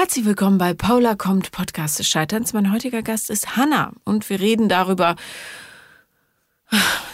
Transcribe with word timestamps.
Herzlich 0.00 0.24
willkommen 0.24 0.56
bei 0.56 0.72
Paula 0.72 1.14
kommt 1.14 1.52
Podcast 1.52 1.98
des 1.98 2.08
Scheiterns. 2.08 2.54
Mein 2.54 2.72
heutiger 2.72 3.02
Gast 3.02 3.28
ist 3.28 3.58
Hanna 3.58 3.92
und 4.04 4.30
wir 4.30 4.40
reden 4.40 4.70
darüber, 4.70 5.14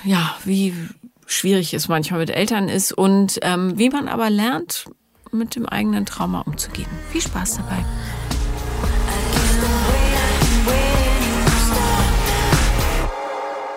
ja, 0.04 0.36
wie 0.44 0.72
schwierig 1.26 1.74
es 1.74 1.88
manchmal 1.88 2.20
mit 2.20 2.30
Eltern 2.30 2.68
ist 2.68 2.92
und 2.92 3.40
ähm, 3.42 3.76
wie 3.76 3.90
man 3.90 4.06
aber 4.06 4.30
lernt, 4.30 4.84
mit 5.32 5.56
dem 5.56 5.66
eigenen 5.66 6.06
Trauma 6.06 6.42
umzugehen. 6.42 6.86
Viel 7.10 7.22
Spaß 7.22 7.56
dabei. 7.56 7.84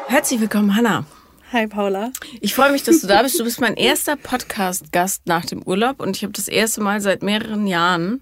Herzlich 0.07 0.39
willkommen, 0.39 0.75
Hanna. 0.75 1.03
Hi 1.51 1.65
Paula. 1.65 2.11
Ich 2.41 2.53
freue 2.53 2.71
mich, 2.71 2.83
dass 2.83 3.01
du 3.01 3.07
da 3.07 3.23
bist. 3.23 3.39
Du 3.39 3.43
bist 3.43 3.59
mein 3.59 3.73
erster 3.73 4.17
Podcast-Gast 4.17 5.25
nach 5.25 5.45
dem 5.45 5.63
Urlaub 5.63 5.99
und 5.99 6.15
ich 6.15 6.21
habe 6.21 6.33
das 6.33 6.47
erste 6.47 6.81
Mal 6.81 7.01
seit 7.01 7.23
mehreren 7.23 7.65
Jahren 7.65 8.21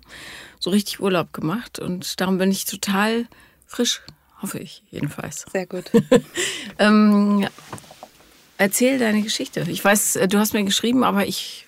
so 0.59 0.69
richtig 0.69 0.99
Urlaub 0.99 1.33
gemacht 1.33 1.79
und 1.79 2.19
darum 2.19 2.37
bin 2.37 2.51
ich 2.51 2.65
total 2.65 3.27
frisch, 3.65 4.01
hoffe 4.41 4.59
ich 4.59 4.83
jedenfalls. 4.89 5.45
Sehr 5.51 5.65
gut. 5.65 5.85
ähm, 6.79 7.47
erzähl 8.57 8.99
deine 8.99 9.21
Geschichte. 9.21 9.65
Ich 9.67 9.83
weiß, 9.83 10.19
du 10.29 10.39
hast 10.39 10.53
mir 10.53 10.63
geschrieben, 10.63 11.03
aber 11.03 11.25
ich, 11.25 11.67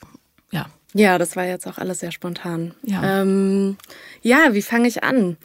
ja. 0.51 0.67
Ja, 0.93 1.17
das 1.17 1.35
war 1.35 1.45
jetzt 1.45 1.67
auch 1.67 1.77
alles 1.77 1.99
sehr 1.99 2.11
spontan. 2.11 2.73
Ja, 2.83 3.21
ähm, 3.21 3.77
ja 4.21 4.53
wie 4.53 4.61
fange 4.61 4.87
ich 4.87 5.03
an? 5.03 5.37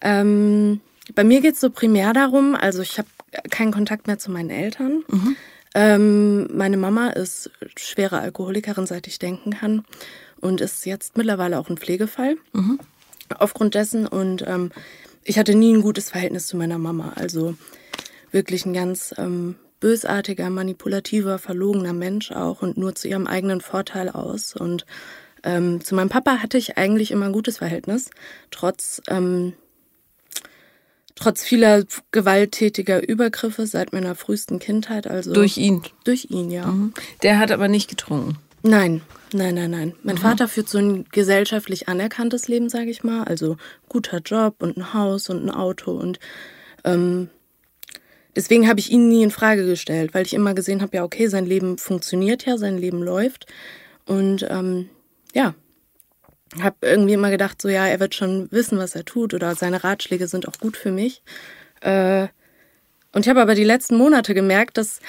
Ähm, 0.00 0.80
bei 1.14 1.24
mir 1.24 1.40
geht 1.40 1.54
es 1.54 1.60
so 1.60 1.70
primär 1.70 2.12
darum, 2.12 2.54
also 2.54 2.82
ich 2.82 2.98
habe 2.98 3.08
keinen 3.50 3.72
Kontakt 3.72 4.06
mehr 4.06 4.18
zu 4.18 4.30
meinen 4.30 4.50
Eltern. 4.50 5.04
Mhm. 5.08 5.36
Ähm, 5.72 6.56
meine 6.56 6.76
Mama 6.76 7.10
ist 7.10 7.50
schwere 7.76 8.18
Alkoholikerin, 8.18 8.86
seit 8.86 9.06
ich 9.06 9.20
denken 9.20 9.50
kann 9.52 9.84
und 10.40 10.60
ist 10.60 10.86
jetzt 10.86 11.16
mittlerweile 11.16 11.58
auch 11.58 11.68
ein 11.68 11.76
Pflegefall 11.78 12.36
Mhm. 12.52 12.78
aufgrund 13.38 13.74
dessen. 13.74 14.06
Und 14.06 14.44
ähm, 14.46 14.70
ich 15.24 15.38
hatte 15.38 15.54
nie 15.54 15.72
ein 15.74 15.82
gutes 15.82 16.10
Verhältnis 16.10 16.46
zu 16.46 16.56
meiner 16.56 16.78
Mama. 16.78 17.12
Also 17.16 17.54
wirklich 18.32 18.64
ein 18.66 18.72
ganz 18.74 19.14
ähm, 19.18 19.56
bösartiger, 19.80 20.50
manipulativer, 20.50 21.38
verlogener 21.38 21.92
Mensch 21.92 22.32
auch 22.32 22.62
und 22.62 22.76
nur 22.76 22.94
zu 22.94 23.08
ihrem 23.08 23.26
eigenen 23.26 23.60
Vorteil 23.60 24.08
aus. 24.08 24.54
Und 24.54 24.84
ähm, 25.42 25.82
zu 25.82 25.94
meinem 25.94 26.10
Papa 26.10 26.38
hatte 26.38 26.58
ich 26.58 26.76
eigentlich 26.76 27.10
immer 27.10 27.26
ein 27.26 27.32
gutes 27.32 27.58
Verhältnis, 27.58 28.10
trotz, 28.50 29.00
ähm, 29.08 29.54
trotz 31.14 31.42
vieler 31.42 31.84
gewalttätiger 32.12 33.06
Übergriffe 33.06 33.66
seit 33.66 33.92
meiner 33.92 34.14
frühesten 34.14 34.58
Kindheit. 34.58 35.06
Also 35.06 35.32
durch 35.32 35.56
ihn. 35.56 35.82
durch 36.04 36.26
ihn, 36.30 36.50
ja. 36.50 36.74
Der 37.22 37.38
hat 37.38 37.50
aber 37.50 37.68
nicht 37.68 37.88
getrunken. 37.88 38.36
Nein, 38.62 39.00
nein, 39.32 39.54
nein, 39.54 39.70
nein. 39.70 39.94
Mein 40.02 40.18
Vater 40.18 40.48
führt 40.48 40.68
so 40.68 40.78
ein 40.78 41.04
gesellschaftlich 41.10 41.88
anerkanntes 41.88 42.48
Leben, 42.48 42.68
sage 42.68 42.90
ich 42.90 43.04
mal. 43.04 43.24
Also 43.24 43.56
guter 43.88 44.18
Job 44.18 44.56
und 44.60 44.76
ein 44.76 44.94
Haus 44.94 45.28
und 45.28 45.44
ein 45.44 45.50
Auto. 45.50 45.92
Und 45.92 46.18
ähm, 46.84 47.28
deswegen 48.36 48.68
habe 48.68 48.80
ich 48.80 48.90
ihn 48.90 49.08
nie 49.08 49.22
in 49.22 49.30
Frage 49.30 49.66
gestellt, 49.66 50.14
weil 50.14 50.26
ich 50.26 50.34
immer 50.34 50.54
gesehen 50.54 50.82
habe, 50.82 50.96
ja, 50.96 51.04
okay, 51.04 51.28
sein 51.28 51.46
Leben 51.46 51.78
funktioniert 51.78 52.46
ja, 52.46 52.58
sein 52.58 52.78
Leben 52.78 53.02
läuft. 53.02 53.46
Und 54.06 54.46
ähm, 54.48 54.88
ja, 55.34 55.54
habe 56.60 56.76
irgendwie 56.82 57.14
immer 57.14 57.30
gedacht, 57.30 57.62
so 57.62 57.68
ja, 57.68 57.86
er 57.86 58.00
wird 58.00 58.14
schon 58.14 58.50
wissen, 58.50 58.78
was 58.78 58.94
er 58.94 59.04
tut 59.04 59.34
oder 59.34 59.54
seine 59.54 59.84
Ratschläge 59.84 60.26
sind 60.26 60.48
auch 60.48 60.58
gut 60.58 60.76
für 60.76 60.90
mich. 60.90 61.22
Äh, 61.80 62.28
und 63.12 63.24
ich 63.24 63.28
habe 63.28 63.40
aber 63.40 63.54
die 63.54 63.64
letzten 63.64 63.96
Monate 63.96 64.34
gemerkt, 64.34 64.78
dass 64.78 65.00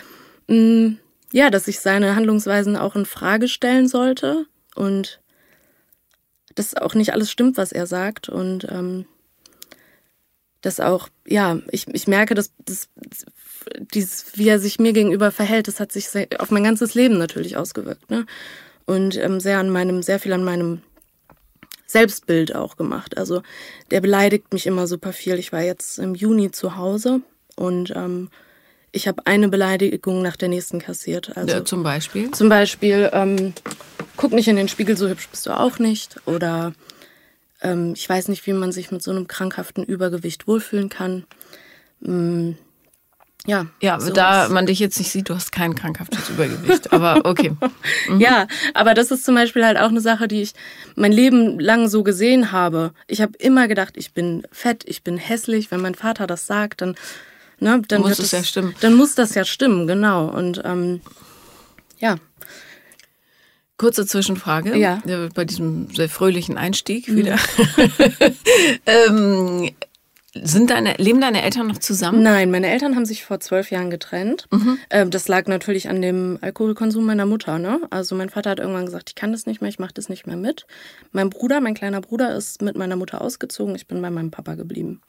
mh, 0.48 0.98
ja, 1.32 1.50
dass 1.50 1.68
ich 1.68 1.80
seine 1.80 2.16
Handlungsweisen 2.16 2.76
auch 2.76 2.96
in 2.96 3.06
Frage 3.06 3.48
stellen 3.48 3.88
sollte 3.88 4.46
und 4.76 5.22
dass 6.56 6.76
auch 6.76 6.94
nicht 6.94 7.14
alles 7.14 7.32
stimmt, 7.32 7.58
was 7.58 7.72
er 7.72 7.88
sagt 7.88 8.30
und 8.30 8.68
ähm, 8.70 9.06
dass 10.62 10.80
auch, 10.80 11.10
ja, 11.26 11.60
ich, 11.72 11.88
ich 11.88 12.08
merke, 12.08 12.36
dass, 12.36 12.52
dass 12.60 12.88
dieses, 13.94 14.38
wie 14.38 14.50
er 14.50 14.60
sich 14.60 14.80
mir 14.80 14.94
gegenüber 14.94 15.32
verhält, 15.32 15.68
das 15.68 15.80
hat 15.80 15.92
sich 15.92 16.08
auf 16.40 16.52
mein 16.52 16.64
ganzes 16.64 16.94
Leben 16.94 17.18
natürlich 17.18 17.58
ausgewirkt, 17.58 18.10
ne? 18.10 18.26
Und 18.86 19.16
ähm, 19.18 19.40
sehr 19.40 19.60
an 19.60 19.70
meinem, 19.70 20.02
sehr 20.02 20.20
viel 20.20 20.34
an 20.34 20.44
meinem 20.44 20.82
Selbstbild 21.86 22.56
auch 22.56 22.78
gemacht. 22.78 23.18
Also 23.18 23.44
der 23.92 24.02
beleidigt 24.02 24.52
mich 24.54 24.66
immer 24.66 24.88
super 24.88 25.14
viel. 25.14 25.38
Ich 25.38 25.52
war 25.52 25.62
jetzt 25.62 26.00
im 26.00 26.16
Juni 26.16 26.52
zu 26.52 26.76
Hause 26.76 27.22
und 27.56 27.94
ähm, 27.96 28.30
ich 28.92 29.08
habe 29.08 29.26
eine 29.26 29.48
Beleidigung 29.48 30.22
nach 30.22 30.36
der 30.36 30.50
nächsten 30.50 30.80
kassiert. 30.80 31.36
Also 31.38 31.54
Ja, 31.56 31.66
zum 31.66 31.84
Beispiel. 31.84 32.32
zum 32.32 32.50
Beispiel, 32.50 33.10
ähm, 33.14 33.54
guck 34.18 34.32
nicht 34.34 34.48
in 34.48 34.56
den 34.56 34.68
Spiegel, 34.68 34.98
so 34.98 35.08
hübsch 35.08 35.28
bist 35.30 35.46
du 35.46 35.52
auch 35.58 35.80
nicht. 35.80 36.16
Oder 36.26 36.74
ähm, 37.62 37.94
ich 37.96 38.08
weiß 38.08 38.28
nicht, 38.28 38.46
wie 38.48 38.54
man 38.54 38.72
sich 38.72 38.92
mit 38.92 39.02
so 39.02 39.12
einem 39.12 39.28
krankhaften 39.28 39.84
Übergewicht 39.84 40.48
wohlfühlen 40.48 40.90
kann. 40.90 41.26
Mm, 42.02 42.52
ja. 43.48 43.66
Ja, 43.82 44.00
sowas. 44.00 44.14
da 44.14 44.50
man 44.50 44.66
dich 44.68 44.80
jetzt 44.80 45.00
nicht 45.00 45.12
sieht, 45.12 45.30
du 45.30 45.36
hast 45.36 45.52
kein 45.52 45.74
krankhaftes 45.74 46.30
Übergewicht. 46.30 46.92
Aber 46.94 47.22
okay. 47.24 47.54
Ja, 48.20 48.48
aber 48.74 48.94
das 48.94 49.10
ist 49.10 49.24
zum 49.26 49.36
Beispiel 49.36 49.66
halt 49.66 49.78
auch 49.78 49.90
eine 49.90 50.02
Sache, 50.02 50.28
die 50.28 50.42
ich 50.42 50.54
mein 50.96 51.12
Leben 51.12 51.60
lang 51.60 51.88
so 51.88 52.04
gesehen 52.04 52.52
habe. 52.52 52.94
Ich 53.08 53.22
habe 53.22 53.34
immer 53.40 53.68
gedacht, 53.68 53.94
ich 53.96 54.14
bin 54.14 54.44
fett, 54.52 54.84
ich 54.86 55.04
bin 55.04 55.18
hässlich. 55.18 55.72
Wenn 55.72 55.82
mein 55.82 55.96
Vater 55.96 56.28
das 56.28 56.46
sagt, 56.46 56.82
dann, 56.82 56.96
ne, 57.62 57.82
dann 57.88 58.02
Muss 58.02 58.20
es 58.20 58.32
ja 58.32 58.44
stimmen. 58.44 58.76
Dann 58.82 58.96
muss 58.96 59.16
das 59.16 59.34
ja 59.36 59.46
stimmen, 59.46 59.88
genau. 59.88 60.28
Und 60.28 60.62
ähm, 60.66 61.02
ja, 62.00 62.18
Kurze 63.82 64.06
Zwischenfrage. 64.06 64.78
Ja. 64.78 65.02
Bei 65.34 65.44
diesem 65.44 65.90
sehr 65.90 66.08
fröhlichen 66.08 66.56
Einstieg 66.56 67.08
wieder. 67.16 67.40
ähm, 68.86 69.72
sind 70.36 70.70
deine, 70.70 70.94
leben 70.98 71.20
deine 71.20 71.42
Eltern 71.42 71.66
noch 71.66 71.80
zusammen? 71.80 72.22
Nein, 72.22 72.52
meine 72.52 72.70
Eltern 72.70 72.96
haben 72.96 73.06
sich 73.06 73.26
vor 73.26 73.40
zwölf 73.40 73.72
Jahren 73.72 73.90
getrennt. 73.90 74.48
Ähm, 74.92 75.10
das 75.10 75.28
lag 75.28 75.48
natürlich 75.48 75.90
an 75.90 76.00
dem 76.00 76.38
Alkoholkonsum 76.42 77.04
meiner 77.04 77.26
Mutter. 77.26 77.58
Ne? 77.58 77.82
Also 77.90 78.14
mein 78.14 78.30
Vater 78.30 78.52
hat 78.52 78.60
irgendwann 78.60 78.86
gesagt, 78.86 79.10
ich 79.10 79.16
kann 79.16 79.32
das 79.32 79.48
nicht 79.48 79.62
mehr, 79.62 79.70
ich 79.70 79.80
mache 79.80 79.96
das 79.96 80.10
nicht 80.10 80.28
mehr 80.28 80.38
mit. 80.38 80.68
Mein 81.12 81.32
Bruder, 81.32 81.60
mein 81.60 81.74
kleiner 81.74 82.02
Bruder, 82.02 82.36
ist 82.36 82.62
mit 82.62 82.78
meiner 82.78 82.98
Mutter 82.98 83.20
ausgezogen. 83.20 83.74
Ich 83.74 83.88
bin 83.88 84.00
bei 84.00 84.12
meinem 84.12 84.30
Papa 84.30 84.54
geblieben. 84.54 85.02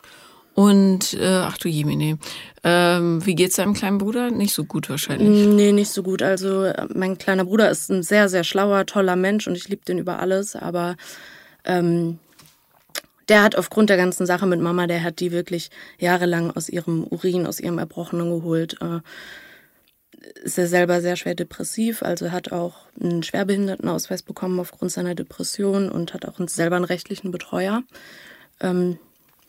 Und, 0.54 1.14
äh, 1.14 1.26
ach 1.26 1.56
du 1.56 1.68
Jemine, 1.68 2.18
ähm, 2.62 3.24
wie 3.24 3.34
geht's 3.34 3.56
deinem 3.56 3.72
kleinen 3.72 3.98
Bruder? 3.98 4.30
Nicht 4.30 4.52
so 4.52 4.64
gut 4.64 4.90
wahrscheinlich. 4.90 5.46
Nee, 5.48 5.72
nicht 5.72 5.90
so 5.90 6.02
gut. 6.02 6.22
Also 6.22 6.64
äh, 6.64 6.86
mein 6.94 7.16
kleiner 7.16 7.44
Bruder 7.44 7.70
ist 7.70 7.90
ein 7.90 8.02
sehr, 8.02 8.28
sehr 8.28 8.44
schlauer, 8.44 8.84
toller 8.84 9.16
Mensch 9.16 9.46
und 9.46 9.56
ich 9.56 9.68
liebe 9.68 9.84
den 9.84 9.98
über 9.98 10.18
alles. 10.18 10.54
Aber 10.54 10.96
ähm, 11.64 12.18
der 13.28 13.42
hat 13.42 13.56
aufgrund 13.56 13.88
der 13.88 13.96
ganzen 13.96 14.26
Sache 14.26 14.46
mit 14.46 14.60
Mama, 14.60 14.86
der 14.86 15.02
hat 15.02 15.20
die 15.20 15.32
wirklich 15.32 15.70
jahrelang 15.98 16.50
aus 16.50 16.68
ihrem 16.68 17.04
Urin, 17.04 17.46
aus 17.46 17.58
ihrem 17.58 17.78
Erbrochenen 17.78 18.28
geholt. 18.28 18.76
Äh, 18.82 19.00
ist 20.44 20.58
er 20.58 20.66
selber 20.66 21.00
sehr 21.00 21.16
schwer 21.16 21.34
depressiv, 21.34 22.02
also 22.02 22.30
hat 22.30 22.52
auch 22.52 22.86
einen 23.00 23.22
Schwerbehindertenausweis 23.22 24.22
bekommen 24.22 24.60
aufgrund 24.60 24.92
seiner 24.92 25.14
Depression 25.14 25.90
und 25.90 26.14
hat 26.14 26.26
auch 26.26 26.36
selber 26.46 26.76
einen 26.76 26.84
rechtlichen 26.84 27.30
Betreuer. 27.30 27.82
Ähm, 28.60 28.98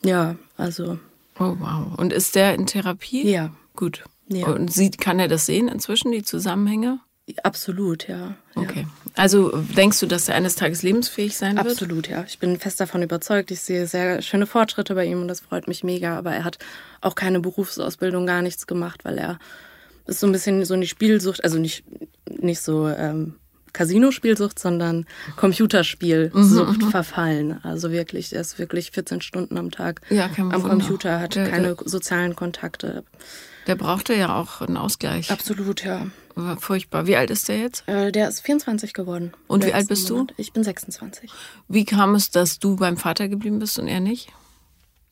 ja, 0.03 0.35
also 0.57 0.99
Oh 1.39 1.55
wow. 1.59 1.97
Und 1.97 2.13
ist 2.13 2.35
der 2.35 2.53
in 2.55 2.67
Therapie? 2.67 3.27
ja, 3.29 3.51
Gut. 3.75 4.03
Ja. 4.27 4.47
Und 4.47 4.71
sieht, 4.71 4.99
kann 4.99 5.19
er 5.19 5.27
das 5.27 5.45
sehen 5.45 5.67
inzwischen, 5.67 6.11
die 6.11 6.23
Zusammenhänge? 6.23 6.99
absolut, 7.43 8.07
ja. 8.09 8.35
ja. 8.55 8.61
Okay. 8.61 8.85
Also 9.15 9.49
denkst 9.77 9.99
du, 10.01 10.07
dass 10.07 10.27
er 10.27 10.35
eines 10.35 10.55
Tages 10.55 10.83
lebensfähig 10.83 11.37
sein 11.37 11.55
wird? 11.55 11.67
Absolut, 11.67 12.09
ja. 12.09 12.23
Ich 12.27 12.37
bin 12.37 12.59
fest 12.59 12.79
davon 12.81 13.01
überzeugt. 13.01 13.49
Ich 13.51 13.61
sehe 13.61 13.87
sehr 13.87 14.21
schöne 14.21 14.45
Fortschritte 14.45 14.93
bei 14.93 15.05
ihm 15.05 15.21
und 15.21 15.29
das 15.29 15.39
freut 15.39 15.67
mich 15.67 15.83
mega. 15.83 16.17
Aber 16.17 16.33
er 16.33 16.43
hat 16.43 16.57
auch 16.99 17.15
keine 17.15 17.39
Berufsausbildung, 17.39 18.25
gar 18.25 18.41
nichts 18.41 18.67
gemacht, 18.67 19.05
weil 19.05 19.17
er 19.17 19.39
ist 20.05 20.19
so 20.19 20.27
ein 20.27 20.33
bisschen 20.33 20.65
so 20.65 20.73
in 20.73 20.81
die 20.81 20.87
Spielsucht, 20.87 21.43
also 21.43 21.59
nicht, 21.59 21.85
nicht 22.29 22.61
so 22.61 22.89
ähm, 22.89 23.35
Casino-Spielsucht, 23.73 24.59
sondern 24.59 25.05
Computerspielsucht 25.35 26.83
verfallen. 26.91 27.59
Also 27.63 27.91
wirklich, 27.91 28.33
er 28.33 28.41
ist 28.41 28.59
wirklich 28.59 28.91
14 28.91 29.21
Stunden 29.21 29.57
am 29.57 29.71
Tag 29.71 30.01
Ja, 30.09 30.29
am 30.37 30.51
Wunder. 30.53 30.69
Computer, 30.69 31.19
hat 31.19 31.35
Der- 31.35 31.49
keine 31.49 31.75
der- 31.75 31.89
sozialen 31.89 32.35
Kontakte. 32.35 33.03
Der 33.67 33.75
brauchte 33.75 34.13
ja 34.13 34.35
auch 34.35 34.61
einen 34.61 34.77
Ausgleich. 34.77 35.31
Absolut, 35.31 35.83
ja. 35.83 36.07
War 36.35 36.57
furchtbar. 36.57 37.07
Wie 37.07 37.15
alt 37.15 37.29
ist 37.29 37.47
der 37.47 37.59
jetzt? 37.59 37.83
Äh, 37.87 38.11
der 38.11 38.27
ist 38.27 38.41
24 38.41 38.93
geworden. 38.93 39.33
Und 39.47 39.65
wie 39.65 39.73
alt 39.73 39.87
bist 39.87 40.09
du? 40.09 40.17
Monat. 40.17 40.33
Ich 40.37 40.51
bin 40.51 40.63
26. 40.63 41.29
Wie 41.69 41.85
kam 41.85 42.15
es, 42.15 42.29
dass 42.31 42.59
du 42.59 42.75
beim 42.75 42.97
Vater 42.97 43.27
geblieben 43.29 43.59
bist 43.59 43.79
und 43.79 43.87
er 43.87 43.99
nicht? 43.99 44.29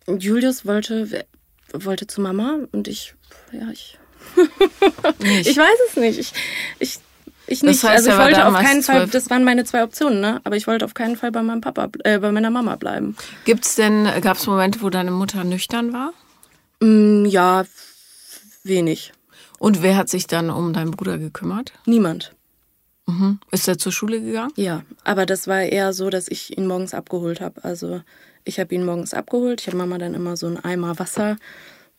Julius 0.08 0.66
wollte, 0.66 1.26
wollte 1.74 2.08
zu 2.08 2.22
Mama 2.22 2.58
und 2.72 2.88
ich, 2.88 3.14
ja, 3.54 3.70
ich, 3.72 3.98
ich 5.20 5.58
weiß 5.58 5.78
es 5.90 5.96
nicht. 5.96 6.20
Ich, 6.20 6.34
ich, 6.80 7.00
ich 7.52 7.64
nicht. 7.64 7.84
heißt, 7.84 8.08
also 8.08 8.12
ich 8.12 8.18
wollte 8.18 8.46
auf 8.46 8.56
keinen 8.56 8.84
Fall, 8.84 9.08
das 9.08 9.30
waren 9.30 9.44
meine 9.44 9.64
zwei 9.66 9.84
Optionen, 9.84 10.22
ne? 10.22 10.42
Aber 10.44 10.56
ich 10.56 10.68
wollte 10.68 10.86
auf 10.86 10.94
keinen 10.94 11.18
Fall 11.18 11.32
bei 11.32 11.44
meinem 11.44 11.62
Papa, 11.62 11.90
äh, 12.04 12.20
bei 12.20 12.32
meiner 12.32 12.50
Mama 12.50 12.76
bleiben. 12.76 13.16
Gibt's 13.46 13.76
denn, 13.76 14.08
gab 14.22 14.38
es 14.38 14.48
Momente, 14.48 14.82
wo 14.82 14.90
deine 14.90 15.12
Mutter 15.12 15.44
nüchtern 15.44 15.94
war? 15.94 16.14
Mm, 16.80 17.26
ja, 17.26 17.66
wenig. 18.64 19.14
Und 19.60 19.84
wer 19.84 19.98
hat 19.98 20.10
sich 20.10 20.28
dann 20.28 20.50
um 20.50 20.74
deinen 20.74 20.92
Bruder 20.92 21.18
gekümmert? 21.18 21.74
Niemand. 21.86 22.34
Mhm. 23.06 23.40
Ist 23.52 23.68
er 23.68 23.78
zur 23.78 23.92
Schule 23.92 24.22
gegangen? 24.22 24.52
Ja, 24.56 24.84
aber 25.04 25.26
das 25.26 25.48
war 25.48 25.62
eher 25.62 25.94
so, 25.94 26.10
dass 26.10 26.28
ich 26.28 26.58
ihn 26.58 26.68
morgens 26.68 26.94
abgeholt 26.94 27.42
habe. 27.42 27.64
Also 27.64 28.02
ich 28.44 28.60
habe 28.60 28.74
ihn 28.74 28.86
morgens 28.86 29.14
abgeholt. 29.14 29.62
Ich 29.62 29.68
habe 29.68 29.78
Mama 29.78 29.98
dann 29.98 30.14
immer 30.14 30.38
so 30.38 30.48
einen 30.48 30.58
Eimer 30.58 30.98
Wasser 30.98 31.38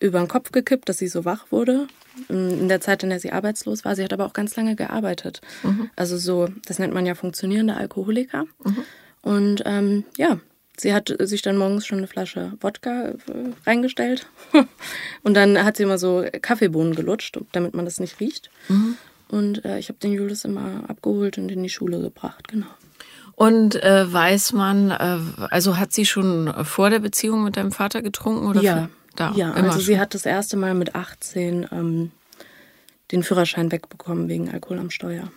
über 0.02 0.18
den 0.18 0.28
Kopf 0.28 0.52
gekippt, 0.52 0.88
dass 0.88 0.98
sie 0.98 1.08
so 1.08 1.24
wach 1.24 1.46
wurde. 1.50 1.86
In 2.28 2.68
der 2.68 2.80
Zeit, 2.80 3.02
in 3.02 3.08
der 3.08 3.20
sie 3.20 3.32
arbeitslos 3.32 3.84
war. 3.84 3.96
Sie 3.96 4.04
hat 4.04 4.12
aber 4.12 4.26
auch 4.26 4.34
ganz 4.34 4.54
lange 4.56 4.76
gearbeitet. 4.76 5.40
Mhm. 5.62 5.90
Also 5.96 6.18
so, 6.18 6.48
das 6.66 6.78
nennt 6.78 6.92
man 6.92 7.06
ja 7.06 7.14
funktionierende 7.14 7.74
Alkoholiker. 7.74 8.44
Mhm. 8.64 8.84
Und 9.22 9.62
ähm, 9.64 10.04
ja, 10.18 10.38
sie 10.76 10.92
hat 10.92 11.14
sich 11.20 11.42
dann 11.42 11.56
morgens 11.56 11.86
schon 11.86 11.98
eine 11.98 12.08
Flasche 12.08 12.52
Wodka 12.60 13.10
äh, 13.10 13.16
reingestellt. 13.64 14.26
und 15.22 15.34
dann 15.34 15.64
hat 15.64 15.76
sie 15.76 15.84
immer 15.84 15.98
so 15.98 16.24
Kaffeebohnen 16.42 16.94
gelutscht, 16.94 17.38
damit 17.52 17.74
man 17.74 17.84
das 17.84 18.00
nicht 18.00 18.20
riecht. 18.20 18.50
Mhm. 18.68 18.96
Und 19.28 19.64
äh, 19.64 19.78
ich 19.78 19.88
habe 19.88 19.98
den 19.98 20.12
Julius 20.12 20.44
immer 20.44 20.84
abgeholt 20.88 21.38
und 21.38 21.50
in 21.50 21.62
die 21.62 21.70
Schule 21.70 22.00
gebracht, 22.00 22.48
genau. 22.48 22.66
Und 23.34 23.82
äh, 23.82 24.12
weiß 24.12 24.52
man, 24.52 24.90
äh, 24.90 25.18
also 25.50 25.78
hat 25.78 25.92
sie 25.92 26.04
schon 26.04 26.52
vor 26.64 26.90
der 26.90 26.98
Beziehung 26.98 27.44
mit 27.44 27.56
deinem 27.56 27.72
Vater 27.72 28.02
getrunken? 28.02 28.46
Oder 28.46 28.60
ja, 28.60 28.88
da, 29.14 29.32
ja 29.34 29.52
also 29.52 29.72
schon? 29.72 29.80
sie 29.80 30.00
hat 30.00 30.14
das 30.14 30.26
erste 30.26 30.56
Mal 30.56 30.74
mit 30.74 30.94
18 30.94 31.68
ähm, 31.72 32.10
den 33.10 33.22
Führerschein 33.22 33.70
wegbekommen 33.70 34.28
wegen 34.28 34.50
Alkohol 34.50 34.78
am 34.78 34.90
Steuer. 34.90 35.30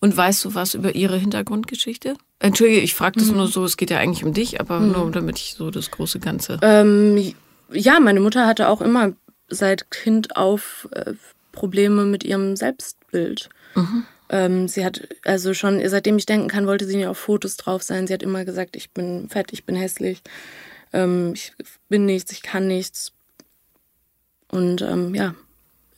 Und 0.00 0.16
weißt 0.16 0.44
du 0.46 0.54
was 0.54 0.74
über 0.74 0.94
ihre 0.94 1.18
Hintergrundgeschichte? 1.18 2.14
Entschuldige, 2.38 2.80
ich 2.80 2.94
frage 2.94 3.18
das 3.18 3.28
mhm. 3.28 3.36
nur 3.36 3.46
so, 3.48 3.64
es 3.64 3.76
geht 3.76 3.90
ja 3.90 3.98
eigentlich 3.98 4.24
um 4.24 4.32
dich, 4.32 4.60
aber 4.60 4.80
mhm. 4.80 4.92
nur 4.92 5.10
damit 5.10 5.38
ich 5.38 5.54
so 5.54 5.70
das 5.70 5.90
große 5.90 6.20
Ganze. 6.20 6.58
Ähm, 6.62 7.34
ja, 7.70 8.00
meine 8.00 8.20
Mutter 8.20 8.46
hatte 8.46 8.68
auch 8.68 8.80
immer 8.80 9.12
seit 9.48 9.90
Kind 9.90 10.36
auf 10.36 10.88
äh, 10.92 11.12
Probleme 11.52 12.06
mit 12.06 12.24
ihrem 12.24 12.56
Selbstbild. 12.56 13.50
Mhm. 13.74 14.04
Ähm, 14.30 14.68
sie 14.68 14.84
hat, 14.84 15.06
also 15.24 15.52
schon, 15.54 15.86
seitdem 15.86 16.16
ich 16.16 16.24
denken 16.24 16.48
kann, 16.48 16.66
wollte 16.66 16.86
sie 16.86 16.96
nie 16.96 17.06
auf 17.06 17.18
Fotos 17.18 17.56
drauf 17.56 17.82
sein. 17.82 18.06
Sie 18.06 18.14
hat 18.14 18.22
immer 18.22 18.44
gesagt, 18.44 18.76
ich 18.76 18.90
bin 18.92 19.28
fett, 19.28 19.52
ich 19.52 19.64
bin 19.64 19.76
hässlich, 19.76 20.22
ähm, 20.92 21.32
ich 21.34 21.52
bin 21.88 22.06
nichts, 22.06 22.32
ich 22.32 22.42
kann 22.42 22.66
nichts. 22.66 23.12
Und 24.50 24.82
ähm, 24.82 25.14
ja, 25.14 25.34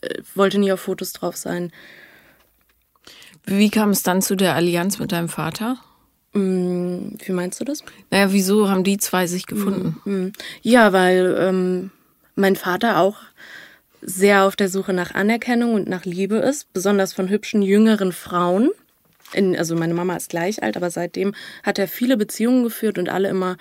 äh, 0.03 0.23
wollte 0.35 0.59
nie 0.59 0.73
auf 0.73 0.81
Fotos 0.81 1.13
drauf 1.13 1.37
sein. 1.37 1.73
Wie 3.45 3.71
kam 3.71 3.91
es 3.91 4.03
dann 4.03 4.23
zu 4.23 4.37
der 4.37 4.55
Allianz 4.55 4.99
mit 4.99 5.13
deinem 5.13 5.29
Vater? 5.29 5.79
Mm, 6.33 7.15
wie 7.19 7.33
meinst 7.33 7.61
du 7.61 7.65
das? 7.65 7.83
Naja, 8.11 8.33
wieso 8.33 8.69
haben 8.69 8.85
die 8.85 8.99
zwei 8.99 9.27
sich 9.27 9.47
gefunden? 9.47 10.01
Mm, 10.05 10.11
mm. 10.11 10.33
Ja, 10.63 10.93
weil 10.93 11.37
ähm, 11.39 11.91
mein 12.35 12.57
Vater 12.57 12.99
auch 12.99 13.17
sehr 14.01 14.45
auf 14.45 14.57
der 14.57 14.69
Suche 14.69 14.93
nach 14.93 15.15
Anerkennung 15.15 15.75
und 15.75 15.89
nach 15.89 16.05
Liebe 16.05 16.37
ist, 16.37 16.73
besonders 16.73 17.13
von 17.13 17.29
hübschen 17.29 17.63
jüngeren 17.63 18.13
Frauen. 18.13 18.71
In, 19.33 19.57
also 19.57 19.77
meine 19.77 19.95
Mama 19.95 20.17
ist 20.17 20.31
gleich 20.31 20.63
alt, 20.63 20.77
aber 20.77 20.91
seitdem 20.91 21.35
hat 21.63 21.79
er 21.79 21.89
viele 21.89 22.17
Beziehungen 22.17 22.65
geführt 22.65 22.99
und 22.99 23.09
alle 23.09 23.29
immer, 23.29 23.57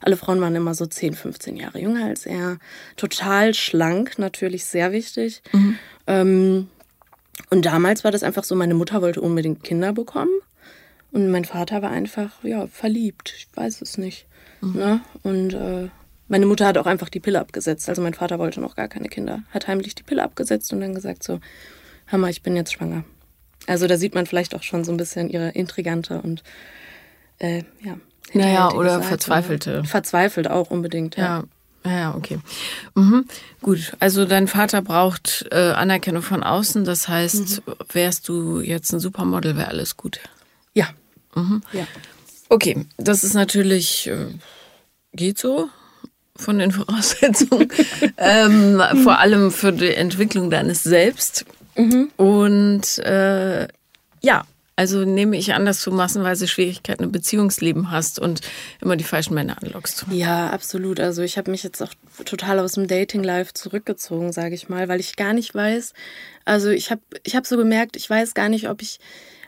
alle 0.00 0.16
Frauen 0.16 0.40
waren 0.40 0.54
immer 0.54 0.74
so 0.74 0.86
10, 0.86 1.14
15 1.14 1.56
Jahre 1.56 1.80
jünger 1.80 2.06
als 2.06 2.26
er. 2.26 2.58
Total 2.96 3.54
schlank, 3.54 4.18
natürlich 4.18 4.64
sehr 4.64 4.92
wichtig. 4.92 5.42
Mhm. 5.52 5.78
Ähm, 6.06 6.68
und 7.50 7.66
damals 7.66 8.04
war 8.04 8.10
das 8.10 8.22
einfach 8.22 8.44
so, 8.44 8.54
meine 8.54 8.74
Mutter 8.74 9.02
wollte 9.02 9.20
unbedingt 9.20 9.62
Kinder 9.62 9.92
bekommen. 9.92 10.32
Und 11.12 11.30
mein 11.30 11.44
Vater 11.44 11.82
war 11.82 11.90
einfach, 11.90 12.42
ja, 12.42 12.66
verliebt. 12.66 13.34
Ich 13.36 13.48
weiß 13.54 13.80
es 13.82 13.98
nicht. 13.98 14.26
Mhm. 14.60 14.72
Ne? 14.74 15.00
Und 15.22 15.54
äh, 15.54 15.88
meine 16.28 16.46
Mutter 16.46 16.66
hat 16.66 16.78
auch 16.78 16.86
einfach 16.86 17.08
die 17.08 17.20
Pille 17.20 17.40
abgesetzt. 17.40 17.88
Also 17.88 18.02
mein 18.02 18.14
Vater 18.14 18.38
wollte 18.38 18.60
noch 18.60 18.76
gar 18.76 18.88
keine 18.88 19.08
Kinder. 19.08 19.44
Hat 19.50 19.68
heimlich 19.68 19.94
die 19.94 20.02
Pille 20.02 20.22
abgesetzt 20.22 20.72
und 20.72 20.80
dann 20.80 20.94
gesagt 20.94 21.22
so, 21.22 21.40
Hammer, 22.08 22.28
ich 22.28 22.42
bin 22.42 22.56
jetzt 22.56 22.72
schwanger. 22.72 23.04
Also 23.66 23.86
da 23.86 23.96
sieht 23.96 24.14
man 24.14 24.26
vielleicht 24.26 24.54
auch 24.54 24.62
schon 24.62 24.84
so 24.84 24.92
ein 24.92 24.96
bisschen 24.96 25.28
ihre 25.28 25.50
intrigante 25.50 26.20
und 26.20 26.42
äh, 27.38 27.64
ja. 27.82 27.98
Naja, 28.32 28.72
oder 28.72 28.96
Seite. 28.96 29.06
verzweifelte. 29.06 29.84
Verzweifelt 29.84 30.50
auch 30.50 30.70
unbedingt, 30.70 31.16
ja. 31.16 31.44
Ja, 31.84 31.90
ja 31.90 32.14
okay. 32.14 32.38
Mhm. 32.94 33.26
Gut, 33.62 33.92
also 34.00 34.24
dein 34.24 34.48
Vater 34.48 34.82
braucht 34.82 35.46
äh, 35.50 35.72
Anerkennung 35.72 36.22
von 36.22 36.42
außen. 36.42 36.84
Das 36.84 37.08
heißt, 37.08 37.66
mhm. 37.66 37.74
wärst 37.92 38.28
du 38.28 38.60
jetzt 38.60 38.92
ein 38.92 39.00
Supermodel, 39.00 39.56
wäre 39.56 39.68
alles 39.68 39.96
gut. 39.96 40.20
Ja. 40.74 40.88
Mhm. 41.34 41.62
ja. 41.72 41.86
Okay, 42.48 42.86
das 42.96 43.24
ist 43.24 43.34
natürlich, 43.34 44.08
äh, 44.08 44.26
geht 45.12 45.38
so 45.38 45.68
von 46.36 46.58
den 46.58 46.70
Voraussetzungen, 46.72 47.70
ähm, 48.16 48.82
vor 49.02 49.18
allem 49.18 49.50
für 49.50 49.72
die 49.72 49.94
Entwicklung 49.94 50.50
deines 50.50 50.82
Selbst. 50.82 51.44
Mhm. 51.76 52.10
Und 52.16 52.98
äh, 52.98 53.68
ja, 54.22 54.44
also 54.76 55.04
nehme 55.06 55.38
ich 55.38 55.54
an, 55.54 55.64
dass 55.64 55.82
du 55.82 55.90
massenweise 55.90 56.46
Schwierigkeiten 56.46 57.04
im 57.04 57.12
Beziehungsleben 57.12 57.90
hast 57.90 58.18
und 58.18 58.42
immer 58.82 58.96
die 58.96 59.04
falschen 59.04 59.34
Männer 59.34 59.56
anlockst. 59.62 60.04
Ja, 60.10 60.50
absolut. 60.50 61.00
Also 61.00 61.22
ich 61.22 61.38
habe 61.38 61.50
mich 61.50 61.62
jetzt 61.62 61.82
auch 61.82 61.92
total 62.26 62.58
aus 62.58 62.72
dem 62.72 62.86
Dating-Life 62.86 63.54
zurückgezogen, 63.54 64.32
sage 64.32 64.54
ich 64.54 64.68
mal, 64.68 64.88
weil 64.88 65.00
ich 65.00 65.16
gar 65.16 65.32
nicht 65.32 65.54
weiß. 65.54 65.94
Also 66.44 66.68
ich 66.68 66.90
habe 66.90 67.00
ich 67.24 67.34
hab 67.34 67.46
so 67.46 67.56
gemerkt, 67.56 67.96
ich 67.96 68.08
weiß 68.08 68.34
gar 68.34 68.50
nicht, 68.50 68.68
ob 68.68 68.82
ich 68.82 68.98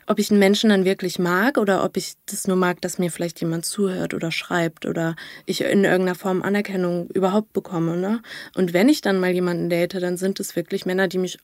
ob 0.08 0.19
ich 0.19 0.30
einen 0.30 0.40
Menschen 0.40 0.70
dann 0.70 0.86
wirklich 0.86 1.19
mag 1.19 1.58
oder 1.58 1.84
ob 1.84 1.98
ich 1.98 2.14
das 2.25 2.48
nur 2.48 2.56
mag, 2.56 2.80
dass 2.80 2.98
mir 2.98 3.10
vielleicht 3.10 3.42
jemand 3.42 3.66
zuhört 3.66 4.14
oder 4.14 4.32
schreibt 4.32 4.86
oder 4.86 5.14
ich 5.44 5.60
in 5.60 5.84
irgendeiner 5.84 6.14
Form 6.14 6.40
Anerkennung 6.40 7.10
überhaupt 7.10 7.52
bekomme. 7.52 7.98
Ne? 7.98 8.22
Und 8.54 8.72
wenn 8.72 8.88
ich 8.88 9.02
dann 9.02 9.20
mal 9.20 9.32
jemanden 9.32 9.69
date, 9.69 10.00
dann 10.00 10.16
sind 10.16 10.40
es 10.40 10.56
wirklich 10.56 10.86
Männer, 10.86 11.08
die 11.08 11.19
mich 11.19 11.38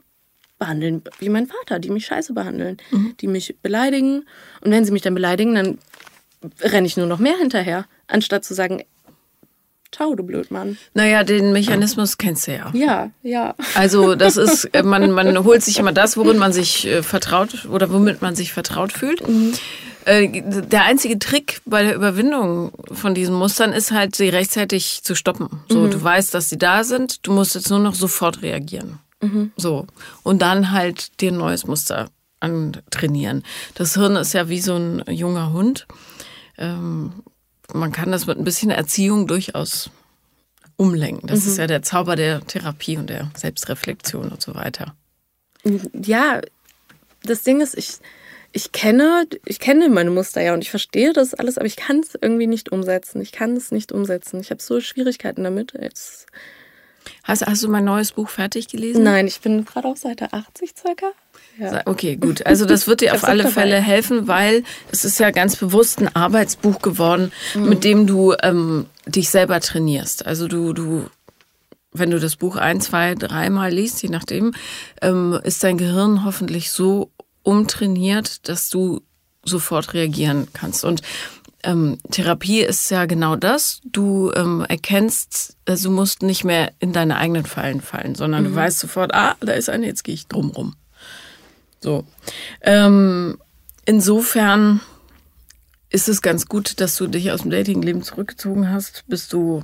behandeln 0.58 1.02
wie 1.18 1.28
mein 1.28 1.46
Vater, 1.46 1.78
die 1.78 1.90
mich 1.90 2.06
scheiße 2.06 2.32
behandeln, 2.32 2.76
mhm. 2.90 3.14
die 3.20 3.26
mich 3.26 3.56
beleidigen. 3.62 4.24
Und 4.60 4.70
wenn 4.70 4.84
sie 4.84 4.92
mich 4.92 5.02
dann 5.02 5.14
beleidigen, 5.14 5.54
dann 5.54 5.78
renne 6.60 6.86
ich 6.86 6.96
nur 6.96 7.06
noch 7.06 7.18
mehr 7.18 7.36
hinterher, 7.36 7.86
anstatt 8.06 8.44
zu 8.44 8.54
sagen, 8.54 8.82
Ciao, 9.94 10.16
du 10.16 10.24
Blödmann. 10.24 10.76
Naja, 10.94 11.22
den 11.22 11.52
Mechanismus 11.52 12.18
kennst 12.18 12.48
du 12.48 12.52
ja. 12.52 12.70
Ja, 12.74 13.10
ja. 13.22 13.54
Also 13.76 14.16
das 14.16 14.36
ist, 14.36 14.64
äh, 14.74 14.82
man, 14.82 15.12
man 15.12 15.44
holt 15.44 15.62
sich 15.62 15.78
immer 15.78 15.92
das, 15.92 16.16
worin 16.16 16.36
man 16.36 16.52
sich 16.52 16.84
äh, 16.84 17.04
vertraut 17.04 17.66
oder 17.70 17.92
womit 17.92 18.20
man 18.20 18.34
sich 18.34 18.52
vertraut 18.52 18.92
fühlt. 18.92 19.26
Mhm. 19.28 19.52
Äh, 20.04 20.42
der 20.42 20.82
einzige 20.82 21.20
Trick 21.20 21.60
bei 21.64 21.84
der 21.84 21.94
Überwindung 21.94 22.72
von 22.90 23.14
diesen 23.14 23.36
Mustern 23.36 23.72
ist 23.72 23.92
halt, 23.92 24.16
sie 24.16 24.28
rechtzeitig 24.28 25.04
zu 25.04 25.14
stoppen. 25.14 25.48
So, 25.68 25.78
mhm. 25.78 25.92
du 25.92 26.02
weißt, 26.02 26.34
dass 26.34 26.50
sie 26.50 26.58
da 26.58 26.82
sind, 26.82 27.24
du 27.24 27.32
musst 27.32 27.54
jetzt 27.54 27.70
nur 27.70 27.78
noch 27.78 27.94
sofort 27.94 28.42
reagieren. 28.42 28.98
Mhm. 29.24 29.52
So. 29.56 29.86
Und 30.22 30.42
dann 30.42 30.70
halt 30.70 31.20
dir 31.20 31.32
ein 31.32 31.38
neues 31.38 31.66
Muster 31.66 32.10
antrainieren. 32.40 33.42
Das 33.74 33.94
Hirn 33.94 34.16
ist 34.16 34.34
ja 34.34 34.48
wie 34.48 34.60
so 34.60 34.76
ein 34.76 35.02
junger 35.08 35.52
Hund. 35.52 35.86
Ähm, 36.58 37.12
man 37.72 37.92
kann 37.92 38.12
das 38.12 38.26
mit 38.26 38.38
ein 38.38 38.44
bisschen 38.44 38.70
Erziehung 38.70 39.26
durchaus 39.26 39.90
umlenken. 40.76 41.28
Das 41.28 41.44
mhm. 41.44 41.50
ist 41.50 41.58
ja 41.58 41.66
der 41.66 41.82
Zauber 41.82 42.16
der 42.16 42.46
Therapie 42.46 42.96
und 42.96 43.08
der 43.08 43.30
Selbstreflexion 43.36 44.30
und 44.30 44.42
so 44.42 44.54
weiter. 44.54 44.94
Ja, 45.94 46.40
das 47.22 47.42
Ding 47.42 47.60
ist, 47.60 47.76
ich, 47.76 47.94
ich 48.52 48.72
kenne, 48.72 49.26
ich 49.46 49.58
kenne 49.60 49.88
meine 49.88 50.10
Muster 50.10 50.42
ja 50.42 50.52
und 50.52 50.62
ich 50.62 50.70
verstehe 50.70 51.12
das 51.12 51.32
alles, 51.32 51.56
aber 51.56 51.66
ich 51.66 51.76
kann 51.76 52.00
es 52.00 52.18
irgendwie 52.20 52.46
nicht 52.46 52.70
umsetzen. 52.70 53.22
Ich 53.22 53.32
kann 53.32 53.56
es 53.56 53.72
nicht 53.72 53.92
umsetzen. 53.92 54.40
Ich 54.40 54.50
habe 54.50 54.62
so 54.62 54.80
Schwierigkeiten 54.80 55.44
damit. 55.44 55.72
Jetzt 55.80 56.26
Hast, 57.24 57.46
hast 57.46 57.64
du 57.64 57.68
mein 57.68 57.84
neues 57.84 58.12
Buch 58.12 58.28
fertig 58.28 58.68
gelesen? 58.68 59.02
Nein, 59.02 59.26
ich 59.26 59.40
bin 59.40 59.64
gerade 59.64 59.88
auf 59.88 59.96
Seite 59.96 60.32
80 60.32 60.74
circa. 60.78 61.06
Ja. 61.58 61.82
Okay, 61.86 62.16
gut. 62.16 62.44
Also 62.44 62.66
das 62.66 62.86
wird 62.86 63.00
dir 63.00 63.14
auf 63.14 63.24
alle 63.24 63.48
Fälle 63.48 63.80
helfen, 63.80 64.28
weil 64.28 64.62
es 64.92 65.04
ist 65.06 65.18
ja 65.18 65.30
ganz 65.30 65.56
bewusst 65.56 66.00
ein 66.00 66.14
Arbeitsbuch 66.14 66.82
geworden, 66.82 67.32
mhm. 67.54 67.68
mit 67.68 67.84
dem 67.84 68.06
du 68.06 68.34
ähm, 68.42 68.86
dich 69.06 69.30
selber 69.30 69.60
trainierst. 69.60 70.26
Also 70.26 70.48
du, 70.48 70.74
du, 70.74 71.06
wenn 71.92 72.10
du 72.10 72.20
das 72.20 72.36
Buch 72.36 72.56
ein, 72.56 72.82
zwei, 72.82 73.14
dreimal 73.14 73.72
liest, 73.72 74.02
je 74.02 74.10
nachdem, 74.10 74.52
ähm, 75.00 75.40
ist 75.44 75.64
dein 75.64 75.78
Gehirn 75.78 76.24
hoffentlich 76.24 76.72
so 76.72 77.10
umtrainiert, 77.42 78.48
dass 78.48 78.68
du 78.68 79.00
sofort 79.44 79.94
reagieren 79.94 80.48
kannst. 80.52 80.84
Und 80.84 81.00
ähm, 81.64 81.98
Therapie 82.10 82.60
ist 82.60 82.90
ja 82.90 83.06
genau 83.06 83.36
das. 83.36 83.80
Du 83.84 84.30
ähm, 84.34 84.64
erkennst, 84.68 85.56
also 85.66 85.88
du 85.88 85.94
musst 85.94 86.22
nicht 86.22 86.44
mehr 86.44 86.72
in 86.78 86.92
deine 86.92 87.16
eigenen 87.16 87.46
Fallen 87.46 87.80
fallen, 87.80 88.14
sondern 88.14 88.44
mhm. 88.44 88.48
du 88.48 88.54
weißt 88.54 88.78
sofort, 88.78 89.14
ah, 89.14 89.36
da 89.40 89.52
ist 89.52 89.68
eine, 89.68 89.86
jetzt 89.86 90.04
gehe 90.04 90.14
ich 90.14 90.26
drum 90.26 90.50
rum. 90.50 90.76
So. 91.80 92.04
Ähm, 92.60 93.38
insofern 93.84 94.80
ist 95.90 96.08
es 96.08 96.22
ganz 96.22 96.46
gut, 96.46 96.80
dass 96.80 96.96
du 96.96 97.06
dich 97.06 97.30
aus 97.30 97.42
dem 97.42 97.50
Datingleben 97.50 98.02
zurückgezogen 98.02 98.70
hast, 98.70 99.04
bis 99.06 99.28
du 99.28 99.62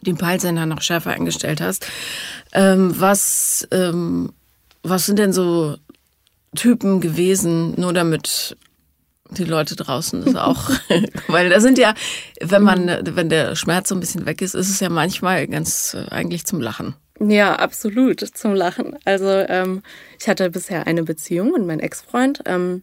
den 0.00 0.16
Peilsender 0.16 0.66
noch 0.66 0.82
schärfer 0.82 1.10
eingestellt 1.10 1.60
hast. 1.60 1.86
Ähm, 2.52 2.98
was, 2.98 3.66
ähm, 3.70 4.32
was 4.82 5.06
sind 5.06 5.18
denn 5.18 5.32
so 5.32 5.76
Typen 6.54 7.00
gewesen, 7.00 7.74
nur 7.78 7.92
damit 7.92 8.56
die 9.30 9.44
Leute 9.44 9.76
draußen 9.76 10.24
das 10.24 10.34
auch, 10.36 10.70
weil 11.28 11.50
da 11.50 11.60
sind 11.60 11.78
ja, 11.78 11.94
wenn 12.40 12.62
man, 12.62 12.86
wenn 13.02 13.28
der 13.28 13.56
Schmerz 13.56 13.88
so 13.88 13.94
ein 13.94 14.00
bisschen 14.00 14.26
weg 14.26 14.42
ist, 14.42 14.54
ist 14.54 14.70
es 14.70 14.80
ja 14.80 14.88
manchmal 14.88 15.46
ganz 15.46 15.96
eigentlich 16.10 16.44
zum 16.46 16.60
Lachen. 16.60 16.94
Ja, 17.20 17.56
absolut 17.56 18.20
zum 18.20 18.54
Lachen. 18.54 18.96
Also 19.04 19.26
ähm, 19.26 19.82
ich 20.20 20.28
hatte 20.28 20.50
bisher 20.50 20.86
eine 20.86 21.02
Beziehung 21.02 21.52
und 21.52 21.66
mein 21.66 21.80
Ex-Freund, 21.80 22.42
ähm, 22.46 22.82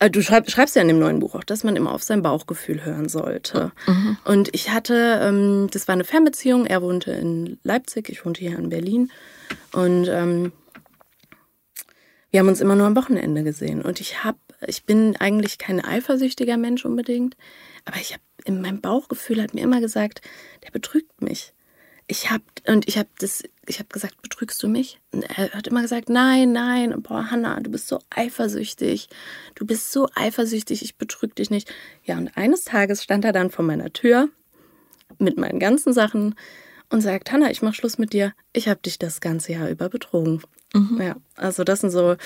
Äh, 0.00 0.10
du 0.10 0.22
schreib, 0.22 0.50
schreibst 0.50 0.74
ja 0.74 0.82
in 0.82 0.88
dem 0.88 0.98
neuen 0.98 1.20
Buch 1.20 1.34
auch, 1.36 1.44
dass 1.44 1.62
man 1.62 1.76
immer 1.76 1.92
auf 1.92 2.02
sein 2.02 2.22
Bauchgefühl 2.22 2.84
hören 2.84 3.08
sollte. 3.08 3.70
Mhm. 3.86 4.16
Und 4.24 4.48
ich 4.52 4.70
hatte, 4.70 5.20
ähm, 5.22 5.68
das 5.70 5.86
war 5.86 5.92
eine 5.92 6.04
Fernbeziehung. 6.04 6.66
Er 6.66 6.82
wohnte 6.82 7.12
in 7.12 7.58
Leipzig, 7.62 8.08
ich 8.08 8.24
wohnte 8.24 8.40
hier 8.40 8.58
in 8.58 8.70
Berlin. 8.70 9.12
Und 9.72 10.08
ähm, 10.08 10.52
wir 12.30 12.40
haben 12.40 12.48
uns 12.48 12.60
immer 12.60 12.74
nur 12.74 12.86
am 12.88 12.96
Wochenende 12.96 13.44
gesehen. 13.44 13.82
Und 13.82 14.00
ich 14.00 14.24
habe, 14.24 14.38
ich 14.68 14.84
bin 14.84 15.16
eigentlich 15.16 15.58
kein 15.58 15.84
eifersüchtiger 15.84 16.56
Mensch 16.56 16.84
unbedingt, 16.84 17.36
aber 17.84 17.96
ich 17.96 18.12
habe 18.12 18.22
in 18.44 18.60
meinem 18.60 18.80
Bauchgefühl 18.80 19.42
hat 19.42 19.54
mir 19.54 19.62
immer 19.62 19.80
gesagt, 19.80 20.20
der 20.64 20.70
betrügt 20.70 21.22
mich 21.22 21.54
ich 22.06 22.30
habe 22.30 22.44
und 22.66 22.86
ich 22.86 22.98
habe 22.98 23.08
das 23.18 23.42
ich 23.66 23.78
habe 23.78 23.88
gesagt, 23.88 24.20
betrügst 24.20 24.62
du 24.62 24.68
mich? 24.68 25.00
Und 25.12 25.22
er 25.22 25.52
hat 25.52 25.66
immer 25.66 25.80
gesagt, 25.80 26.10
nein, 26.10 26.52
nein, 26.52 26.92
und 26.92 27.02
boah, 27.02 27.30
Hanna, 27.30 27.58
du 27.60 27.70
bist 27.70 27.88
so 27.88 27.98
eifersüchtig. 28.10 29.08
Du 29.54 29.64
bist 29.64 29.90
so 29.90 30.06
eifersüchtig, 30.14 30.82
ich 30.82 30.96
betrüge 30.96 31.34
dich 31.34 31.48
nicht. 31.48 31.72
Ja, 32.04 32.18
und 32.18 32.36
eines 32.36 32.64
Tages 32.64 33.02
stand 33.02 33.24
er 33.24 33.32
dann 33.32 33.50
vor 33.50 33.64
meiner 33.64 33.90
Tür 33.90 34.28
mit 35.18 35.38
meinen 35.38 35.60
ganzen 35.60 35.94
Sachen 35.94 36.34
und 36.90 37.00
sagt, 37.00 37.32
Hanna, 37.32 37.50
ich 37.50 37.62
mach 37.62 37.74
Schluss 37.74 37.96
mit 37.96 38.12
dir. 38.12 38.34
Ich 38.52 38.68
habe 38.68 38.80
dich 38.80 38.98
das 38.98 39.22
ganze 39.22 39.52
Jahr 39.52 39.70
über 39.70 39.88
betrogen. 39.88 40.42
Mhm. 40.74 41.00
Ja, 41.00 41.16
also 41.36 41.64
das 41.64 41.80
sind 41.80 41.90
so 41.90 42.16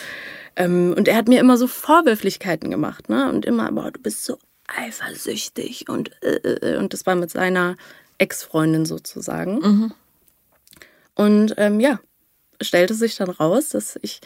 ähm, 0.56 0.94
und 0.96 1.06
er 1.06 1.16
hat 1.16 1.28
mir 1.28 1.40
immer 1.40 1.56
so 1.56 1.66
Vorwürflichkeiten 1.66 2.70
gemacht, 2.70 3.08
ne? 3.08 3.28
Und 3.28 3.44
immer, 3.44 3.70
boah, 3.70 3.90
du 3.92 4.00
bist 4.00 4.24
so 4.24 4.38
eifersüchtig 4.66 5.88
und 5.88 6.10
äh, 6.22 6.36
äh, 6.36 6.74
äh 6.74 6.76
und 6.78 6.92
das 6.92 7.06
war 7.06 7.14
mit 7.14 7.30
seiner 7.30 7.76
Ex-Freundin 8.18 8.84
sozusagen. 8.84 9.58
Mhm. 9.60 9.94
Und 11.14 11.54
ähm, 11.58 11.80
ja, 11.80 12.00
stellte 12.60 12.94
sich 12.94 13.16
dann 13.16 13.30
raus, 13.30 13.70
dass 13.70 13.98
ich 14.02 14.20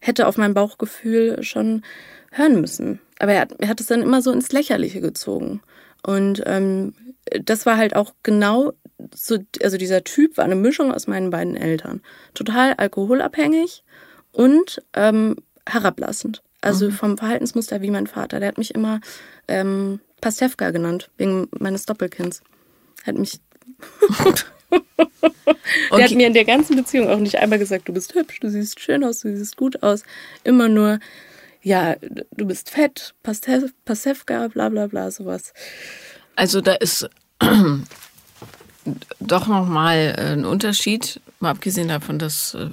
hätte 0.00 0.26
auf 0.26 0.36
mein 0.36 0.54
Bauchgefühl 0.54 1.42
schon 1.42 1.82
hören 2.32 2.60
müssen. 2.60 3.00
Aber 3.18 3.32
er 3.32 3.42
hat, 3.42 3.52
er 3.58 3.68
hat 3.68 3.80
es 3.80 3.86
dann 3.86 4.02
immer 4.02 4.22
so 4.22 4.32
ins 4.32 4.52
Lächerliche 4.52 5.00
gezogen. 5.00 5.62
Und 6.02 6.42
ähm, 6.46 6.94
das 7.44 7.66
war 7.66 7.76
halt 7.76 7.96
auch 7.96 8.14
genau 8.22 8.72
so, 9.14 9.38
also 9.62 9.76
dieser 9.76 10.04
Typ 10.04 10.36
war 10.36 10.44
eine 10.44 10.54
Mischung 10.54 10.92
aus 10.92 11.06
meinen 11.06 11.30
beiden 11.30 11.56
Eltern. 11.56 12.00
Total 12.34 12.74
alkoholabhängig 12.74 13.84
und 14.32 14.82
ähm, 14.94 15.36
herablassend. 15.68 16.42
Also 16.60 16.86
mhm. 16.86 16.92
vom 16.92 17.18
Verhaltensmuster 17.18 17.82
wie 17.82 17.90
mein 17.90 18.06
Vater. 18.06 18.40
Der 18.40 18.48
hat 18.48 18.58
mich 18.58 18.74
immer 18.74 19.00
ähm, 19.48 20.00
Pastewka 20.20 20.70
genannt, 20.70 21.10
wegen 21.16 21.48
meines 21.58 21.86
Doppelkinds 21.86 22.42
hat 23.06 23.16
mich. 23.16 23.40
der 25.92 26.04
hat 26.04 26.10
mir 26.12 26.26
in 26.26 26.34
der 26.34 26.44
ganzen 26.44 26.76
Beziehung 26.76 27.08
auch 27.08 27.18
nicht 27.18 27.36
einmal 27.36 27.58
gesagt, 27.58 27.88
du 27.88 27.92
bist 27.92 28.14
hübsch, 28.14 28.40
du 28.40 28.50
siehst 28.50 28.80
schön 28.80 29.04
aus, 29.04 29.20
du 29.20 29.36
siehst 29.36 29.56
gut 29.56 29.82
aus. 29.82 30.02
Immer 30.42 30.68
nur, 30.68 30.98
ja, 31.62 31.96
du 32.00 32.46
bist 32.46 32.70
fett, 32.70 33.14
Pasewka, 33.22 34.48
bla 34.48 34.68
bla 34.70 34.86
bla, 34.86 35.10
sowas. 35.10 35.52
Also 36.34 36.60
da 36.60 36.74
ist 36.74 37.08
doch 39.20 39.46
nochmal 39.46 40.14
ein 40.18 40.44
Unterschied, 40.44 41.20
mal 41.40 41.50
abgesehen 41.50 41.88
davon, 41.88 42.18
dass 42.18 42.54
äh, 42.54 42.68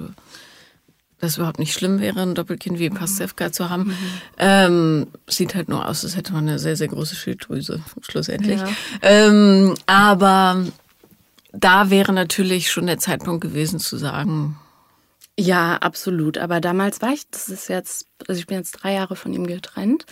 das 1.20 1.36
überhaupt 1.38 1.58
nicht 1.58 1.72
schlimm 1.72 2.00
wäre, 2.00 2.22
ein 2.22 2.34
Doppelkind 2.34 2.78
wie 2.78 2.90
Pastewka 2.90 3.50
zu 3.50 3.70
haben. 3.70 3.84
Mhm. 3.84 3.96
Ähm, 4.38 5.06
sieht 5.26 5.54
halt 5.54 5.68
nur 5.68 5.88
aus, 5.88 6.04
als 6.04 6.16
hätte 6.16 6.32
man 6.32 6.48
eine 6.48 6.58
sehr, 6.58 6.76
sehr 6.76 6.88
große 6.88 7.14
Schilddrüse, 7.14 7.80
schlussendlich. 8.02 8.60
Ja. 8.60 8.68
Ähm, 9.02 9.74
aber 9.86 10.64
da 11.52 11.90
wäre 11.90 12.12
natürlich 12.12 12.70
schon 12.70 12.86
der 12.86 12.98
Zeitpunkt 12.98 13.42
gewesen 13.42 13.78
zu 13.78 13.96
sagen. 13.96 14.58
Ja, 15.38 15.76
absolut. 15.76 16.38
Aber 16.38 16.60
damals 16.60 17.02
war 17.02 17.12
ich, 17.12 17.28
das 17.30 17.48
ist 17.48 17.68
jetzt, 17.68 18.06
also 18.28 18.38
ich 18.38 18.46
bin 18.46 18.58
jetzt 18.58 18.72
drei 18.72 18.94
Jahre 18.94 19.16
von 19.16 19.32
ihm 19.32 19.46
getrennt. 19.46 20.06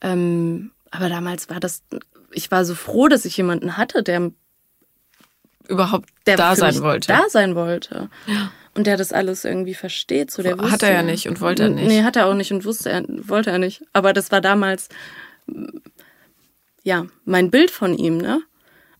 Ähm, 0.00 0.70
aber 0.90 1.08
damals 1.08 1.48
war 1.48 1.60
das, 1.60 1.82
ich 2.30 2.50
war 2.50 2.64
so 2.64 2.74
froh, 2.74 3.08
dass 3.08 3.24
ich 3.24 3.36
jemanden 3.36 3.76
hatte, 3.76 4.02
der 4.02 4.30
überhaupt 5.72 6.08
der 6.26 6.36
da 6.36 6.54
sein 6.54 6.80
wollte. 6.82 7.08
Da 7.08 7.28
sein 7.28 7.54
wollte. 7.54 8.08
Ja 8.26 8.50
und 8.74 8.86
der 8.86 8.96
das 8.96 9.12
alles 9.12 9.44
irgendwie 9.44 9.74
versteht. 9.74 10.30
So, 10.30 10.42
der 10.42 10.56
hat 10.56 10.82
er 10.82 10.92
ja 10.92 11.02
nicht 11.02 11.28
und 11.28 11.40
wollte 11.40 11.64
er 11.64 11.68
nicht. 11.68 11.86
Nee, 11.86 12.02
hat 12.02 12.16
er 12.16 12.26
auch 12.26 12.34
nicht 12.34 12.52
und 12.52 12.64
wusste 12.64 12.90
er, 12.90 13.04
wollte 13.06 13.50
er 13.50 13.58
nicht. 13.58 13.82
Aber 13.92 14.12
das 14.12 14.32
war 14.32 14.40
damals, 14.40 14.88
ja, 16.82 17.06
mein 17.24 17.50
Bild 17.50 17.70
von 17.70 17.94
ihm, 17.94 18.16
ne? 18.16 18.42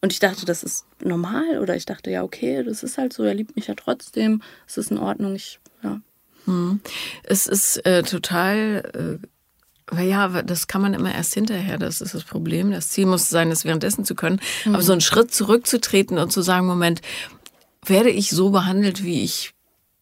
Und 0.01 0.13
ich 0.13 0.19
dachte, 0.19 0.45
das 0.45 0.65
ist 0.65 0.85
normal 1.03 1.61
oder 1.61 1.77
ich 1.77 1.87
dachte, 1.87 2.11
ja, 2.11 2.23
okay, 2.23 2.63
das 2.65 2.83
ist 2.83 2.99
halt 2.99 3.13
so, 3.13 3.23
er 3.23 3.35
liebt 3.35 3.55
mich 3.55 3.69
ja 3.69 3.75
trotzdem, 3.75 4.43
es 4.67 4.77
ist 4.77 4.91
in 4.91 4.99
Ordnung, 4.99 5.37
ich, 5.37 5.61
ja. 5.83 6.01
Hm. 6.45 6.81
Es 7.23 7.47
ist 7.47 7.87
äh, 7.87 8.03
total, 8.03 9.21
äh, 9.23 9.27
ja, 10.01 10.43
das 10.43 10.67
kann 10.67 10.81
man 10.83 10.95
immer 10.95 11.15
erst 11.15 11.35
hinterher, 11.35 11.79
das 11.79 12.01
ist 12.01 12.15
das 12.15 12.25
Problem. 12.25 12.71
Das 12.71 12.89
Ziel 12.89 13.07
muss 13.07 13.29
sein, 13.29 13.51
es 13.51 13.65
währenddessen 13.65 14.05
zu 14.05 14.15
können. 14.15 14.41
Mhm. 14.65 14.75
Aber 14.75 14.83
so 14.83 14.93
einen 14.93 15.01
Schritt 15.01 15.35
zurückzutreten 15.35 16.19
und 16.19 16.33
zu 16.33 16.43
sagen, 16.43 16.67
Moment, 16.67 17.03
werde 17.85 18.11
ich 18.11 18.31
so 18.31 18.51
behandelt, 18.51 19.05
wie 19.05 19.23
ich 19.23 19.55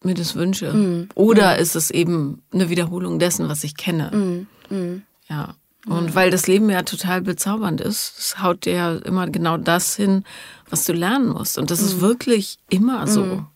mir 0.03 0.15
das 0.15 0.35
wünsche? 0.35 0.73
Mm. 0.73 1.09
Oder 1.15 1.57
mm. 1.57 1.61
ist 1.61 1.77
es 1.77 1.91
eben 1.91 2.43
eine 2.53 2.69
Wiederholung 2.69 3.19
dessen, 3.19 3.49
was 3.49 3.65
ich 3.65 3.77
kenne? 3.77 4.47
Mm. 4.71 5.03
Ja. 5.29 5.55
Und 5.87 6.15
weil 6.15 6.31
das 6.31 6.47
Leben 6.47 6.69
ja 6.69 6.83
total 6.83 7.23
bezaubernd 7.23 7.81
ist, 7.81 8.19
es 8.19 8.43
haut 8.43 8.67
dir 8.67 8.75
ja 8.75 8.97
immer 8.97 9.27
genau 9.29 9.57
das 9.57 9.97
hin, 9.97 10.25
was 10.69 10.85
du 10.85 10.93
lernen 10.93 11.31
musst. 11.31 11.57
Und 11.57 11.71
das 11.71 11.81
ist 11.81 12.03
wirklich 12.03 12.59
immer 12.69 13.07
so. 13.07 13.47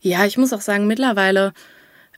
Ja, 0.00 0.24
ich 0.26 0.38
muss 0.38 0.52
auch 0.52 0.60
sagen, 0.60 0.86
mittlerweile, 0.86 1.52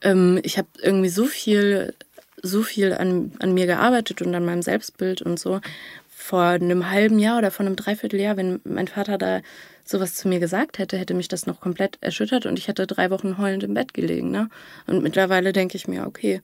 ähm, 0.02 0.38
ich 0.42 0.58
habe 0.58 0.68
irgendwie 0.82 1.08
so 1.08 1.24
viel, 1.24 1.94
so 2.42 2.62
viel 2.62 2.92
an, 2.92 3.32
an 3.40 3.54
mir 3.54 3.66
gearbeitet 3.66 4.22
und 4.22 4.34
an 4.34 4.44
meinem 4.44 4.62
Selbstbild 4.62 5.22
und 5.22 5.38
so. 5.38 5.60
Vor 6.08 6.42
einem 6.42 6.90
halben 6.90 7.18
Jahr 7.18 7.38
oder 7.38 7.50
vor 7.50 7.66
einem 7.66 7.76
Dreivierteljahr, 7.76 8.36
wenn 8.36 8.60
mein 8.64 8.88
Vater 8.88 9.18
da 9.18 9.40
sowas 9.84 10.14
zu 10.14 10.28
mir 10.28 10.40
gesagt 10.40 10.78
hätte, 10.78 10.98
hätte 10.98 11.14
mich 11.14 11.28
das 11.28 11.46
noch 11.46 11.60
komplett 11.60 11.98
erschüttert 12.00 12.46
und 12.46 12.58
ich 12.58 12.68
hätte 12.68 12.86
drei 12.86 13.10
Wochen 13.10 13.38
heulend 13.38 13.62
im 13.62 13.74
Bett 13.74 13.94
gelegen. 13.94 14.30
Ne? 14.30 14.48
Und 14.86 15.02
mittlerweile 15.02 15.52
denke 15.52 15.76
ich 15.76 15.86
mir, 15.86 16.06
okay, 16.06 16.40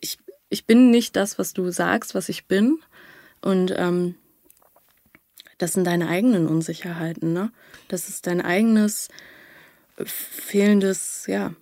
ich, 0.00 0.18
ich 0.48 0.66
bin 0.66 0.90
nicht 0.90 1.14
das, 1.14 1.38
was 1.38 1.52
du 1.52 1.70
sagst, 1.70 2.14
was 2.14 2.28
ich 2.28 2.46
bin. 2.46 2.78
Und 3.40 3.72
ähm, 3.76 4.16
das 5.58 5.74
sind 5.74 5.86
deine 5.86 6.08
eigenen 6.08 6.48
Unsicherheiten. 6.48 7.32
Ne? 7.32 7.52
Das 7.88 8.08
ist 8.08 8.26
dein 8.26 8.40
eigenes 8.40 9.08
fehlendes, 10.04 11.26
ja, 11.28 11.54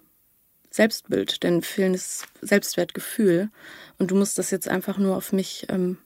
Selbstbild, 0.70 1.42
dein 1.42 1.62
fehlendes 1.62 2.24
Selbstwertgefühl. 2.40 3.50
Und 3.98 4.10
du 4.10 4.14
musst 4.14 4.38
das 4.38 4.50
jetzt 4.50 4.68
einfach 4.68 4.98
nur 4.98 5.16
auf 5.16 5.32
mich, 5.32 5.66
ähm, 5.68 5.98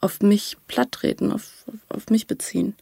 auf 0.00 0.20
mich 0.20 0.56
platt 0.66 0.92
treten, 0.92 1.32
auf, 1.32 1.66
auf, 1.88 2.08
mich 2.08 2.26
beziehen 2.26 2.74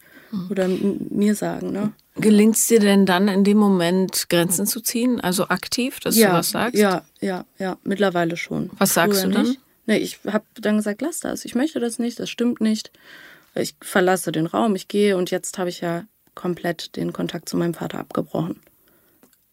oder 0.48 0.68
mir 0.68 1.34
sagen. 1.34 1.72
Ne? 1.72 1.92
Gelingt 2.14 2.56
es 2.56 2.66
dir 2.68 2.80
denn 2.80 3.04
dann 3.04 3.28
in 3.28 3.44
dem 3.44 3.58
Moment 3.58 4.28
Grenzen 4.30 4.66
zu 4.66 4.80
ziehen, 4.80 5.20
also 5.20 5.48
aktiv, 5.48 6.00
dass 6.00 6.16
ja, 6.16 6.30
du 6.30 6.34
was 6.34 6.50
sagst? 6.50 6.78
Ja, 6.78 7.04
ja, 7.20 7.44
ja, 7.58 7.76
mittlerweile 7.82 8.36
schon. 8.36 8.70
Was 8.78 8.94
sagst 8.94 9.20
Früher 9.20 9.28
du 9.28 9.34
dann? 9.34 9.46
Nicht. 9.48 9.60
Nee, 9.86 9.98
ich 9.98 10.20
habe 10.26 10.44
dann 10.54 10.76
gesagt, 10.76 11.02
lass 11.02 11.18
das. 11.18 11.44
Ich 11.44 11.56
möchte 11.56 11.80
das 11.80 11.98
nicht, 11.98 12.20
das 12.20 12.30
stimmt 12.30 12.60
nicht. 12.60 12.92
Ich 13.56 13.74
verlasse 13.80 14.30
den 14.30 14.46
Raum, 14.46 14.76
ich 14.76 14.86
gehe 14.86 15.16
und 15.16 15.32
jetzt 15.32 15.58
habe 15.58 15.68
ich 15.68 15.80
ja 15.80 16.04
komplett 16.36 16.94
den 16.96 17.12
Kontakt 17.12 17.48
zu 17.48 17.56
meinem 17.56 17.74
Vater 17.74 17.98
abgebrochen. 17.98 18.60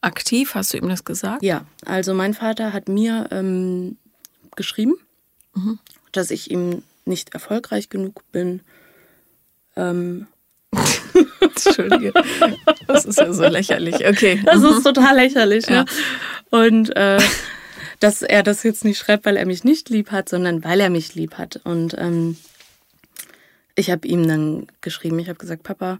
Aktiv, 0.01 0.55
hast 0.55 0.73
du 0.73 0.77
ihm 0.77 0.89
das 0.89 1.05
gesagt? 1.05 1.43
Ja, 1.43 1.65
also 1.85 2.13
mein 2.13 2.33
Vater 2.33 2.73
hat 2.73 2.87
mir 2.87 3.27
ähm, 3.31 3.97
geschrieben, 4.55 4.95
mhm. 5.55 5.79
dass 6.11 6.31
ich 6.31 6.51
ihm 6.51 6.83
nicht 7.05 7.33
erfolgreich 7.33 7.89
genug 7.89 8.21
bin, 8.31 8.61
ähm, 9.75 10.27
Entschuldige. 11.39 12.11
Das 12.87 13.05
ist 13.05 13.19
ja 13.19 13.31
so 13.31 13.47
lächerlich. 13.47 14.05
Okay. 14.05 14.41
Das 14.45 14.63
ist 14.63 14.83
total 14.83 15.15
lächerlich, 15.15 15.69
ne? 15.69 15.85
Und 16.49 16.95
äh, 16.95 17.19
dass 17.99 18.21
er 18.21 18.43
das 18.43 18.63
jetzt 18.63 18.85
nicht 18.85 18.99
schreibt, 18.99 19.25
weil 19.25 19.37
er 19.37 19.45
mich 19.45 19.63
nicht 19.63 19.89
lieb 19.89 20.11
hat, 20.11 20.29
sondern 20.29 20.63
weil 20.63 20.79
er 20.79 20.89
mich 20.89 21.15
lieb 21.15 21.37
hat. 21.37 21.61
Und 21.63 21.95
ähm, 21.97 22.37
ich 23.75 23.89
habe 23.89 24.07
ihm 24.07 24.27
dann 24.27 24.67
geschrieben, 24.81 25.19
ich 25.19 25.29
habe 25.29 25.39
gesagt, 25.39 25.63
Papa, 25.63 25.99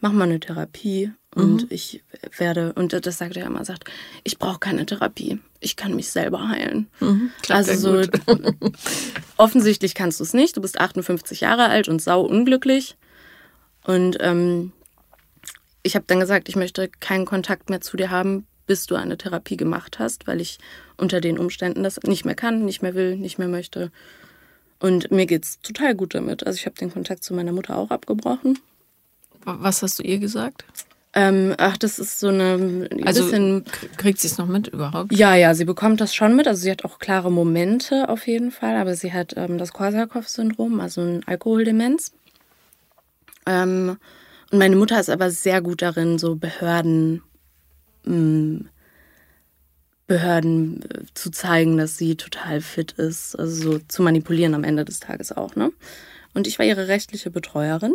mach 0.00 0.12
mal 0.12 0.24
eine 0.24 0.40
Therapie. 0.40 1.12
Und 1.34 1.62
mhm. 1.62 1.66
ich 1.70 2.02
werde, 2.36 2.72
und 2.72 2.92
das 2.92 3.18
sagt 3.18 3.36
er 3.36 3.46
immer, 3.46 3.64
sagt, 3.64 3.84
ich 4.24 4.38
brauche 4.38 4.58
keine 4.58 4.86
Therapie. 4.86 5.38
Ich 5.60 5.76
kann 5.76 5.94
mich 5.94 6.10
selber 6.10 6.48
heilen. 6.48 6.88
Mhm, 7.00 7.30
also 7.48 7.74
so 7.74 8.10
offensichtlich 9.36 9.94
kannst 9.94 10.20
du 10.20 10.24
es 10.24 10.32
nicht. 10.32 10.56
Du 10.56 10.62
bist 10.62 10.80
58 10.80 11.42
Jahre 11.42 11.66
alt 11.66 11.88
und 11.88 12.00
sau 12.00 12.22
unglücklich. 12.22 12.96
Und 13.84 14.16
ähm, 14.20 14.72
ich 15.82 15.94
habe 15.94 16.06
dann 16.08 16.20
gesagt, 16.20 16.48
ich 16.48 16.56
möchte 16.56 16.88
keinen 17.00 17.26
Kontakt 17.26 17.70
mehr 17.70 17.80
zu 17.80 17.96
dir 17.96 18.10
haben, 18.10 18.46
bis 18.66 18.86
du 18.86 18.94
eine 18.94 19.18
Therapie 19.18 19.56
gemacht 19.56 19.98
hast, 19.98 20.26
weil 20.26 20.40
ich 20.40 20.58
unter 20.96 21.20
den 21.20 21.38
Umständen 21.38 21.82
das 21.82 22.00
nicht 22.02 22.24
mehr 22.24 22.34
kann, 22.34 22.64
nicht 22.64 22.82
mehr 22.82 22.94
will, 22.94 23.16
nicht 23.16 23.38
mehr 23.38 23.48
möchte. 23.48 23.90
Und 24.80 25.10
mir 25.10 25.26
geht's 25.26 25.60
total 25.60 25.94
gut 25.94 26.14
damit. 26.14 26.46
Also 26.46 26.56
ich 26.56 26.66
habe 26.66 26.76
den 26.76 26.92
Kontakt 26.92 27.22
zu 27.22 27.34
meiner 27.34 27.52
Mutter 27.52 27.76
auch 27.76 27.90
abgebrochen. 27.90 28.58
Was 29.44 29.82
hast 29.82 29.98
du 29.98 30.02
ihr 30.02 30.18
gesagt? 30.18 30.64
Ähm, 31.14 31.54
ach, 31.56 31.76
das 31.78 31.98
ist 31.98 32.20
so 32.20 32.28
eine 32.28 32.88
Also 33.04 33.24
bisschen. 33.24 33.64
kriegt 33.96 34.20
sie 34.20 34.28
es 34.28 34.36
noch 34.38 34.46
mit 34.46 34.68
überhaupt? 34.68 35.12
Ja, 35.12 35.34
ja, 35.34 35.54
sie 35.54 35.64
bekommt 35.64 36.00
das 36.00 36.14
schon 36.14 36.36
mit. 36.36 36.46
Also 36.46 36.62
sie 36.62 36.70
hat 36.70 36.84
auch 36.84 36.98
klare 36.98 37.32
Momente 37.32 38.08
auf 38.08 38.26
jeden 38.26 38.50
Fall, 38.50 38.76
aber 38.76 38.94
sie 38.94 39.12
hat 39.12 39.34
ähm, 39.36 39.56
das 39.58 39.72
Korsakow-Syndrom, 39.72 40.80
also 40.80 41.00
ein 41.00 41.22
Alkoholdemenz. 41.26 42.12
Ähm, 43.46 43.96
und 44.52 44.58
meine 44.58 44.76
Mutter 44.76 45.00
ist 45.00 45.08
aber 45.10 45.30
sehr 45.30 45.62
gut 45.62 45.80
darin, 45.82 46.18
so 46.18 46.36
Behörden, 46.36 47.22
mh, 48.04 48.66
Behörden 50.06 50.82
äh, 50.82 51.02
zu 51.14 51.30
zeigen, 51.30 51.78
dass 51.78 51.96
sie 51.98 52.16
total 52.16 52.60
fit 52.60 52.92
ist, 52.92 53.34
also 53.38 53.72
so 53.72 53.78
zu 53.88 54.02
manipulieren 54.02 54.54
am 54.54 54.64
Ende 54.64 54.84
des 54.84 55.00
Tages 55.00 55.32
auch. 55.32 55.56
Ne? 55.56 55.72
Und 56.34 56.46
ich 56.46 56.58
war 56.58 56.66
ihre 56.66 56.88
rechtliche 56.88 57.30
Betreuerin. 57.30 57.94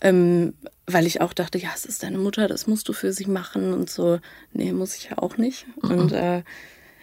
Ähm, 0.00 0.54
weil 0.86 1.06
ich 1.06 1.20
auch 1.20 1.32
dachte, 1.32 1.58
ja, 1.58 1.70
es 1.74 1.84
ist 1.84 2.02
deine 2.02 2.18
Mutter, 2.18 2.48
das 2.48 2.66
musst 2.66 2.88
du 2.88 2.92
für 2.92 3.12
sie 3.12 3.26
machen 3.26 3.72
und 3.72 3.90
so. 3.90 4.20
Nee, 4.52 4.72
muss 4.72 4.96
ich 4.96 5.10
ja 5.10 5.18
auch 5.18 5.36
nicht. 5.36 5.66
Und 5.82 6.12
äh, 6.12 6.42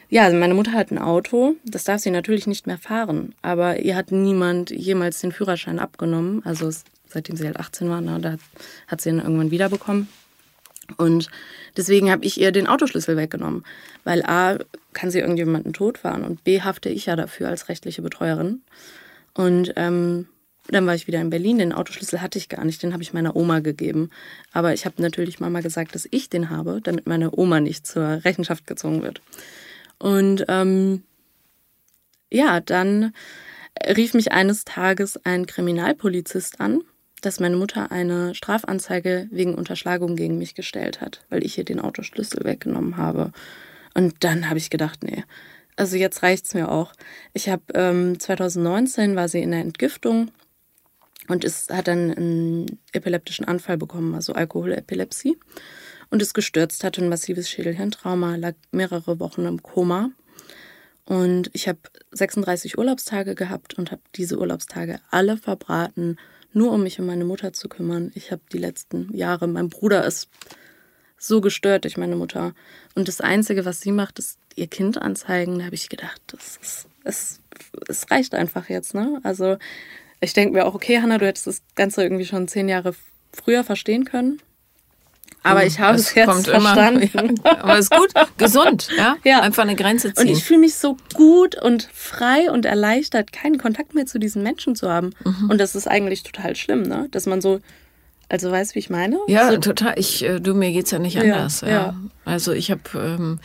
ja, 0.10 0.24
also 0.24 0.38
meine 0.38 0.54
Mutter 0.54 0.72
hat 0.72 0.92
ein 0.92 0.98
Auto, 0.98 1.56
das 1.66 1.84
darf 1.84 2.02
sie 2.02 2.12
natürlich 2.12 2.48
nicht 2.48 2.68
mehr 2.68 2.78
fahren, 2.78 3.34
aber 3.42 3.80
ihr 3.80 3.96
hat 3.96 4.12
niemand 4.12 4.70
jemals 4.70 5.20
den 5.20 5.32
Führerschein 5.32 5.80
abgenommen. 5.80 6.42
Also 6.46 6.72
seitdem 7.08 7.36
sie 7.36 7.46
halt 7.46 7.60
18 7.60 7.90
war, 7.90 8.02
na, 8.02 8.20
da 8.20 8.34
hat, 8.34 8.40
hat 8.88 9.02
sie 9.02 9.10
ihn 9.10 9.20
irgendwann 9.20 9.52
wiederbekommen. 9.52 10.08
Und 10.98 11.30
deswegen 11.76 12.12
habe 12.12 12.26
ich 12.26 12.40
ihr 12.40 12.52
den 12.52 12.68
Autoschlüssel 12.68 13.18
weggenommen, 13.18 13.66
weil 14.04 14.24
A, 14.24 14.60
kann 14.94 15.10
sie 15.10 15.20
irgendjemanden 15.20 15.74
totfahren 15.74 16.24
und 16.24 16.44
B, 16.44 16.62
hafte 16.62 16.90
ich 16.90 17.08
ja 17.08 17.16
dafür 17.16 17.50
als 17.50 17.70
rechtliche 17.70 18.02
Betreuerin. 18.02 18.62
Und 19.34 19.74
ähm, 19.76 20.28
dann 20.68 20.88
war 20.88 20.96
ich 20.96 21.08
wieder 21.08 21.22
in 21.22 21.30
Berlin. 21.30 21.60
Den 21.60 21.74
Autoschlüssel 21.74 22.22
hatte 22.22 22.38
ich 22.38 22.50
gar 22.50 22.66
nicht, 22.66 22.82
den 22.82 22.94
habe 22.94 23.04
ich 23.04 23.14
meiner 23.14 23.36
Oma 23.36 23.60
gegeben. 23.60 24.10
Aber 24.52 24.74
ich 24.74 24.86
habe 24.86 25.02
natürlich 25.02 25.40
Mama 25.40 25.62
gesagt, 25.62 25.96
dass 25.96 26.08
ich 26.10 26.30
den 26.30 26.50
habe, 26.50 26.80
damit 26.82 27.08
meine 27.08 27.38
Oma 27.38 27.60
nicht 27.60 27.86
zur 27.86 28.24
Rechenschaft 28.26 28.66
gezogen 28.66 29.04
wird. 29.04 29.22
Und 30.00 30.46
ähm, 30.48 31.04
ja, 32.32 32.60
dann 32.60 33.14
rief 33.86 34.14
mich 34.14 34.32
eines 34.32 34.66
Tages 34.66 35.24
ein 35.26 35.46
Kriminalpolizist 35.46 36.60
an, 36.60 36.82
dass 37.22 37.40
meine 37.40 37.58
Mutter 37.58 37.92
eine 37.92 38.34
Strafanzeige 38.36 39.28
wegen 39.32 39.56
Unterschlagung 39.56 40.16
gegen 40.16 40.38
mich 40.38 40.56
gestellt 40.56 41.02
hat, 41.02 41.26
weil 41.30 41.46
ich 41.46 41.58
ihr 41.58 41.64
den 41.64 41.80
Autoschlüssel 41.80 42.44
weggenommen 42.44 42.98
habe. 42.98 43.32
Und 43.94 44.24
dann 44.24 44.50
habe 44.50 44.58
ich 44.58 44.70
gedacht, 44.70 45.04
nee, 45.04 45.24
also 45.76 45.98
jetzt 45.98 46.24
reicht's 46.24 46.54
mir 46.54 46.72
auch. 46.72 46.94
Ich 47.34 47.50
habe 47.50 47.64
ähm, 47.74 48.20
2019 48.20 49.16
war 49.16 49.28
sie 49.28 49.42
in 49.42 49.52
der 49.52 49.62
Entgiftung 49.62 50.32
und 51.28 51.44
ist, 51.44 51.72
hat 51.72 51.88
dann 51.88 52.12
einen 52.12 52.80
epileptischen 52.92 53.46
Anfall 53.46 53.78
bekommen, 53.78 54.16
also 54.16 54.34
Alkoholepilepsie 54.34 55.38
und 56.10 56.22
ist 56.22 56.34
gestürzt, 56.34 56.84
hatte 56.84 57.04
ein 57.04 57.10
massives 57.10 57.50
Schädelhirntrauma, 57.50 58.36
lag 58.36 58.54
mehrere 58.72 59.20
Wochen 59.20 59.46
im 59.46 59.62
Koma. 59.64 60.12
Und 61.06 61.52
ich 61.54 61.68
habe 61.68 61.80
36 62.12 62.78
Urlaubstage 62.78 63.36
gehabt 63.36 63.76
und 63.76 63.92
habe 63.92 64.02
diese 64.16 64.40
Urlaubstage 64.40 65.00
alle 65.12 65.38
verbraten, 65.38 66.18
nur 66.52 66.72
um 66.72 66.84
mich 66.84 67.00
um 67.00 67.06
meine 67.06 67.26
Mutter 67.26 67.54
zu 67.54 67.70
kümmern. 67.70 68.12
Ich 68.16 68.32
habe 68.32 68.42
die 68.52 68.58
letzten 68.58 69.16
Jahre, 69.16 69.48
mein 69.48 69.70
Bruder 69.70 70.06
ist 70.06 70.30
so 71.18 71.42
gestört 71.42 71.84
durch 71.84 71.98
meine 71.98 72.16
Mutter. 72.16 72.54
Und 72.96 73.08
das 73.08 73.22
Einzige, 73.22 73.66
was 73.66 73.82
sie 73.82 73.92
macht, 73.92 74.20
ist 74.20 74.40
ihr 74.56 74.68
Kind 74.68 74.98
anzeigen. 74.98 75.60
Da 75.60 75.66
habe 75.66 75.76
ich 75.76 75.90
gedacht, 75.90 76.22
das 76.28 76.58
ist, 76.62 76.88
es, 77.04 78.10
reicht 78.10 78.34
einfach 78.34 78.70
jetzt. 78.70 78.94
Ne? 78.94 79.20
Also 79.24 79.58
ich 80.26 80.34
denke 80.34 80.54
mir 80.54 80.66
auch, 80.66 80.76
okay, 80.76 81.02
Hannah, 81.02 81.18
du 81.18 81.26
hättest 81.26 81.48
das 81.48 81.62
Ganze 81.76 82.04
irgendwie 82.04 82.26
schon 82.26 82.48
zehn 82.48 82.68
Jahre 82.68 82.94
früher 83.32 83.64
verstehen 83.64 84.06
können. 84.06 84.42
Aber 85.44 85.64
ich 85.64 85.80
habe 85.80 85.96
es 85.98 86.16
jetzt 86.16 86.48
verstanden. 86.48 87.02
Immer, 87.02 87.34
ja, 87.46 87.60
aber 87.60 87.78
ist 87.78 87.92
gut, 87.92 88.12
gesund, 88.38 88.90
ja? 88.98 89.16
Ja. 89.24 89.42
Einfach 89.42 89.62
eine 89.62 89.76
Grenze 89.76 90.08
Und 90.08 90.18
ziehen. 90.18 90.28
ich 90.30 90.44
fühle 90.44 90.62
mich 90.62 90.76
so 90.76 90.98
gut 91.14 91.62
und 91.62 91.88
frei 91.94 92.50
und 92.50 92.66
erleichtert, 92.66 93.32
keinen 93.32 93.60
Kontakt 93.60 93.94
mehr 93.94 94.08
zu 94.08 94.18
diesen 94.18 94.42
Menschen 94.42 94.76
zu 94.76 94.90
haben. 94.90 95.12
Mhm. 95.24 95.52
Und 95.52 95.60
das 95.60 95.76
ist 95.76 95.88
eigentlich 95.88 96.24
total 96.24 96.56
schlimm, 96.56 96.82
ne? 96.82 97.08
Dass 97.12 97.28
man 97.28 97.42
so, 97.42 97.60
also 98.28 98.52
weißt 98.52 98.74
wie 98.74 98.80
ich 98.80 98.90
meine? 98.90 99.20
Ja, 99.28 99.52
so, 99.52 99.58
total. 99.58 99.94
Ich, 100.00 100.24
äh, 100.24 100.40
du, 100.40 100.56
mir 100.56 100.72
geht's 100.72 100.90
ja 100.90 100.98
nicht 100.98 101.20
anders. 101.20 101.62
Ja, 101.62 101.70
ja. 101.70 101.96
Also 102.26 102.52
ich 102.52 102.72
habe, 102.72 102.82
ähm, 102.96 103.40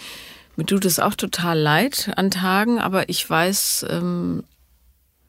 mir 0.57 0.65
tut 0.65 0.87
es 0.87 1.01
auch 1.01 1.15
total 1.15 1.59
leid 1.59 2.13
an 2.17 2.31
Tagen, 2.31 2.79
aber 2.79 3.11
ich 3.11 3.29
weiß, 3.29 3.85
ähm, 3.91 4.45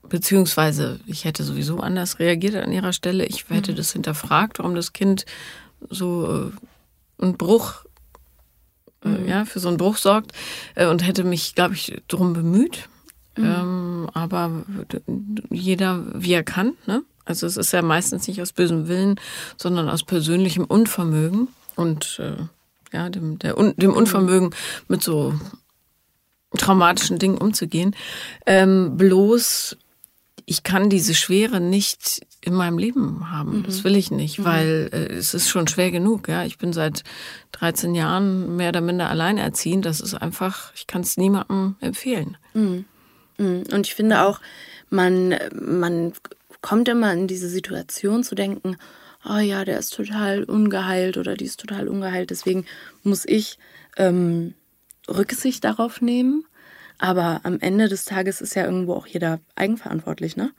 beziehungsweise 0.07 0.99
ich 1.05 1.25
hätte 1.25 1.43
sowieso 1.43 1.79
anders 1.79 2.19
reagiert 2.19 2.55
an 2.55 2.71
ihrer 2.71 2.93
Stelle. 2.93 3.25
Ich 3.25 3.49
Mhm. 3.49 3.55
hätte 3.55 3.73
das 3.73 3.91
hinterfragt, 3.93 4.59
warum 4.59 4.75
das 4.75 4.93
Kind 4.93 5.25
so 5.89 6.51
äh, 7.19 7.23
einen 7.23 7.37
Bruch, 7.37 7.85
Mhm. 9.03 9.15
äh, 9.25 9.29
ja, 9.29 9.45
für 9.45 9.59
so 9.59 9.67
einen 9.67 9.77
Bruch 9.77 9.97
sorgt 9.97 10.31
äh, 10.75 10.85
und 10.87 11.05
hätte 11.05 11.23
mich, 11.23 11.55
glaube 11.55 11.73
ich, 11.75 12.01
drum 12.07 12.33
bemüht. 12.33 12.87
Ähm, 13.37 14.09
aber 14.13 14.51
jeder 15.49 16.03
wie 16.13 16.33
er 16.33 16.43
kann, 16.43 16.73
ne? 16.85 17.01
Also 17.23 17.47
es 17.47 17.55
ist 17.55 17.71
ja 17.71 17.81
meistens 17.81 18.27
nicht 18.27 18.41
aus 18.41 18.51
bösem 18.51 18.87
Willen, 18.89 19.19
sondern 19.57 19.87
aus 19.89 20.03
persönlichem 20.03 20.65
Unvermögen 20.65 21.47
und 21.75 22.19
äh, 22.19 22.35
ja, 22.91 23.09
dem, 23.09 23.39
der, 23.39 23.53
dem 23.53 23.93
Unvermögen 23.93 24.53
mit 24.89 25.01
so 25.01 25.33
traumatischen 26.57 27.19
Dingen 27.19 27.37
umzugehen. 27.37 27.95
Ähm, 28.45 28.97
bloß 28.97 29.77
ich 30.51 30.63
kann 30.63 30.89
diese 30.89 31.15
Schwere 31.15 31.61
nicht 31.61 32.27
in 32.41 32.53
meinem 32.53 32.77
Leben 32.77 33.31
haben. 33.31 33.63
Das 33.65 33.85
will 33.85 33.95
ich 33.95 34.11
nicht, 34.11 34.43
weil 34.43 34.89
äh, 34.91 35.13
es 35.13 35.33
ist 35.33 35.47
schon 35.47 35.65
schwer 35.69 35.91
genug. 35.91 36.27
Ja, 36.27 36.43
ich 36.43 36.57
bin 36.57 36.73
seit 36.73 37.05
13 37.53 37.95
Jahren 37.95 38.57
mehr 38.57 38.69
oder 38.69 38.81
minder 38.81 39.09
alleinerziehend. 39.09 39.85
Das 39.85 40.01
ist 40.01 40.13
einfach, 40.13 40.73
ich 40.75 40.87
kann 40.87 41.03
es 41.03 41.15
niemandem 41.15 41.77
empfehlen. 41.79 42.35
Mm. 42.53 42.79
Und 43.37 43.87
ich 43.87 43.95
finde 43.95 44.23
auch, 44.23 44.41
man, 44.89 45.35
man 45.53 46.11
kommt 46.59 46.89
immer 46.89 47.13
in 47.13 47.27
diese 47.27 47.47
Situation 47.47 48.25
zu 48.25 48.35
denken, 48.35 48.75
oh 49.23 49.39
ja, 49.39 49.63
der 49.63 49.79
ist 49.79 49.95
total 49.95 50.43
ungeheilt 50.43 51.15
oder 51.15 51.35
die 51.35 51.45
ist 51.45 51.61
total 51.61 51.87
ungeheilt. 51.87 52.29
Deswegen 52.29 52.65
muss 53.03 53.23
ich 53.25 53.57
ähm, 53.95 54.53
Rücksicht 55.07 55.63
darauf 55.63 56.01
nehmen. 56.01 56.43
Aber 57.01 57.41
am 57.43 57.59
Ende 57.59 57.89
des 57.89 58.05
Tages 58.05 58.41
ist 58.41 58.55
ja 58.55 58.63
irgendwo 58.63 58.93
auch 58.93 59.07
jeder 59.07 59.39
eigenverantwortlich, 59.55 60.37
ne? 60.37 60.51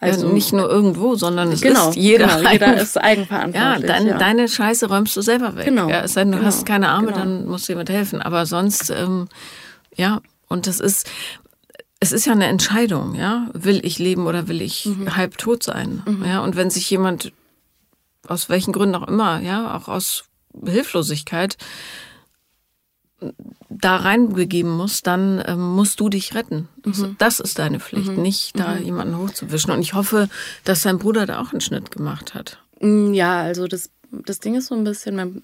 Also 0.00 0.28
nicht 0.28 0.52
nur 0.52 0.70
irgendwo, 0.70 1.16
sondern 1.16 1.50
es 1.50 1.60
genau, 1.60 1.90
ist 1.90 1.96
jeder. 1.96 2.28
genau, 2.38 2.50
jeder 2.52 2.80
ist 2.80 2.94
ja, 2.94 3.02
eigenverantwortlich. 3.02 3.86
dein, 3.86 4.06
ja. 4.06 4.16
deine 4.16 4.46
Scheiße 4.48 4.86
räumst 4.86 5.16
du 5.16 5.22
selber 5.22 5.56
weg. 5.56 5.64
Genau, 5.64 5.88
Ja, 5.88 6.02
es 6.02 6.12
sei 6.12 6.20
denn, 6.22 6.30
du 6.30 6.38
genau, 6.38 6.46
hast 6.46 6.64
keine 6.64 6.88
Arme, 6.90 7.08
genau. 7.08 7.18
dann 7.18 7.46
musst 7.46 7.68
du 7.68 7.72
jemand 7.72 7.90
helfen. 7.90 8.22
Aber 8.22 8.46
sonst, 8.46 8.90
ähm, 8.90 9.26
ja, 9.96 10.20
und 10.46 10.68
das 10.68 10.78
ist, 10.78 11.10
es 11.98 12.12
ist 12.12 12.26
ja 12.26 12.32
eine 12.32 12.46
Entscheidung, 12.46 13.16
ja. 13.16 13.48
Will 13.54 13.84
ich 13.84 13.98
leben 13.98 14.28
oder 14.28 14.46
will 14.46 14.62
ich 14.62 14.86
Mhm. 14.86 15.16
halb 15.16 15.36
tot 15.36 15.64
sein? 15.64 16.04
Ja, 16.24 16.44
und 16.44 16.54
wenn 16.54 16.70
sich 16.70 16.88
jemand 16.88 17.32
aus 18.28 18.48
welchen 18.48 18.72
Gründen 18.72 18.94
auch 18.94 19.08
immer, 19.08 19.40
ja, 19.40 19.76
auch 19.76 19.88
aus 19.88 20.26
Hilflosigkeit 20.64 21.56
da 23.70 23.96
reingegeben 23.96 24.70
muss, 24.70 25.02
dann 25.02 25.42
ähm, 25.46 25.60
musst 25.60 26.00
du 26.00 26.08
dich 26.08 26.34
retten. 26.34 26.68
Das, 26.82 26.98
Mhm. 26.98 27.16
das 27.18 27.38
ist 27.40 27.58
deine 27.58 27.80
Pflicht, 27.80 28.16
nicht 28.16 28.58
da 28.58 28.76
jemanden 28.76 29.18
hochzuwischen. 29.18 29.70
Und 29.72 29.80
ich 29.80 29.94
hoffe, 29.94 30.28
dass 30.64 30.82
dein 30.82 30.98
Bruder 30.98 31.26
da 31.26 31.40
auch 31.40 31.52
einen 31.52 31.60
Schnitt 31.60 31.90
gemacht 31.90 32.34
hat. 32.34 32.58
Mm, 32.80 33.12
Ja, 33.12 33.42
also 33.42 33.66
das, 33.66 33.90
das 34.10 34.38
Ding 34.40 34.54
ist 34.54 34.68
so 34.68 34.74
ein 34.74 34.84
bisschen, 34.84 35.16
mein, 35.16 35.42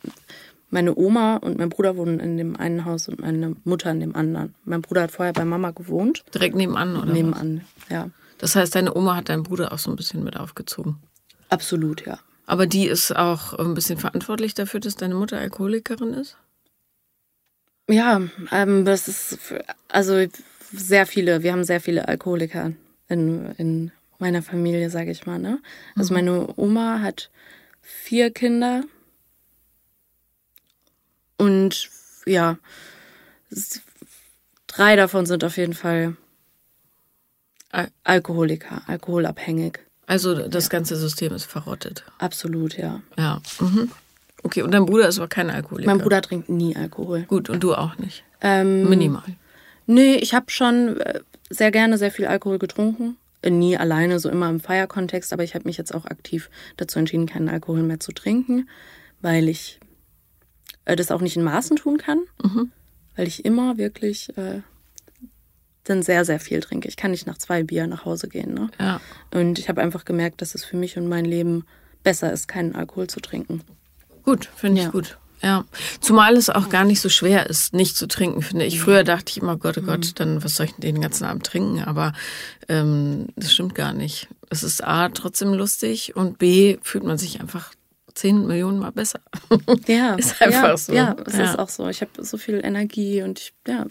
meine 0.71 0.97
Oma 0.97 1.37
und 1.37 1.59
mein 1.59 1.69
Bruder 1.69 1.97
wohnen 1.97 2.19
in 2.19 2.37
dem 2.39 2.57
einen 2.57 2.85
Haus 2.87 3.09
und 3.09 3.21
meine 3.21 3.57
Mutter 3.65 3.91
in 3.91 4.01
dem 4.01 4.17
anderen. 4.17 4.55
Mein 4.65 4.81
Bruder 4.83 5.03
hat 5.03 5.11
vorher 5.13 5.35
bei 5.35 5.45
Mama 5.45 5.71
gewohnt. 5.73 6.25
Direkt 6.35 6.57
nebenan, 6.57 6.97
oder? 6.97 7.07
was? 7.07 7.13
Nebenan, 7.13 7.61
ja. 7.91 8.09
Das 8.39 8.57
heißt, 8.57 8.75
deine 8.75 8.95
Oma 8.97 9.17
hat 9.17 9.29
deinen 9.29 9.43
Bruder 9.43 9.73
auch 9.73 9.79
so 9.79 9.91
ein 9.91 9.97
bisschen 9.97 10.25
mit 10.25 10.37
aufgezogen. 10.39 10.97
Absolut, 11.51 12.05
ja. 12.07 12.19
Aber 12.47 12.67
die 12.67 12.87
ist 12.87 13.15
auch 13.15 13.53
ein 13.55 13.75
bisschen 13.75 13.99
verantwortlich 13.99 14.55
dafür, 14.55 14.81
dass 14.81 14.97
deine 14.97 15.15
Mutter 15.15 15.39
Alkoholikerin 15.39 16.13
ist? 16.15 16.37
Ja, 17.89 18.23
ähm, 18.51 18.85
das 18.85 19.09
ist 19.09 19.39
also 19.89 20.25
sehr 20.73 21.07
viele, 21.07 21.43
wir 21.43 21.53
haben 21.53 21.65
sehr 21.65 21.81
viele 21.81 22.09
Alkoholiker 22.09 22.73
in, 23.09 23.53
in 23.59 23.93
meiner 24.19 24.43
Familie, 24.43 24.89
sage 24.91 25.11
ich 25.11 25.27
mal. 25.27 25.39
Ne? 25.39 25.61
Also 25.95 26.15
meine 26.15 26.49
Oma 26.57 27.01
hat 27.03 27.31
vier 27.83 28.31
Kinder 28.31 28.83
und 31.37 31.91
ja, 32.27 32.57
drei 34.67 34.97
davon 34.97 35.27
sind 35.27 35.45
auf 35.45 35.57
jeden 35.57 35.75
Fall 35.75 36.17
Al- 37.71 37.91
Alkoholiker, 38.05 38.83
alkoholabhängig. 38.87 39.81
Also 40.07 40.49
das 40.49 40.71
ganze 40.71 40.97
System 40.97 41.33
ist 41.35 41.45
verrottet. 41.45 42.05
Absolut, 42.19 42.77
ja. 42.77 43.03
Ja. 43.19 43.41
Mhm. 43.59 43.91
Okay, 44.45 44.63
und 44.63 44.71
dein 44.73 44.87
Bruder 44.87 45.09
ist 45.09 45.19
aber 45.19 45.27
kein 45.29 45.51
Alkoholiker. 45.51 45.91
Mein 45.91 45.99
Bruder 46.01 46.23
trinkt 46.23 46.49
nie 46.49 46.77
Alkohol. 46.77 47.23
Gut, 47.23 47.51
und 47.51 47.63
du 47.65 47.75
auch 47.75 47.99
nicht. 47.99 48.23
Ähm, 48.41 48.89
Minimal. 48.89 49.23
Nee, 49.87 50.15
ich 50.17 50.35
habe 50.35 50.51
schon 50.51 51.01
äh, 51.01 51.21
sehr 51.51 51.71
gerne 51.71 51.99
sehr 51.99 52.11
viel 52.13 52.27
Alkohol 52.27 52.59
getrunken. 52.59 53.17
Äh, 53.43 53.51
Nie 53.51 53.77
alleine, 53.77 54.19
so 54.21 54.29
immer 54.31 54.49
im 54.51 54.61
Feierkontext, 54.61 55.33
aber 55.33 55.43
ich 55.45 55.55
habe 55.55 55.65
mich 55.67 55.77
jetzt 55.79 55.95
auch 55.95 56.05
aktiv 56.07 56.51
dazu 56.77 56.99
entschieden, 56.99 57.27
keinen 57.27 57.49
Alkohol 57.49 57.83
mehr 57.83 58.01
zu 58.01 58.13
trinken, 58.13 58.69
weil 59.23 59.49
ich 59.49 59.81
äh, 60.85 60.95
das 60.95 61.11
auch 61.11 61.21
nicht 61.23 61.37
in 61.37 61.43
Maßen 61.43 61.77
tun 61.77 61.97
kann, 61.99 62.21
Mhm. 62.43 62.71
weil 63.17 63.27
ich 63.27 63.45
immer 63.45 63.77
wirklich 63.79 64.29
äh, 64.37 64.61
dann 65.85 66.03
sehr, 66.03 66.25
sehr 66.25 66.41
viel 66.41 66.61
trinke. 66.61 66.89
Ich 66.89 66.97
kann 66.97 67.11
nicht 67.11 67.27
nach 67.27 67.39
zwei 67.39 67.63
Bier 67.63 67.87
nach 67.87 68.05
Hause 68.05 68.29
gehen. 68.29 68.53
Ne? 68.55 68.71
Ja. 68.79 69.01
Und 69.33 69.59
ich 69.59 69.69
habe 69.69 69.81
einfach 69.83 70.05
gemerkt, 70.05 70.41
dass 70.43 70.55
es 70.55 70.65
für 70.65 70.77
mich 70.77 70.97
und 70.97 71.09
mein 71.09 71.25
Leben 71.27 71.65
besser 72.03 72.33
ist, 72.33 72.49
keinen 72.49 72.75
Alkohol 72.75 73.07
zu 73.07 73.21
trinken. 73.21 73.63
Gut, 74.25 74.49
finde 74.57 74.81
ich 74.81 74.85
Ja. 74.87 74.91
gut. 74.91 75.19
Ja. 75.43 75.65
Zumal 76.01 76.37
es 76.37 76.49
auch 76.49 76.71
gar 76.71 76.85
nicht 76.85 77.01
so 77.03 77.11
schwer 77.11 77.51
ist, 77.51 77.75
nicht 77.75 77.97
zu 77.99 78.07
trinken, 78.09 78.41
finde 78.41 78.65
ich. 78.65 78.81
Früher 78.81 79.05
dachte 79.05 79.31
ich 79.31 79.37
immer, 79.43 79.59
Gott, 79.59 79.77
oh 79.77 79.83
Gott, 79.83 80.13
dann 80.19 80.43
was 80.43 80.55
soll 80.55 80.67
ich 80.67 80.73
denn 80.73 80.95
den 80.95 81.03
ganzen 81.03 81.25
Abend 81.25 81.45
trinken? 81.45 81.83
Aber 81.85 82.15
ähm, 82.69 83.27
das 83.37 83.53
stimmt 83.53 83.75
gar 83.75 83.93
nicht. 83.93 84.29
Es 84.49 84.63
ist 84.63 84.83
A, 84.83 85.11
trotzdem 85.11 85.53
lustig 85.53 86.17
und 86.17 86.39
B, 86.39 86.79
fühlt 86.83 87.05
man 87.05 87.19
sich 87.19 87.41
einfach 87.43 87.73
zehn 88.15 88.47
Millionen 88.47 88.79
Mal 88.79 88.93
besser. 88.93 89.21
Ja, 89.87 90.15
Ist 90.15 90.41
einfach 90.41 90.63
ja, 90.69 90.77
so. 90.79 90.93
Ja, 90.95 91.17
es 91.27 91.37
Ja. 91.37 91.45
ist 91.45 91.59
auch 91.59 91.69
so. 91.69 91.89
Ich 91.89 92.01
habe 92.01 92.25
so 92.25 92.39
viel 92.39 92.65
Energie 92.65 93.21
und 93.23 93.39
ich 93.39 93.53
ja, 93.69 93.85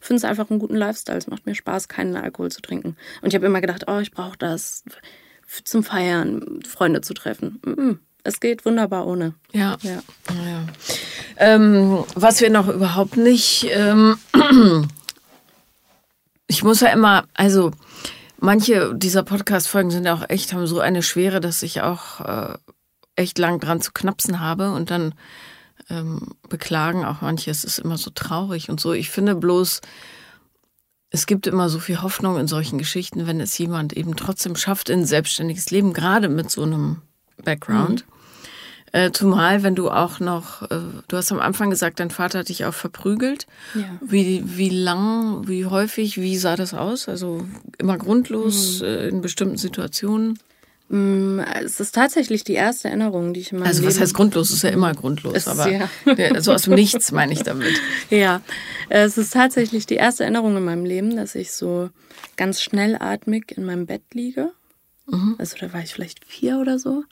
finde 0.00 0.18
es 0.18 0.24
einfach 0.24 0.50
einen 0.50 0.58
guten 0.58 0.76
Lifestyle. 0.76 1.16
Es 1.16 1.28
macht 1.28 1.46
mir 1.46 1.54
Spaß, 1.54 1.88
keinen 1.88 2.16
Alkohol 2.16 2.50
zu 2.52 2.60
trinken. 2.60 2.96
Und 3.22 3.28
ich 3.28 3.34
habe 3.34 3.46
immer 3.46 3.62
gedacht, 3.62 3.84
oh, 3.86 4.00
ich 4.00 4.10
brauche 4.10 4.36
das 4.36 4.84
zum 5.64 5.82
Feiern, 5.82 6.60
Freunde 6.68 7.00
zu 7.00 7.14
treffen. 7.14 7.60
Mhm. 7.64 8.00
Es 8.24 8.40
geht 8.40 8.64
wunderbar 8.64 9.06
ohne. 9.06 9.34
Ja. 9.52 9.76
Ja. 9.82 10.02
ja. 10.30 10.66
Ähm, 11.36 12.04
was 12.14 12.40
wir 12.40 12.50
noch 12.50 12.68
überhaupt 12.68 13.18
nicht. 13.18 13.66
Ähm, 13.70 14.16
ich 16.46 16.64
muss 16.64 16.80
ja 16.80 16.88
immer, 16.88 17.24
also 17.34 17.70
manche 18.38 18.94
dieser 18.94 19.22
Podcast-Folgen 19.22 19.90
sind 19.90 20.06
ja 20.06 20.14
auch 20.14 20.28
echt, 20.30 20.54
haben 20.54 20.66
so 20.66 20.80
eine 20.80 21.02
Schwere, 21.02 21.40
dass 21.40 21.62
ich 21.62 21.82
auch 21.82 22.20
äh, 22.20 22.54
echt 23.14 23.38
lang 23.38 23.60
dran 23.60 23.82
zu 23.82 23.92
knapsen 23.92 24.40
habe 24.40 24.72
und 24.72 24.90
dann 24.90 25.14
ähm, 25.90 26.28
beklagen 26.48 27.04
auch 27.04 27.20
manche, 27.20 27.50
es 27.50 27.62
ist 27.62 27.78
immer 27.78 27.98
so 27.98 28.10
traurig 28.10 28.70
und 28.70 28.80
so. 28.80 28.94
Ich 28.94 29.10
finde 29.10 29.34
bloß, 29.34 29.82
es 31.10 31.26
gibt 31.26 31.46
immer 31.46 31.68
so 31.68 31.78
viel 31.78 32.00
Hoffnung 32.00 32.38
in 32.38 32.48
solchen 32.48 32.78
Geschichten, 32.78 33.26
wenn 33.26 33.40
es 33.40 33.56
jemand 33.58 33.92
eben 33.92 34.16
trotzdem 34.16 34.56
schafft 34.56 34.88
in 34.88 35.00
ein 35.00 35.06
selbstständiges 35.06 35.70
Leben, 35.70 35.92
gerade 35.92 36.30
mit 36.30 36.50
so 36.50 36.62
einem 36.62 37.02
Background. 37.42 38.04
Äh, 38.94 39.10
zumal, 39.10 39.64
wenn 39.64 39.74
du 39.74 39.90
auch 39.90 40.20
noch, 40.20 40.62
äh, 40.70 40.78
du 41.08 41.16
hast 41.16 41.32
am 41.32 41.40
Anfang 41.40 41.68
gesagt, 41.68 41.98
dein 41.98 42.10
Vater 42.10 42.38
hat 42.38 42.48
dich 42.48 42.64
auch 42.64 42.74
verprügelt. 42.74 43.48
Ja. 43.74 43.98
Wie, 44.00 44.44
wie 44.56 44.68
lang, 44.70 45.48
wie 45.48 45.66
häufig, 45.66 46.20
wie 46.20 46.36
sah 46.38 46.54
das 46.54 46.74
aus? 46.74 47.08
Also 47.08 47.44
immer 47.78 47.98
grundlos 47.98 48.82
äh, 48.82 49.08
in 49.08 49.20
bestimmten 49.20 49.56
Situationen? 49.56 50.38
Mm, 50.90 51.40
Es 51.40 51.80
ist 51.80 51.92
tatsächlich 51.96 52.44
die 52.44 52.52
erste 52.52 52.86
Erinnerung, 52.86 53.34
die 53.34 53.40
ich 53.40 53.50
in 53.50 53.58
meinem 53.58 53.66
Also 53.66 53.80
Leben... 53.80 53.92
was 53.92 54.00
heißt 54.00 54.14
grundlos? 54.14 54.52
Ist 54.52 54.62
ja 54.62 54.70
immer 54.70 54.94
grundlos, 54.94 55.34
ist 55.34 55.48
aber 55.48 55.68
ja- 55.68 55.88
so 56.40 56.52
aus 56.52 56.62
dem 56.62 56.74
Nichts 56.74 57.10
meine 57.10 57.32
ich 57.32 57.42
damit. 57.42 57.74
Ja, 58.10 58.42
es 58.90 59.18
ist 59.18 59.32
tatsächlich 59.32 59.86
die 59.86 59.96
erste 59.96 60.22
Erinnerung 60.22 60.56
in 60.56 60.64
meinem 60.64 60.84
Leben, 60.84 61.16
dass 61.16 61.34
ich 61.34 61.50
so 61.50 61.90
ganz 62.36 62.62
schnellatmig 62.62 63.56
in 63.56 63.64
meinem 63.64 63.86
Bett 63.86 64.02
liege. 64.12 64.52
Also 65.38 65.56
da 65.58 65.72
war 65.72 65.80
ich 65.82 65.92
vielleicht 65.92 66.24
vier 66.24 66.58
oder 66.58 66.78
so. 66.78 67.02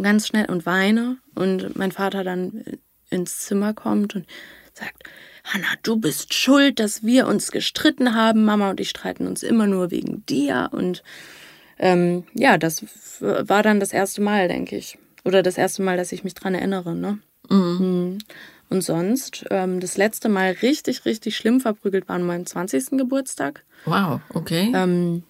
Ganz 0.00 0.26
schnell 0.26 0.46
und 0.46 0.66
weine. 0.66 1.18
Und 1.34 1.76
mein 1.76 1.92
Vater 1.92 2.24
dann 2.24 2.64
ins 3.10 3.40
Zimmer 3.40 3.74
kommt 3.74 4.14
und 4.14 4.26
sagt, 4.74 5.04
Hanna, 5.44 5.66
du 5.82 5.96
bist 5.96 6.34
schuld, 6.34 6.78
dass 6.78 7.02
wir 7.02 7.26
uns 7.26 7.50
gestritten 7.50 8.14
haben. 8.14 8.44
Mama 8.44 8.70
und 8.70 8.80
ich 8.80 8.90
streiten 8.90 9.26
uns 9.26 9.42
immer 9.42 9.66
nur 9.66 9.90
wegen 9.90 10.24
dir. 10.26 10.68
Und 10.72 11.02
ähm, 11.78 12.24
ja, 12.34 12.58
das 12.58 12.84
war 13.20 13.62
dann 13.62 13.80
das 13.80 13.92
erste 13.92 14.20
Mal, 14.20 14.48
denke 14.48 14.76
ich. 14.76 14.98
Oder 15.24 15.42
das 15.42 15.58
erste 15.58 15.82
Mal, 15.82 15.96
dass 15.96 16.12
ich 16.12 16.24
mich 16.24 16.34
dran 16.34 16.54
erinnere. 16.54 16.94
Ne? 16.94 17.18
Mhm. 17.48 18.18
Und 18.70 18.82
sonst, 18.82 19.46
ähm, 19.50 19.80
das 19.80 19.96
letzte 19.96 20.28
Mal 20.28 20.52
richtig, 20.62 21.04
richtig 21.06 21.36
schlimm 21.36 21.60
verprügelt 21.60 22.08
war 22.08 22.16
an 22.16 22.26
meinem 22.26 22.44
20. 22.44 22.98
Geburtstag. 22.98 23.64
Wow, 23.86 24.20
okay. 24.34 24.72
Ähm, 24.74 25.22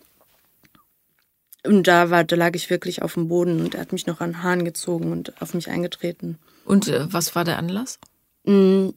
und 1.68 1.87
da, 1.87 2.11
war, 2.11 2.24
da 2.24 2.35
lag 2.35 2.57
ich 2.57 2.70
wirklich 2.70 3.02
auf 3.02 3.14
dem 3.14 3.28
Boden 3.28 3.61
und 3.61 3.74
er 3.74 3.83
hat 3.83 3.92
mich 3.92 4.07
noch 4.07 4.20
an 4.20 4.33
den 4.33 4.42
Haaren 4.42 4.64
gezogen 4.64 5.12
und 5.12 5.40
auf 5.40 5.54
mich 5.54 5.68
eingetreten. 5.70 6.38
Und 6.64 6.88
äh, 6.88 7.12
was 7.12 7.35
war 7.37 7.44
der 7.44 7.59
Anlass? 7.59 7.98
Mm, 8.44 8.88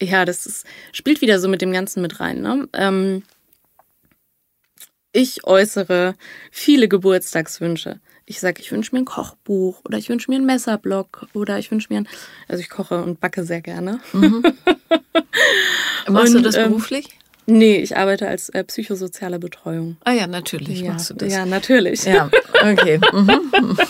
Ja, 0.00 0.24
das 0.24 0.46
ist, 0.46 0.66
spielt 0.92 1.20
wieder 1.20 1.38
so 1.38 1.48
mit 1.48 1.60
dem 1.62 1.72
Ganzen 1.72 2.02
mit 2.02 2.18
rein. 2.18 2.40
Ne? 2.40 2.68
Ähm, 2.72 3.22
ich 5.12 5.44
äußere 5.44 6.14
viele 6.50 6.88
Geburtstagswünsche. 6.88 8.00
Ich 8.24 8.40
sage, 8.40 8.60
ich 8.62 8.72
wünsche 8.72 8.94
mir 8.94 9.02
ein 9.02 9.04
Kochbuch 9.04 9.82
oder 9.84 9.98
ich 9.98 10.08
wünsche 10.08 10.30
mir 10.30 10.36
einen 10.36 10.46
Messerblock 10.46 11.26
oder 11.34 11.58
ich 11.58 11.70
wünsche 11.70 11.92
mir 11.92 11.98
ein, 12.00 12.08
also 12.48 12.60
ich 12.62 12.70
koche 12.70 13.02
und 13.02 13.20
backe 13.20 13.44
sehr 13.44 13.60
gerne. 13.60 14.00
Machst 16.08 16.34
Und, 16.34 16.34
du 16.34 16.40
das 16.40 16.56
ähm, 16.56 16.68
beruflich? 16.70 17.18
Nee, 17.46 17.76
ich 17.76 17.96
arbeite 17.96 18.28
als 18.28 18.48
äh, 18.50 18.62
psychosoziale 18.64 19.38
Betreuung. 19.38 19.96
Ah 20.04 20.12
ja, 20.12 20.26
natürlich 20.26 20.80
ja, 20.80 20.92
machst 20.92 21.10
du 21.10 21.14
das. 21.14 21.32
ja, 21.32 21.44
natürlich. 21.44 22.04
Ja, 22.04 22.30
okay. 22.62 23.00
Mhm. 23.12 23.76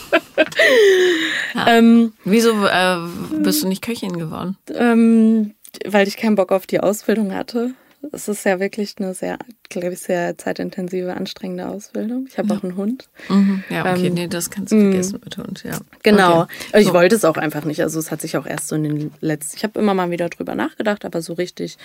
Ähm, 1.66 2.12
Wieso 2.24 2.66
äh, 2.66 2.96
bist 3.42 3.62
du 3.62 3.68
nicht 3.68 3.82
Köchin 3.82 4.18
geworden? 4.18 4.56
ähm, 4.74 5.54
weil 5.86 6.08
ich 6.08 6.16
keinen 6.16 6.34
Bock 6.36 6.50
auf 6.52 6.66
die 6.66 6.80
Ausbildung 6.80 7.34
hatte. 7.34 7.72
Es 8.10 8.26
ist 8.26 8.44
ja 8.44 8.58
wirklich 8.58 8.94
eine 8.98 9.14
sehr, 9.14 9.38
glaube 9.68 9.92
ich, 9.92 10.00
sehr 10.00 10.36
zeitintensive, 10.36 11.14
anstrengende 11.14 11.68
Ausbildung. 11.68 12.26
Ich 12.28 12.36
habe 12.36 12.52
auch 12.54 12.62
einen 12.64 12.76
Hund. 12.76 13.08
Mhm. 13.28 13.62
Ja, 13.70 13.82
okay, 13.92 14.08
Ähm, 14.08 14.14
nee, 14.14 14.26
das 14.28 14.50
kannst 14.50 14.72
du 14.72 14.80
vergessen 14.80 15.20
mit 15.22 15.36
Hund, 15.38 15.62
ja. 15.62 15.78
Genau. 16.02 16.42
Okay. 16.42 16.80
Ich 16.80 16.86
So. 16.88 16.94
wollte 16.94 17.14
es 17.14 17.24
auch 17.24 17.36
einfach 17.36 17.64
nicht. 17.64 17.80
Also 17.80 18.00
es 18.00 18.10
hat 18.10 18.20
sich 18.20 18.36
auch 18.36 18.44
erst 18.46 18.68
so 18.68 18.74
in 18.74 18.82
den 18.84 19.12
letzten, 19.20 19.56
ich 19.56 19.62
habe 19.62 19.78
immer 19.78 19.94
mal 19.94 20.10
wieder 20.10 20.28
drüber 20.28 20.54
nachgedacht, 20.56 21.04
aber 21.04 21.22
so 21.22 21.34
richtig 21.34 21.78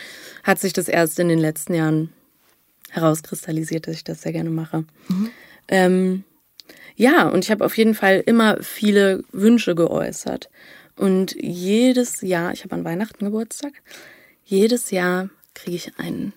hat 0.43 0.59
sich 0.59 0.73
das 0.73 0.87
erst 0.87 1.19
in 1.19 1.27
den 1.29 1.39
letzten 1.39 1.75
Jahren 1.75 2.09
herauskristallisiert, 2.89 3.87
dass 3.87 3.95
ich 3.95 4.03
das 4.03 4.21
sehr 4.21 4.31
gerne 4.31 4.49
mache. 4.49 4.85
Ähm, 5.67 6.23
ja, 6.95 7.27
und 7.29 7.43
ich 7.43 7.51
habe 7.51 7.63
auf 7.63 7.77
jeden 7.77 7.93
Fall 7.93 8.23
immer 8.25 8.57
viele 8.61 9.23
Wünsche 9.31 9.75
geäußert. 9.75 10.49
Und 10.95 11.35
jedes 11.39 12.21
Jahr, 12.21 12.53
ich 12.53 12.63
habe 12.63 12.73
an 12.73 12.83
Weihnachten 12.83 13.23
Geburtstag, 13.23 13.73
jedes 14.43 14.89
Jahr 14.89 15.29
kriege 15.57 15.75
ich 15.75 15.99
einen, 15.99 16.33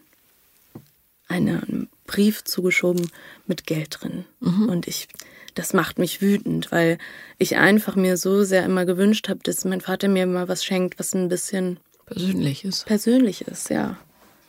einen 1.28 1.88
Brief 2.06 2.42
zugeschoben 2.42 3.10
mit 3.46 3.66
Geld 3.66 3.98
drin. 4.00 4.24
Und 4.68 4.88
ich, 4.88 5.08
das 5.54 5.72
macht 5.72 5.98
mich 5.98 6.20
wütend, 6.20 6.72
weil 6.72 6.98
ich 7.38 7.56
einfach 7.56 7.94
mir 7.94 8.16
so 8.16 8.42
sehr 8.42 8.64
immer 8.64 8.84
gewünscht 8.84 9.28
habe, 9.28 9.40
dass 9.42 9.64
mein 9.64 9.80
Vater 9.80 10.08
mir 10.08 10.26
mal 10.26 10.48
was 10.48 10.64
schenkt, 10.64 10.98
was 10.98 11.14
ein 11.14 11.28
bisschen 11.28 11.78
Persönlich 12.06 12.64
ist. 12.64 12.86
persönlich 12.86 13.42
ist, 13.42 13.70
ja. 13.70 13.98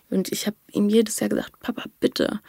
Und 0.09 0.31
ich 0.31 0.47
habe 0.47 0.57
ihm 0.71 0.89
jedes 0.89 1.19
Jahr 1.19 1.29
gesagt, 1.29 1.59
Papa, 1.59 1.83
bitte, 1.99 2.39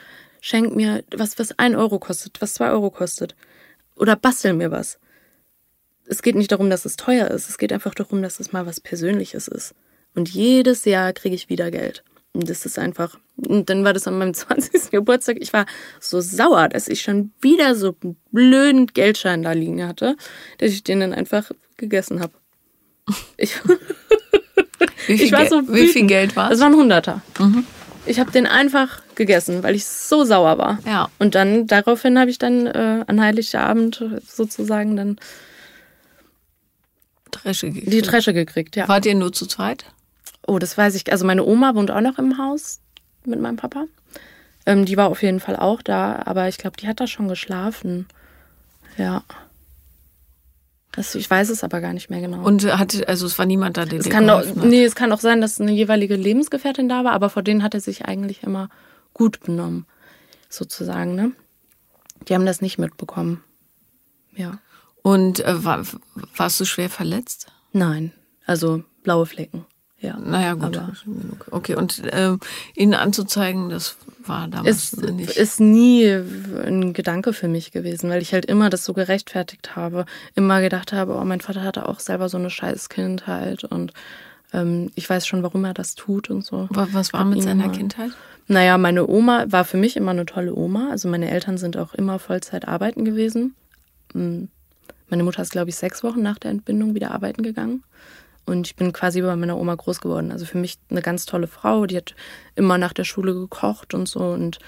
schenk 0.40 0.74
mir 0.74 1.04
was, 1.14 1.38
was 1.38 1.58
ein 1.58 1.76
Euro 1.76 1.98
kostet, 1.98 2.40
was 2.40 2.54
zwei 2.54 2.70
Euro 2.70 2.90
kostet. 2.90 3.34
Oder 3.96 4.16
bastel 4.16 4.54
mir 4.54 4.70
was. 4.70 4.98
Es 6.06 6.22
geht 6.22 6.34
nicht 6.34 6.50
darum, 6.50 6.70
dass 6.70 6.84
es 6.84 6.96
teuer 6.96 7.28
ist. 7.28 7.48
Es 7.48 7.58
geht 7.58 7.72
einfach 7.72 7.94
darum, 7.94 8.22
dass 8.22 8.40
es 8.40 8.52
mal 8.52 8.66
was 8.66 8.80
Persönliches 8.80 9.48
ist. 9.48 9.74
Und 10.14 10.28
jedes 10.28 10.84
Jahr 10.84 11.12
kriege 11.12 11.34
ich 11.34 11.48
wieder 11.48 11.70
Geld. 11.70 12.02
Und 12.34 12.48
das 12.48 12.64
ist 12.64 12.78
einfach. 12.78 13.18
Und 13.36 13.68
dann 13.68 13.84
war 13.84 13.92
das 13.92 14.06
an 14.06 14.18
meinem 14.18 14.34
20. 14.34 14.90
Geburtstag. 14.90 15.36
Ich 15.40 15.52
war 15.52 15.66
so 16.00 16.20
sauer, 16.20 16.68
dass 16.68 16.88
ich 16.88 17.02
schon 17.02 17.32
wieder 17.40 17.74
so 17.74 17.94
einen 18.02 18.16
blöden 18.30 18.86
Geldschein 18.86 19.42
da 19.42 19.52
liegen 19.52 19.86
hatte, 19.86 20.16
dass 20.58 20.70
ich 20.70 20.82
den 20.82 21.00
dann 21.00 21.12
einfach 21.12 21.50
gegessen 21.76 22.20
habe. 22.20 22.32
Ich, 23.36 23.56
Wie 25.06 25.18
viel, 25.18 25.26
ich 25.26 25.32
war 25.32 25.46
so 25.46 25.62
wie 25.68 25.86
viel 25.88 25.94
wütend. 25.94 26.08
Geld 26.08 26.36
war 26.36 26.50
es 26.50 26.56
es? 26.56 26.60
war 26.60 26.68
ein 26.68 26.76
Hunderter. 26.76 27.22
Ich 28.06 28.20
habe 28.20 28.30
den 28.30 28.46
einfach 28.46 29.02
gegessen, 29.14 29.62
weil 29.62 29.74
ich 29.74 29.84
so 29.84 30.24
sauer 30.24 30.58
war. 30.58 30.78
Ja. 30.86 31.08
Und 31.18 31.34
dann 31.34 31.66
daraufhin 31.66 32.18
habe 32.18 32.30
ich 32.30 32.38
dann 32.38 32.66
äh, 32.66 33.04
an 33.06 33.20
Heiligabend 33.20 34.04
sozusagen 34.26 34.96
dann 34.96 35.18
Tresche 37.30 37.70
die 37.70 37.80
gekriegt. 37.80 38.06
Tresche 38.06 38.32
gekriegt. 38.32 38.76
Ja. 38.76 38.88
Wart 38.88 39.06
ihr 39.06 39.14
nur 39.14 39.32
zu 39.32 39.46
zweit? 39.46 39.86
Oh, 40.46 40.58
das 40.58 40.76
weiß 40.76 40.94
ich. 40.94 41.10
Also 41.12 41.24
meine 41.24 41.44
Oma 41.44 41.74
wohnt 41.74 41.90
auch 41.90 42.00
noch 42.00 42.18
im 42.18 42.38
Haus 42.38 42.80
mit 43.24 43.40
meinem 43.40 43.56
Papa. 43.56 43.86
Ähm, 44.66 44.84
die 44.84 44.96
war 44.96 45.08
auf 45.08 45.22
jeden 45.22 45.40
Fall 45.40 45.56
auch 45.56 45.82
da, 45.82 46.22
aber 46.24 46.48
ich 46.48 46.58
glaube, 46.58 46.76
die 46.76 46.88
hat 46.88 47.00
da 47.00 47.06
schon 47.06 47.28
geschlafen. 47.28 48.06
Ja. 48.96 49.24
Das, 50.92 51.14
ich 51.14 51.28
weiß 51.28 51.48
es 51.48 51.64
aber 51.64 51.80
gar 51.80 51.94
nicht 51.94 52.10
mehr 52.10 52.20
genau. 52.20 52.42
Und 52.42 52.64
hatte, 52.78 53.08
also 53.08 53.24
es 53.24 53.38
war 53.38 53.46
niemand 53.46 53.76
da, 53.76 53.86
der 53.86 53.98
es 53.98 54.10
kann 54.10 54.28
auch, 54.28 54.40
hat? 54.40 54.56
nee, 54.56 54.84
es 54.84 54.94
kann 54.94 55.10
auch 55.12 55.20
sein, 55.20 55.40
dass 55.40 55.60
eine 55.60 55.72
jeweilige 55.72 56.16
Lebensgefährtin 56.16 56.88
da 56.88 57.02
war, 57.02 57.12
aber 57.12 57.30
vor 57.30 57.42
denen 57.42 57.62
hat 57.62 57.74
er 57.74 57.80
sich 57.80 58.04
eigentlich 58.04 58.42
immer 58.42 58.68
gut 59.14 59.40
benommen, 59.40 59.86
sozusagen. 60.50 61.14
Ne? 61.14 61.32
Die 62.28 62.34
haben 62.34 62.44
das 62.44 62.60
nicht 62.60 62.78
mitbekommen. 62.78 63.42
Ja. 64.36 64.58
Und 65.02 65.40
äh, 65.44 65.64
war, 65.64 65.82
warst 66.36 66.60
du 66.60 66.64
schwer 66.66 66.90
verletzt? 66.90 67.46
Nein, 67.72 68.12
also 68.44 68.84
blaue 69.02 69.26
Flecken. 69.26 69.64
Ja. 70.02 70.18
Naja, 70.18 70.54
gut. 70.54 70.76
Aber 70.76 70.92
Okay, 71.50 71.74
und 71.76 72.02
ähm, 72.12 72.40
ihn 72.74 72.92
anzuzeigen, 72.94 73.68
das 73.70 73.96
war 74.26 74.48
damals 74.48 74.92
ist, 74.92 75.00
nicht. 75.10 75.36
ist 75.36 75.60
nie 75.60 76.04
ein 76.06 76.92
Gedanke 76.92 77.32
für 77.32 77.48
mich 77.48 77.72
gewesen, 77.72 78.10
weil 78.10 78.20
ich 78.20 78.32
halt 78.34 78.44
immer 78.46 78.68
das 78.68 78.84
so 78.84 78.92
gerechtfertigt 78.92 79.76
habe. 79.76 80.04
Immer 80.34 80.60
gedacht 80.60 80.92
habe, 80.92 81.14
oh, 81.16 81.24
mein 81.24 81.40
Vater 81.40 81.62
hatte 81.62 81.88
auch 81.88 82.00
selber 82.00 82.28
so 82.28 82.36
eine 82.36 82.50
scheiß 82.50 82.88
Kindheit 82.88 83.64
und 83.64 83.92
ähm, 84.52 84.90
ich 84.96 85.08
weiß 85.08 85.26
schon, 85.26 85.42
warum 85.42 85.64
er 85.64 85.72
das 85.74 85.94
tut 85.94 86.28
und 86.30 86.44
so. 86.44 86.66
Wa- 86.70 86.88
Was 86.92 87.12
war 87.12 87.24
mit 87.24 87.42
seiner 87.42 87.64
immer- 87.64 87.72
Kindheit? 87.72 88.10
Naja, 88.48 88.76
meine 88.76 89.06
Oma 89.08 89.46
war 89.48 89.64
für 89.64 89.76
mich 89.76 89.96
immer 89.96 90.10
eine 90.10 90.26
tolle 90.26 90.52
Oma. 90.54 90.88
Also 90.90 91.08
meine 91.08 91.30
Eltern 91.30 91.58
sind 91.58 91.76
auch 91.76 91.94
immer 91.94 92.18
Vollzeit 92.18 92.66
arbeiten 92.66 93.04
gewesen. 93.04 93.54
Mm. 94.14 94.44
Meine 95.08 95.22
Mutter 95.24 95.42
ist, 95.42 95.52
glaube 95.52 95.70
ich, 95.70 95.76
sechs 95.76 96.02
Wochen 96.02 96.22
nach 96.22 96.38
der 96.38 96.50
Entbindung 96.50 96.94
wieder 96.94 97.12
arbeiten 97.12 97.42
gegangen. 97.42 97.84
Und 98.44 98.66
ich 98.66 98.76
bin 98.76 98.92
quasi 98.92 99.22
bei 99.22 99.36
meiner 99.36 99.56
Oma 99.56 99.74
groß 99.74 100.00
geworden. 100.00 100.32
Also 100.32 100.46
für 100.46 100.58
mich 100.58 100.78
eine 100.90 101.02
ganz 101.02 101.26
tolle 101.26 101.46
Frau. 101.46 101.86
Die 101.86 101.96
hat 101.96 102.14
immer 102.54 102.78
nach 102.78 102.92
der 102.92 103.04
Schule 103.04 103.34
gekocht 103.34 103.94
und 103.94 104.08
so 104.08 104.20
und 104.20 104.58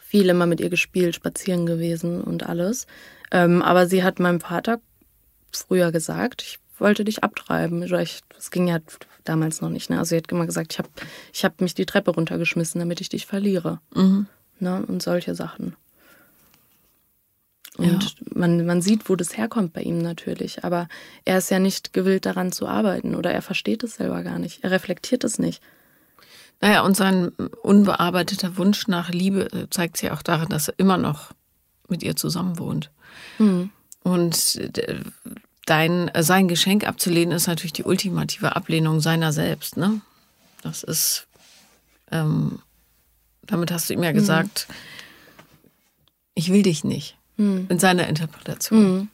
viel 0.00 0.28
immer 0.28 0.46
mit 0.46 0.60
ihr 0.60 0.70
gespielt, 0.70 1.14
spazieren 1.14 1.66
gewesen 1.66 2.20
und 2.20 2.46
alles. 2.46 2.86
Ähm, 3.30 3.62
aber 3.62 3.86
sie 3.86 4.04
hat 4.04 4.20
meinem 4.20 4.40
Vater 4.40 4.80
früher 5.50 5.90
gesagt, 5.90 6.42
ich 6.42 6.58
wollte 6.78 7.04
dich 7.04 7.24
abtreiben. 7.24 7.82
Ich, 7.82 8.20
das 8.34 8.50
ging 8.50 8.68
ja 8.68 8.78
damals 9.24 9.60
noch 9.60 9.70
nicht. 9.70 9.90
Ne? 9.90 9.98
Also 9.98 10.10
sie 10.10 10.16
hat 10.16 10.30
immer 10.30 10.46
gesagt, 10.46 10.72
ich 10.72 10.78
habe 10.78 10.88
ich 11.32 11.44
hab 11.44 11.60
mich 11.60 11.74
die 11.74 11.86
Treppe 11.86 12.10
runtergeschmissen, 12.10 12.78
damit 12.78 13.00
ich 13.00 13.08
dich 13.08 13.26
verliere. 13.26 13.80
Mhm. 13.94 14.26
Ne? 14.58 14.84
Und 14.86 15.02
solche 15.02 15.34
Sachen. 15.34 15.76
Und 17.78 18.36
man, 18.36 18.66
man 18.66 18.82
sieht, 18.82 19.08
wo 19.08 19.16
das 19.16 19.36
herkommt 19.36 19.72
bei 19.72 19.82
ihm 19.82 19.98
natürlich. 19.98 20.62
Aber 20.62 20.88
er 21.24 21.38
ist 21.38 21.50
ja 21.50 21.58
nicht 21.58 21.92
gewillt, 21.92 22.26
daran 22.26 22.52
zu 22.52 22.66
arbeiten. 22.66 23.14
Oder 23.14 23.32
er 23.32 23.42
versteht 23.42 23.82
es 23.82 23.94
selber 23.94 24.22
gar 24.22 24.38
nicht. 24.38 24.62
Er 24.62 24.70
reflektiert 24.70 25.24
es 25.24 25.38
nicht. 25.38 25.62
Naja, 26.60 26.82
und 26.82 26.96
sein 26.96 27.28
unbearbeiteter 27.62 28.56
Wunsch 28.56 28.86
nach 28.88 29.10
Liebe 29.10 29.50
äh, 29.52 29.70
zeigt 29.70 29.96
sich 29.96 30.10
auch 30.10 30.22
darin, 30.22 30.48
dass 30.48 30.68
er 30.68 30.78
immer 30.78 30.96
noch 30.96 31.32
mit 31.88 32.02
ihr 32.02 32.14
zusammen 32.14 32.58
wohnt. 32.58 32.90
Und 34.04 34.56
äh, 34.56 35.00
dein, 35.66 36.08
äh, 36.08 36.22
sein 36.22 36.48
Geschenk 36.48 36.86
abzulehnen 36.86 37.34
ist 37.34 37.46
natürlich 37.46 37.72
die 37.72 37.84
ultimative 37.84 38.54
Ablehnung 38.54 39.00
seiner 39.00 39.32
selbst. 39.32 39.76
Ne? 39.76 40.00
Das 40.62 40.82
ist, 40.82 41.26
ähm, 42.10 42.60
damit 43.42 43.72
hast 43.72 43.88
du 43.88 43.94
ihm 43.94 44.02
ja 44.02 44.12
gesagt, 44.12 44.68
ich 46.34 46.52
will 46.52 46.62
dich 46.62 46.84
nicht. 46.84 47.16
In 47.68 47.78
seiner 47.78 48.06
Interpretation. 48.08 49.08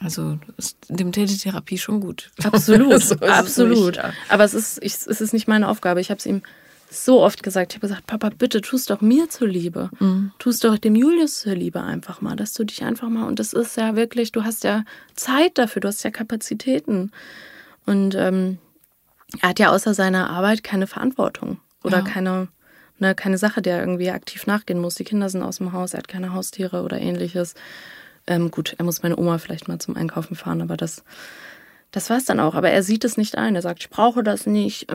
Also 0.00 0.38
ist 0.56 0.76
dem 0.88 1.12
Tätetherapie 1.12 1.78
schon 1.78 2.00
gut. 2.00 2.30
Absolut, 2.42 3.00
So 3.02 3.14
es 3.14 3.22
absolut. 3.22 3.96
ja. 3.96 4.12
Aber 4.28 4.44
es 4.44 4.54
ist, 4.54 4.78
ich, 4.82 4.94
es 4.94 5.06
ist 5.20 5.32
nicht 5.32 5.46
meine 5.48 5.68
Aufgabe. 5.68 6.00
Ich 6.00 6.10
habe 6.10 6.18
es 6.18 6.26
ihm 6.26 6.42
so 6.90 7.22
oft 7.22 7.42
gesagt. 7.42 7.72
Ich 7.72 7.76
habe 7.78 7.86
gesagt, 7.88 8.06
Papa, 8.06 8.30
bitte 8.36 8.60
tust 8.60 8.90
doch 8.90 9.00
mir 9.00 9.28
zuliebe. 9.28 9.90
Tust 10.38 10.64
doch 10.64 10.78
dem 10.78 10.94
Julius 10.96 11.40
zuliebe 11.40 11.80
einfach 11.82 12.20
mal, 12.20 12.36
dass 12.36 12.52
du 12.52 12.64
dich 12.64 12.82
einfach 12.84 13.08
mal, 13.08 13.26
und 13.26 13.38
das 13.38 13.52
ist 13.52 13.76
ja 13.76 13.96
wirklich, 13.96 14.32
du 14.32 14.44
hast 14.44 14.64
ja 14.64 14.84
Zeit 15.14 15.58
dafür, 15.58 15.80
du 15.80 15.88
hast 15.88 16.02
ja 16.04 16.10
Kapazitäten. 16.10 17.10
Und 17.86 18.14
ähm, 18.16 18.58
er 19.42 19.50
hat 19.50 19.58
ja 19.58 19.70
außer 19.70 19.94
seiner 19.94 20.30
Arbeit 20.30 20.62
keine 20.64 20.86
Verantwortung 20.86 21.58
oder 21.82 21.98
Ja. 21.98 22.04
keine, 22.04 22.48
ne, 22.98 23.14
keine 23.14 23.38
Sache, 23.38 23.62
der 23.62 23.76
er 23.76 23.80
irgendwie 23.82 24.10
aktiv 24.10 24.46
nachgehen 24.46 24.80
muss. 24.80 24.94
Die 24.94 25.04
Kinder 25.04 25.28
sind 25.28 25.42
aus 25.42 25.58
dem 25.58 25.72
Haus, 25.72 25.94
er 25.94 25.98
hat 25.98 26.08
keine 26.08 26.32
Haustiere 26.32 26.82
oder 26.82 27.00
ähnliches. 27.00 27.54
Ähm, 28.26 28.50
gut, 28.50 28.74
er 28.78 28.84
muss 28.84 29.02
meine 29.02 29.16
Oma 29.18 29.38
vielleicht 29.38 29.68
mal 29.68 29.78
zum 29.78 29.96
Einkaufen 29.96 30.34
fahren, 30.36 30.62
aber 30.62 30.76
das, 30.76 31.04
das 31.90 32.08
war 32.10 32.16
es 32.16 32.24
dann 32.24 32.40
auch. 32.40 32.54
Aber 32.54 32.70
er 32.70 32.82
sieht 32.82 33.04
es 33.04 33.16
nicht 33.16 33.36
ein. 33.36 33.54
Er 33.54 33.62
sagt, 33.62 33.80
ich 33.82 33.90
brauche 33.90 34.22
das 34.22 34.46
nicht. 34.46 34.86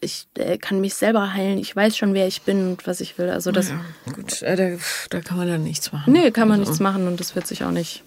Ich 0.00 0.26
äh, 0.36 0.58
kann 0.58 0.80
mich 0.80 0.94
selber 0.94 1.34
heilen. 1.34 1.58
Ich 1.58 1.74
weiß 1.74 1.96
schon, 1.96 2.14
wer 2.14 2.26
ich 2.26 2.42
bin 2.42 2.68
und 2.70 2.86
was 2.86 3.00
ich 3.00 3.16
will. 3.18 3.30
Also 3.30 3.52
das, 3.52 3.68
ja, 3.70 3.80
gut, 4.12 4.42
äh, 4.42 4.56
da, 4.56 4.82
da 5.10 5.20
kann 5.20 5.36
man 5.36 5.48
dann 5.48 5.62
nichts 5.62 5.92
machen. 5.92 6.12
nee, 6.12 6.30
kann 6.30 6.48
man 6.48 6.60
Also, 6.60 6.70
nichts 6.70 6.80
machen 6.80 7.06
und 7.06 7.20
das 7.20 7.34
wird 7.34 7.46
sich 7.46 7.64
auch 7.64 7.70
nicht 7.70 8.02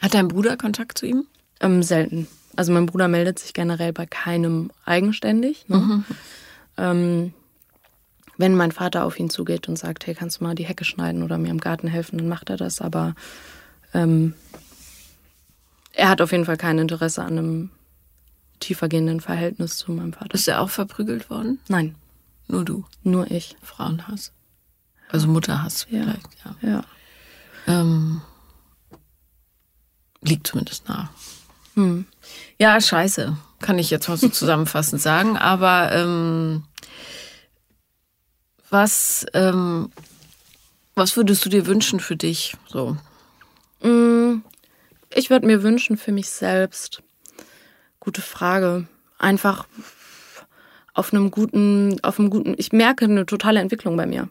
Hat 0.00 0.14
dein 0.14 0.28
Bruder 0.28 0.56
Kontakt 0.56 0.98
zu 0.98 1.06
ihm? 1.06 1.26
ähm, 1.60 1.82
selten. 1.82 2.26
Also 2.56 2.72
mein 2.72 2.86
Bruder 2.86 3.08
meldet 3.08 3.38
sich 3.40 3.52
generell 3.54 3.92
bei 3.92 4.06
keinem 4.06 4.70
eigenständig. 4.84 5.68
Ne? 5.68 6.04
Ähm, 6.78 7.32
wenn 8.36 8.54
mein 8.56 8.72
Vater 8.72 9.04
auf 9.04 9.18
ihn 9.18 9.30
zugeht 9.30 9.68
und 9.68 9.76
sagt, 9.78 10.06
hey, 10.06 10.14
kannst 10.14 10.40
du 10.40 10.44
mal 10.44 10.54
die 10.54 10.64
Hecke 10.66 10.84
schneiden 10.84 11.22
oder 11.22 11.38
mir 11.38 11.50
im 11.50 11.60
Garten 11.60 11.88
helfen, 11.88 12.18
dann 12.18 12.28
macht 12.28 12.50
er 12.50 12.56
das. 12.56 12.80
Aber 12.80 13.14
ähm, 13.92 14.34
er 15.92 16.08
hat 16.08 16.20
auf 16.20 16.32
jeden 16.32 16.44
Fall 16.44 16.56
kein 16.56 16.78
Interesse 16.78 17.22
an 17.22 17.38
einem 17.38 17.70
tiefergehenden 18.60 19.20
Verhältnis 19.20 19.76
zu 19.76 19.92
meinem 19.92 20.12
Vater. 20.12 20.34
Ist 20.34 20.48
er 20.48 20.60
auch 20.60 20.70
verprügelt 20.70 21.30
worden? 21.30 21.58
Nein, 21.68 21.94
Nur 22.48 22.64
du. 22.64 22.84
nur 23.02 23.30
ich. 23.30 23.56
Frauenhass. 23.62 24.32
Also 25.10 25.28
Mutterhass 25.28 25.86
Ja. 25.90 26.02
vielleicht, 26.02 26.28
ja. 26.62 26.68
Ja. 26.70 26.84
Ähm, 27.66 28.20
liegt 30.22 30.46
zumindest 30.46 30.88
nah. 30.88 31.10
Hm. 31.74 32.06
Ja, 32.58 32.80
scheiße. 32.80 33.36
Kann 33.60 33.78
ich 33.78 33.90
jetzt 33.90 34.08
mal 34.08 34.16
so 34.16 34.28
zusammenfassend 34.30 35.00
sagen. 35.02 35.36
Aber 35.36 35.92
ähm, 35.92 36.64
was, 38.74 39.24
ähm, 39.34 39.90
was 40.96 41.16
würdest 41.16 41.44
du 41.44 41.48
dir 41.48 41.66
wünschen 41.66 42.00
für 42.00 42.16
dich? 42.16 42.56
So. 42.66 42.96
Mm, 43.82 44.42
Ich 45.14 45.30
würde 45.30 45.46
mir 45.46 45.62
wünschen 45.62 45.96
für 45.96 46.10
mich 46.10 46.28
selbst. 46.28 47.00
Gute 48.00 48.20
Frage. 48.20 48.88
Einfach 49.16 49.66
auf 50.92 51.12
einem 51.12 51.30
guten, 51.30 51.98
auf 52.02 52.18
einem 52.18 52.30
guten, 52.30 52.54
ich 52.58 52.72
merke 52.72 53.04
eine 53.04 53.26
totale 53.26 53.60
Entwicklung 53.60 53.96
bei 53.96 54.06
mir. 54.06 54.28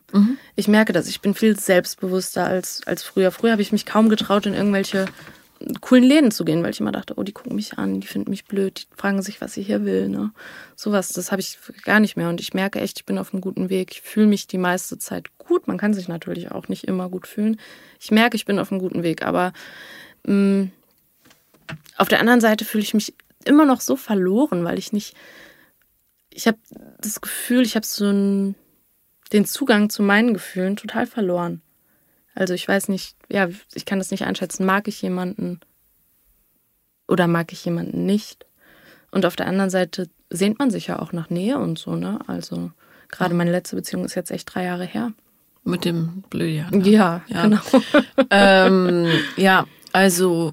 Ich 0.57 0.67
merke 0.67 0.91
das. 0.91 1.07
Ich 1.07 1.21
bin 1.21 1.33
viel 1.33 1.57
selbstbewusster 1.57 2.45
als, 2.45 2.81
als 2.85 3.01
früher. 3.03 3.31
Früher 3.31 3.53
habe 3.53 3.61
ich 3.61 3.71
mich 3.71 3.85
kaum 3.85 4.09
getraut, 4.09 4.45
in 4.45 4.53
irgendwelche 4.53 5.05
coolen 5.81 6.03
Läden 6.03 6.31
zu 6.31 6.45
gehen, 6.45 6.63
weil 6.63 6.71
ich 6.71 6.79
immer 6.79 6.91
dachte, 6.91 7.13
oh, 7.17 7.23
die 7.23 7.31
gucken 7.31 7.55
mich 7.55 7.77
an, 7.77 7.99
die 7.99 8.07
finden 8.07 8.29
mich 8.29 8.45
blöd, 8.45 8.79
die 8.79 8.95
fragen 8.95 9.21
sich, 9.21 9.41
was 9.41 9.57
ich 9.57 9.67
hier 9.67 9.85
will. 9.85 10.09
Ne? 10.09 10.31
Sowas, 10.75 11.09
das 11.09 11.31
habe 11.31 11.41
ich 11.41 11.57
gar 11.83 11.99
nicht 11.99 12.17
mehr. 12.17 12.29
Und 12.29 12.41
ich 12.41 12.53
merke 12.53 12.79
echt, 12.79 12.99
ich 12.99 13.05
bin 13.05 13.17
auf 13.17 13.33
einem 13.33 13.41
guten 13.41 13.69
Weg. 13.69 13.91
Ich 13.91 14.01
fühle 14.01 14.27
mich 14.27 14.47
die 14.47 14.57
meiste 14.57 14.97
Zeit 14.97 15.37
gut. 15.37 15.67
Man 15.67 15.77
kann 15.77 15.93
sich 15.93 16.07
natürlich 16.07 16.51
auch 16.51 16.67
nicht 16.67 16.85
immer 16.85 17.09
gut 17.09 17.27
fühlen. 17.27 17.59
Ich 17.99 18.11
merke, 18.11 18.35
ich 18.35 18.45
bin 18.45 18.59
auf 18.59 18.71
einem 18.71 18.81
guten 18.81 19.03
Weg. 19.03 19.23
Aber 19.23 19.53
mh, 20.25 20.69
auf 21.97 22.07
der 22.07 22.19
anderen 22.19 22.41
Seite 22.41 22.65
fühle 22.65 22.83
ich 22.83 22.93
mich 22.93 23.13
immer 23.45 23.65
noch 23.65 23.81
so 23.81 23.95
verloren, 23.95 24.63
weil 24.63 24.77
ich 24.77 24.93
nicht. 24.93 25.15
Ich 26.29 26.47
habe 26.47 26.57
das 26.99 27.21
Gefühl, 27.21 27.61
ich 27.61 27.75
habe 27.75 27.85
so 27.85 28.05
einen, 28.05 28.55
den 29.31 29.45
Zugang 29.45 29.89
zu 29.89 30.01
meinen 30.01 30.33
Gefühlen 30.33 30.75
total 30.75 31.05
verloren. 31.05 31.61
Also 32.35 32.53
ich 32.53 32.67
weiß 32.67 32.89
nicht, 32.89 33.15
ja, 33.29 33.47
ich 33.73 33.85
kann 33.85 33.99
das 33.99 34.11
nicht 34.11 34.25
einschätzen. 34.25 34.65
Mag 34.65 34.87
ich 34.87 35.01
jemanden 35.01 35.59
oder 37.07 37.27
mag 37.27 37.51
ich 37.53 37.63
jemanden 37.65 38.05
nicht? 38.05 38.45
Und 39.11 39.25
auf 39.25 39.35
der 39.35 39.47
anderen 39.47 39.69
Seite 39.69 40.09
sehnt 40.29 40.57
man 40.59 40.71
sich 40.71 40.87
ja 40.87 40.99
auch 40.99 41.11
nach 41.13 41.29
Nähe 41.29 41.59
und 41.59 41.77
so, 41.77 41.95
ne? 41.95 42.19
Also 42.27 42.71
gerade 43.09 43.35
meine 43.35 43.51
letzte 43.51 43.75
Beziehung 43.75 44.03
ist 44.05 44.15
jetzt 44.15 44.31
echt 44.31 44.53
drei 44.53 44.63
Jahre 44.63 44.85
her. 44.85 45.11
Mit 45.63 45.85
dem 45.85 46.23
Blödjan. 46.29 46.83
Ja, 46.83 47.21
Ja. 47.27 47.43
genau. 47.43 47.61
ähm, 48.31 49.07
ja, 49.37 49.65
also 49.91 50.51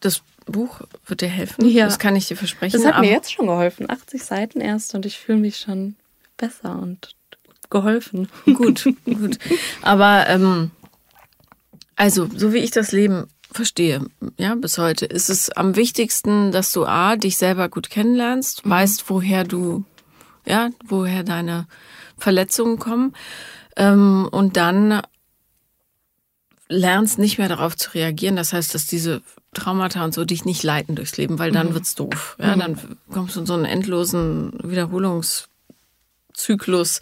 das 0.00 0.22
Buch 0.46 0.80
wird 1.06 1.20
dir 1.20 1.28
helfen. 1.28 1.68
Ja. 1.68 1.84
Das 1.86 1.98
kann 1.98 2.16
ich 2.16 2.28
dir 2.28 2.36
versprechen. 2.36 2.80
Das 2.80 2.90
hat 2.92 3.00
mir 3.00 3.10
jetzt 3.10 3.32
schon 3.32 3.46
geholfen. 3.48 3.90
80 3.90 4.22
Seiten 4.22 4.60
erst 4.60 4.94
und 4.94 5.04
ich 5.06 5.18
fühle 5.18 5.38
mich 5.38 5.58
schon 5.58 5.96
besser 6.36 6.78
und 6.78 7.14
geholfen. 7.72 8.28
Gut, 8.44 8.84
gut. 9.04 9.38
Aber 9.80 10.28
ähm, 10.28 10.70
also, 11.96 12.28
so 12.36 12.52
wie 12.52 12.58
ich 12.58 12.70
das 12.70 12.92
Leben 12.92 13.26
verstehe, 13.50 14.06
ja, 14.38 14.54
bis 14.54 14.78
heute, 14.78 15.06
ist 15.06 15.28
es 15.28 15.50
am 15.50 15.74
wichtigsten, 15.74 16.52
dass 16.52 16.70
du 16.72 16.84
A, 16.84 17.16
dich 17.16 17.36
selber 17.36 17.68
gut 17.68 17.90
kennenlernst, 17.90 18.68
weißt, 18.68 19.04
woher 19.08 19.44
du, 19.44 19.84
ja, 20.46 20.70
woher 20.84 21.24
deine 21.24 21.66
Verletzungen 22.16 22.78
kommen, 22.78 23.14
ähm, 23.76 24.28
und 24.30 24.56
dann 24.56 25.02
lernst 26.68 27.18
nicht 27.18 27.38
mehr 27.38 27.48
darauf 27.48 27.76
zu 27.76 27.94
reagieren. 27.94 28.36
Das 28.36 28.52
heißt, 28.52 28.72
dass 28.74 28.86
diese 28.86 29.22
Traumata 29.54 30.04
und 30.04 30.12
so 30.14 30.24
dich 30.24 30.44
nicht 30.44 30.62
leiten 30.62 30.94
durchs 30.96 31.16
Leben, 31.16 31.38
weil 31.38 31.52
dann 31.52 31.74
wird's 31.74 31.94
doof. 31.94 32.36
Ja, 32.38 32.56
dann 32.56 32.98
kommst 33.10 33.36
du 33.36 33.40
in 33.40 33.46
so 33.46 33.54
einen 33.54 33.66
endlosen 33.66 34.58
Wiederholungszyklus, 34.62 37.00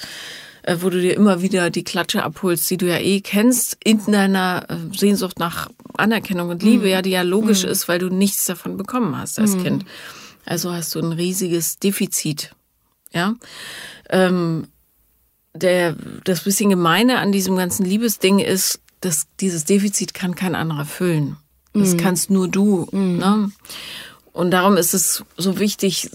wo 0.78 0.90
du 0.90 1.00
dir 1.00 1.14
immer 1.14 1.42
wieder 1.42 1.70
die 1.70 1.84
Klatsche 1.84 2.22
abholst, 2.22 2.70
die 2.70 2.76
du 2.76 2.88
ja 2.88 2.98
eh 2.98 3.20
kennst, 3.20 3.76
in 3.82 4.00
deiner 4.06 4.66
äh, 4.68 4.96
Sehnsucht 4.96 5.38
nach 5.38 5.68
Anerkennung 5.96 6.48
und 6.50 6.62
Liebe, 6.62 6.88
ja, 6.88 7.02
die 7.02 7.10
ja 7.10 7.22
logisch 7.22 7.64
ist, 7.64 7.88
weil 7.88 7.98
du 7.98 8.08
nichts 8.08 8.46
davon 8.46 8.76
bekommen 8.76 9.16
hast 9.16 9.38
als 9.38 9.56
Kind. 9.62 9.84
Also 10.46 10.72
hast 10.72 10.94
du 10.94 11.00
ein 11.00 11.12
riesiges 11.12 11.78
Defizit, 11.78 12.54
ja. 13.12 13.34
Ähm, 14.08 14.68
der, 15.54 15.96
das 16.24 16.44
bisschen 16.44 16.70
Gemeine 16.70 17.18
an 17.18 17.32
diesem 17.32 17.56
ganzen 17.56 17.84
Liebesding 17.84 18.38
ist, 18.38 18.80
dass 19.00 19.26
dieses 19.40 19.64
Defizit 19.64 20.14
kann 20.14 20.34
kein 20.34 20.54
anderer 20.54 20.84
füllen. 20.84 21.36
Das 21.72 21.96
kannst 21.96 22.30
nur 22.30 22.48
du. 22.48 22.88
Ne? 22.92 23.52
Und 24.32 24.50
darum 24.50 24.76
ist 24.76 24.94
es 24.94 25.24
so 25.36 25.58
wichtig, 25.58 26.10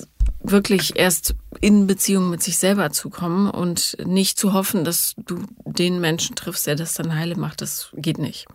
wirklich 0.52 0.98
erst 0.98 1.36
in 1.62 1.88
Beziehung 1.88 2.30
mit 2.30 2.44
sich 2.44 2.58
selber 2.58 2.92
zu 2.92 3.10
kommen 3.10 3.50
und 3.50 3.98
nicht 4.06 4.40
zu 4.40 4.54
hoffen, 4.54 4.84
dass 4.84 5.16
du 5.18 5.44
den 5.66 6.00
Menschen 6.00 6.36
triffst, 6.36 6.68
der 6.68 6.76
das 6.76 6.94
dann 6.94 7.16
heile 7.16 7.36
macht. 7.36 7.62
Das 7.62 7.90
geht 7.94 8.18
nicht. 8.18 8.46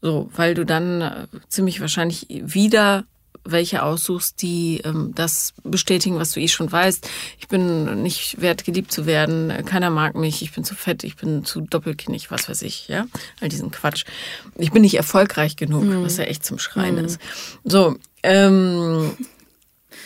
So, 0.00 0.28
weil 0.36 0.54
du 0.54 0.66
dann 0.66 1.00
äh, 1.00 1.26
ziemlich 1.48 1.80
wahrscheinlich 1.80 2.26
wieder 2.28 3.04
welche 3.44 3.82
aussuchst, 3.82 4.40
die 4.42 4.80
ähm, 4.84 5.12
das 5.14 5.54
bestätigen, 5.62 6.18
was 6.18 6.32
du 6.32 6.40
eh 6.40 6.48
schon 6.48 6.70
weißt. 6.70 7.08
Ich 7.38 7.48
bin 7.48 8.02
nicht 8.02 8.40
wert, 8.40 8.64
geliebt 8.64 8.90
zu 8.90 9.06
werden, 9.06 9.52
keiner 9.66 9.90
mag 9.90 10.14
mich, 10.14 10.42
ich 10.42 10.52
bin 10.52 10.64
zu 10.64 10.74
fett, 10.74 11.04
ich 11.04 11.16
bin 11.16 11.44
zu 11.44 11.60
doppelkinnig, 11.60 12.30
was 12.30 12.48
weiß 12.48 12.62
ich, 12.62 12.88
ja. 12.88 13.06
All 13.40 13.48
diesen 13.48 13.70
Quatsch. 13.70 14.04
Ich 14.56 14.72
bin 14.72 14.82
nicht 14.82 14.96
erfolgreich 14.96 15.56
genug, 15.56 15.84
mhm. 15.84 16.02
was 16.02 16.16
ja 16.16 16.24
echt 16.24 16.44
zum 16.44 16.58
Schreien 16.58 16.96
mhm. 16.96 17.04
ist. 17.04 17.20
So, 17.64 17.96
ähm, 18.22 19.12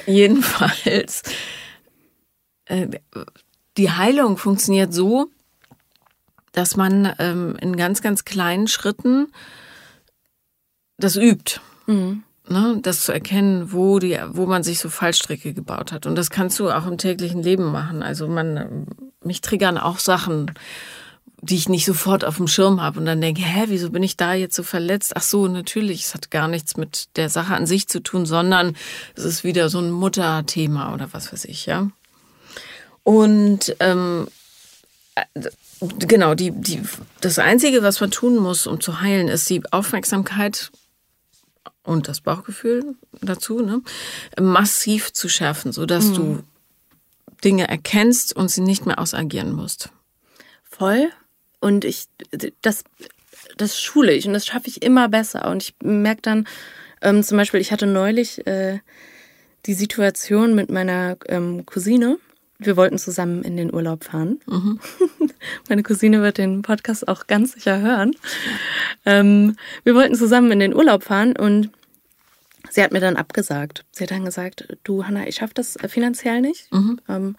jedenfalls, 0.06 1.22
äh, 2.66 2.88
die 3.76 3.90
Heilung 3.90 4.36
funktioniert 4.36 4.92
so, 4.92 5.28
dass 6.52 6.76
man 6.76 7.14
ähm, 7.18 7.56
in 7.60 7.76
ganz, 7.76 8.02
ganz 8.02 8.24
kleinen 8.24 8.68
Schritten 8.68 9.28
das 10.96 11.16
übt. 11.16 11.60
Mhm 11.86 12.24
ne, 12.50 12.78
das 12.82 13.02
zu 13.02 13.12
erkennen, 13.12 13.72
wo 13.72 13.98
die, 13.98 14.18
wo 14.30 14.46
man 14.46 14.62
sich 14.62 14.78
so 14.78 14.88
Fallstricke 14.88 15.52
gebaut 15.52 15.92
hat. 15.92 16.06
Und 16.06 16.16
das 16.16 16.30
kannst 16.30 16.58
du 16.58 16.70
auch 16.70 16.86
im 16.86 16.98
täglichen 16.98 17.42
Leben 17.42 17.70
machen. 17.70 18.02
Also 18.02 18.28
man, 18.28 18.86
mich 19.22 19.40
triggern 19.40 19.78
auch 19.78 19.98
Sachen, 19.98 20.52
die 21.40 21.56
ich 21.56 21.68
nicht 21.68 21.84
sofort 21.84 22.24
auf 22.24 22.36
dem 22.36 22.48
Schirm 22.48 22.82
habe 22.82 22.98
und 22.98 23.06
dann 23.06 23.20
denke, 23.20 23.42
hä, 23.42 23.64
wieso 23.68 23.90
bin 23.90 24.02
ich 24.02 24.16
da 24.16 24.34
jetzt 24.34 24.56
so 24.56 24.62
verletzt? 24.62 25.12
Ach 25.16 25.22
so, 25.22 25.46
natürlich, 25.46 26.04
es 26.04 26.14
hat 26.14 26.30
gar 26.30 26.48
nichts 26.48 26.76
mit 26.76 27.16
der 27.16 27.28
Sache 27.28 27.54
an 27.54 27.66
sich 27.66 27.88
zu 27.88 28.00
tun, 28.00 28.26
sondern 28.26 28.76
es 29.14 29.24
ist 29.24 29.44
wieder 29.44 29.68
so 29.68 29.78
ein 29.78 29.90
Mutterthema 29.90 30.92
oder 30.92 31.12
was 31.12 31.32
weiß 31.32 31.44
ich, 31.44 31.66
ja. 31.66 31.90
Und 33.04 33.76
ähm, 33.80 34.26
äh, 35.14 35.24
genau, 35.80 36.34
die, 36.34 36.50
die, 36.50 36.82
das 37.20 37.38
Einzige, 37.38 37.82
was 37.82 38.00
man 38.00 38.10
tun 38.10 38.36
muss, 38.36 38.66
um 38.66 38.80
zu 38.80 39.00
heilen, 39.00 39.28
ist 39.28 39.48
die 39.48 39.62
Aufmerksamkeit 39.70 40.72
und 41.84 42.08
das 42.08 42.20
Bauchgefühl 42.20 42.96
dazu, 43.20 43.60
ne, 43.60 43.80
massiv 44.40 45.12
zu 45.12 45.28
schärfen, 45.28 45.72
sodass 45.72 46.06
mhm. 46.06 46.14
du 46.14 46.42
Dinge 47.44 47.68
erkennst 47.68 48.34
und 48.34 48.50
sie 48.50 48.60
nicht 48.60 48.86
mehr 48.86 48.98
ausagieren 48.98 49.52
musst. 49.52 49.90
Voll. 50.64 51.10
Und 51.60 51.84
ich, 51.84 52.06
das, 52.62 52.84
das 53.56 53.80
schule 53.80 54.12
ich 54.12 54.26
und 54.26 54.32
das 54.32 54.46
schaffe 54.46 54.68
ich 54.68 54.82
immer 54.82 55.08
besser. 55.08 55.50
Und 55.50 55.62
ich 55.62 55.74
merke 55.82 56.22
dann, 56.22 56.46
ähm, 57.02 57.22
zum 57.22 57.36
Beispiel, 57.36 57.60
ich 57.60 57.72
hatte 57.72 57.86
neulich 57.86 58.46
äh, 58.46 58.78
die 59.66 59.74
Situation 59.74 60.54
mit 60.54 60.70
meiner 60.70 61.16
ähm, 61.26 61.64
Cousine. 61.66 62.18
Wir 62.58 62.76
wollten 62.76 62.98
zusammen 62.98 63.42
in 63.44 63.56
den 63.56 63.72
Urlaub 63.72 64.04
fahren. 64.04 64.40
Mhm. 64.46 64.80
Meine 65.68 65.82
Cousine 65.82 66.22
wird 66.22 66.38
den 66.38 66.62
Podcast 66.62 67.06
auch 67.06 67.28
ganz 67.28 67.52
sicher 67.52 67.80
hören. 67.80 68.12
Ähm, 69.06 69.56
wir 69.84 69.94
wollten 69.94 70.16
zusammen 70.16 70.50
in 70.50 70.58
den 70.58 70.74
Urlaub 70.74 71.04
fahren 71.04 71.36
und 71.36 71.70
sie 72.70 72.82
hat 72.82 72.92
mir 72.92 73.00
dann 73.00 73.16
abgesagt. 73.16 73.84
Sie 73.92 74.02
hat 74.02 74.10
dann 74.10 74.24
gesagt, 74.24 74.76
du 74.82 75.06
Hanna, 75.06 75.28
ich 75.28 75.36
schaffe 75.36 75.54
das 75.54 75.78
finanziell 75.86 76.40
nicht. 76.40 76.72
Mhm. 76.72 77.00
Ähm, 77.08 77.36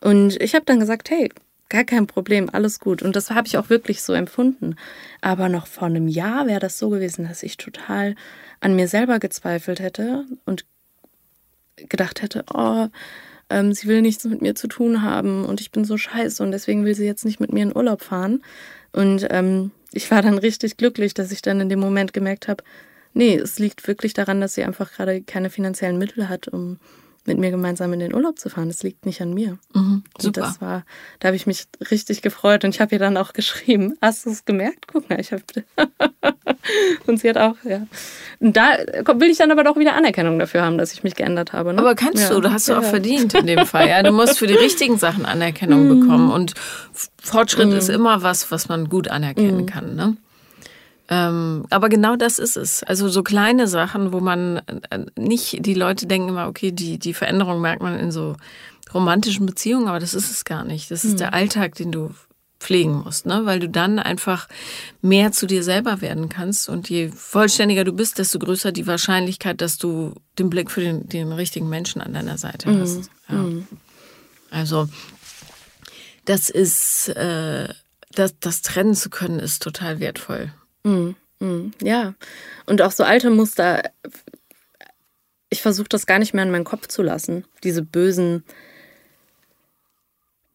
und 0.00 0.40
ich 0.42 0.54
habe 0.54 0.66
dann 0.66 0.80
gesagt, 0.80 1.08
hey, 1.08 1.30
gar 1.68 1.84
kein 1.84 2.06
Problem, 2.06 2.50
alles 2.52 2.80
gut. 2.80 3.02
Und 3.02 3.16
das 3.16 3.30
habe 3.30 3.46
ich 3.46 3.58
auch 3.58 3.70
wirklich 3.70 4.02
so 4.02 4.12
empfunden. 4.12 4.76
Aber 5.20 5.48
noch 5.48 5.66
vor 5.66 5.88
einem 5.88 6.08
Jahr 6.08 6.46
wäre 6.46 6.60
das 6.60 6.78
so 6.78 6.90
gewesen, 6.90 7.26
dass 7.28 7.42
ich 7.42 7.56
total 7.56 8.14
an 8.60 8.76
mir 8.76 8.88
selber 8.88 9.18
gezweifelt 9.18 9.80
hätte 9.80 10.26
und 10.44 10.64
gedacht 11.76 12.22
hätte, 12.22 12.44
oh, 12.52 12.88
ähm, 13.50 13.72
sie 13.72 13.88
will 13.88 14.02
nichts 14.02 14.24
mit 14.24 14.42
mir 14.42 14.54
zu 14.54 14.68
tun 14.68 15.02
haben 15.02 15.44
und 15.44 15.60
ich 15.60 15.70
bin 15.70 15.84
so 15.84 15.98
scheiße 15.98 16.42
und 16.42 16.52
deswegen 16.52 16.84
will 16.84 16.94
sie 16.94 17.04
jetzt 17.04 17.24
nicht 17.24 17.40
mit 17.40 17.52
mir 17.52 17.64
in 17.64 17.76
Urlaub 17.76 18.02
fahren. 18.02 18.42
Und 18.92 19.26
ähm, 19.30 19.72
ich 19.92 20.10
war 20.10 20.22
dann 20.22 20.38
richtig 20.38 20.76
glücklich, 20.76 21.14
dass 21.14 21.32
ich 21.32 21.42
dann 21.42 21.60
in 21.60 21.68
dem 21.68 21.80
Moment 21.80 22.12
gemerkt 22.12 22.48
habe, 22.48 22.62
Nee, 23.14 23.36
es 23.36 23.60
liegt 23.60 23.86
wirklich 23.86 24.12
daran, 24.12 24.40
dass 24.40 24.54
sie 24.54 24.64
einfach 24.64 24.92
gerade 24.92 25.22
keine 25.22 25.48
finanziellen 25.48 25.98
Mittel 25.98 26.28
hat, 26.28 26.48
um 26.48 26.78
mit 27.26 27.38
mir 27.38 27.50
gemeinsam 27.50 27.92
in 27.92 28.00
den 28.00 28.14
Urlaub 28.14 28.38
zu 28.38 28.50
fahren. 28.50 28.68
Das 28.68 28.82
liegt 28.82 29.06
nicht 29.06 29.20
an 29.20 29.32
mir. 29.32 29.58
Mhm, 29.72 30.02
super. 30.18 30.26
Und 30.26 30.36
das 30.36 30.60
war, 30.60 30.84
da 31.20 31.28
habe 31.28 31.36
ich 31.36 31.46
mich 31.46 31.66
richtig 31.90 32.22
gefreut 32.22 32.64
und 32.64 32.74
ich 32.74 32.80
habe 32.80 32.94
ihr 32.94 32.98
dann 32.98 33.16
auch 33.16 33.32
geschrieben, 33.32 33.96
hast 34.02 34.26
du 34.26 34.30
es 34.30 34.44
gemerkt? 34.44 34.86
Guck 34.86 35.08
mal, 35.08 35.20
ich 35.20 35.32
habe 35.32 35.42
und 37.06 37.20
sie 37.20 37.28
hat 37.28 37.38
auch, 37.38 37.56
ja. 37.64 37.86
Und 38.40 38.56
da 38.56 38.76
will 39.16 39.30
ich 39.30 39.38
dann 39.38 39.50
aber 39.50 39.64
doch 39.64 39.76
wieder 39.76 39.94
Anerkennung 39.94 40.38
dafür 40.38 40.62
haben, 40.62 40.78
dass 40.78 40.92
ich 40.92 41.02
mich 41.02 41.14
geändert 41.14 41.52
habe. 41.52 41.72
Ne? 41.72 41.78
Aber 41.78 41.94
kannst 41.94 42.22
ja. 42.22 42.28
du, 42.30 42.40
du 42.40 42.52
hast 42.52 42.68
du 42.68 42.74
auch 42.74 42.84
verdient 42.84 43.34
in 43.34 43.46
dem 43.46 43.66
Fall. 43.66 43.88
Ja, 43.88 44.02
du 44.02 44.12
musst 44.12 44.38
für 44.38 44.46
die 44.46 44.54
richtigen 44.54 44.98
Sachen 44.98 45.24
Anerkennung 45.24 45.88
mhm. 45.88 46.00
bekommen 46.00 46.30
und 46.30 46.54
Fortschritt 47.22 47.68
mhm. 47.68 47.76
ist 47.76 47.88
immer 47.88 48.22
was, 48.22 48.50
was 48.50 48.68
man 48.68 48.88
gut 48.88 49.08
anerkennen 49.08 49.62
mhm. 49.62 49.66
kann. 49.66 49.96
Ne? 49.96 50.16
Ähm, 51.08 51.66
aber 51.70 51.88
genau 51.88 52.16
das 52.16 52.38
ist 52.38 52.56
es. 52.56 52.82
Also 52.82 53.08
so 53.08 53.22
kleine 53.22 53.68
Sachen, 53.68 54.12
wo 54.12 54.20
man 54.20 54.62
äh, 54.90 55.04
nicht, 55.16 55.64
die 55.66 55.74
Leute 55.74 56.06
denken 56.06 56.30
immer, 56.30 56.48
okay, 56.48 56.72
die, 56.72 56.98
die 56.98 57.14
Veränderung 57.14 57.60
merkt 57.60 57.82
man 57.82 57.98
in 57.98 58.10
so 58.10 58.36
romantischen 58.92 59.44
Beziehungen, 59.44 59.88
aber 59.88 59.98
das 59.98 60.14
ist 60.14 60.30
es 60.30 60.44
gar 60.44 60.64
nicht. 60.64 60.90
Das 60.90 61.04
ist 61.04 61.14
mhm. 61.14 61.18
der 61.18 61.34
Alltag, 61.34 61.74
den 61.74 61.92
du 61.92 62.10
pflegen 62.58 63.02
musst, 63.04 63.26
ne? 63.26 63.42
weil 63.44 63.60
du 63.60 63.68
dann 63.68 63.98
einfach 63.98 64.48
mehr 65.02 65.32
zu 65.32 65.46
dir 65.46 65.62
selber 65.62 66.00
werden 66.00 66.30
kannst 66.30 66.68
und 66.70 66.88
je 66.88 67.08
vollständiger 67.08 67.84
du 67.84 67.92
bist, 67.92 68.18
desto 68.18 68.38
größer 68.38 68.72
die 68.72 68.86
Wahrscheinlichkeit, 68.86 69.60
dass 69.60 69.76
du 69.76 70.14
den 70.38 70.48
Blick 70.48 70.70
für 70.70 70.80
den, 70.80 71.06
den 71.06 71.32
richtigen 71.32 71.68
Menschen 71.68 72.00
an 72.00 72.14
deiner 72.14 72.38
Seite 72.38 72.70
mhm. 72.70 72.80
hast. 72.80 73.10
Ja. 73.28 73.36
Mhm. 73.36 73.66
Also 74.50 74.88
das 76.24 76.48
ist, 76.48 77.08
äh, 77.08 77.68
das, 78.12 78.38
das 78.40 78.62
trennen 78.62 78.94
zu 78.94 79.10
können, 79.10 79.40
ist 79.40 79.62
total 79.62 80.00
wertvoll. 80.00 80.52
Mm, 80.84 81.10
mm, 81.40 81.72
ja. 81.82 82.14
Und 82.66 82.82
auch 82.82 82.92
so 82.92 83.04
alte 83.04 83.30
Muster, 83.30 83.82
ich 85.50 85.62
versuche 85.62 85.88
das 85.88 86.06
gar 86.06 86.18
nicht 86.18 86.34
mehr 86.34 86.44
in 86.44 86.50
meinen 86.50 86.64
Kopf 86.64 86.86
zu 86.86 87.02
lassen. 87.02 87.44
Diese 87.62 87.82
bösen, 87.82 88.44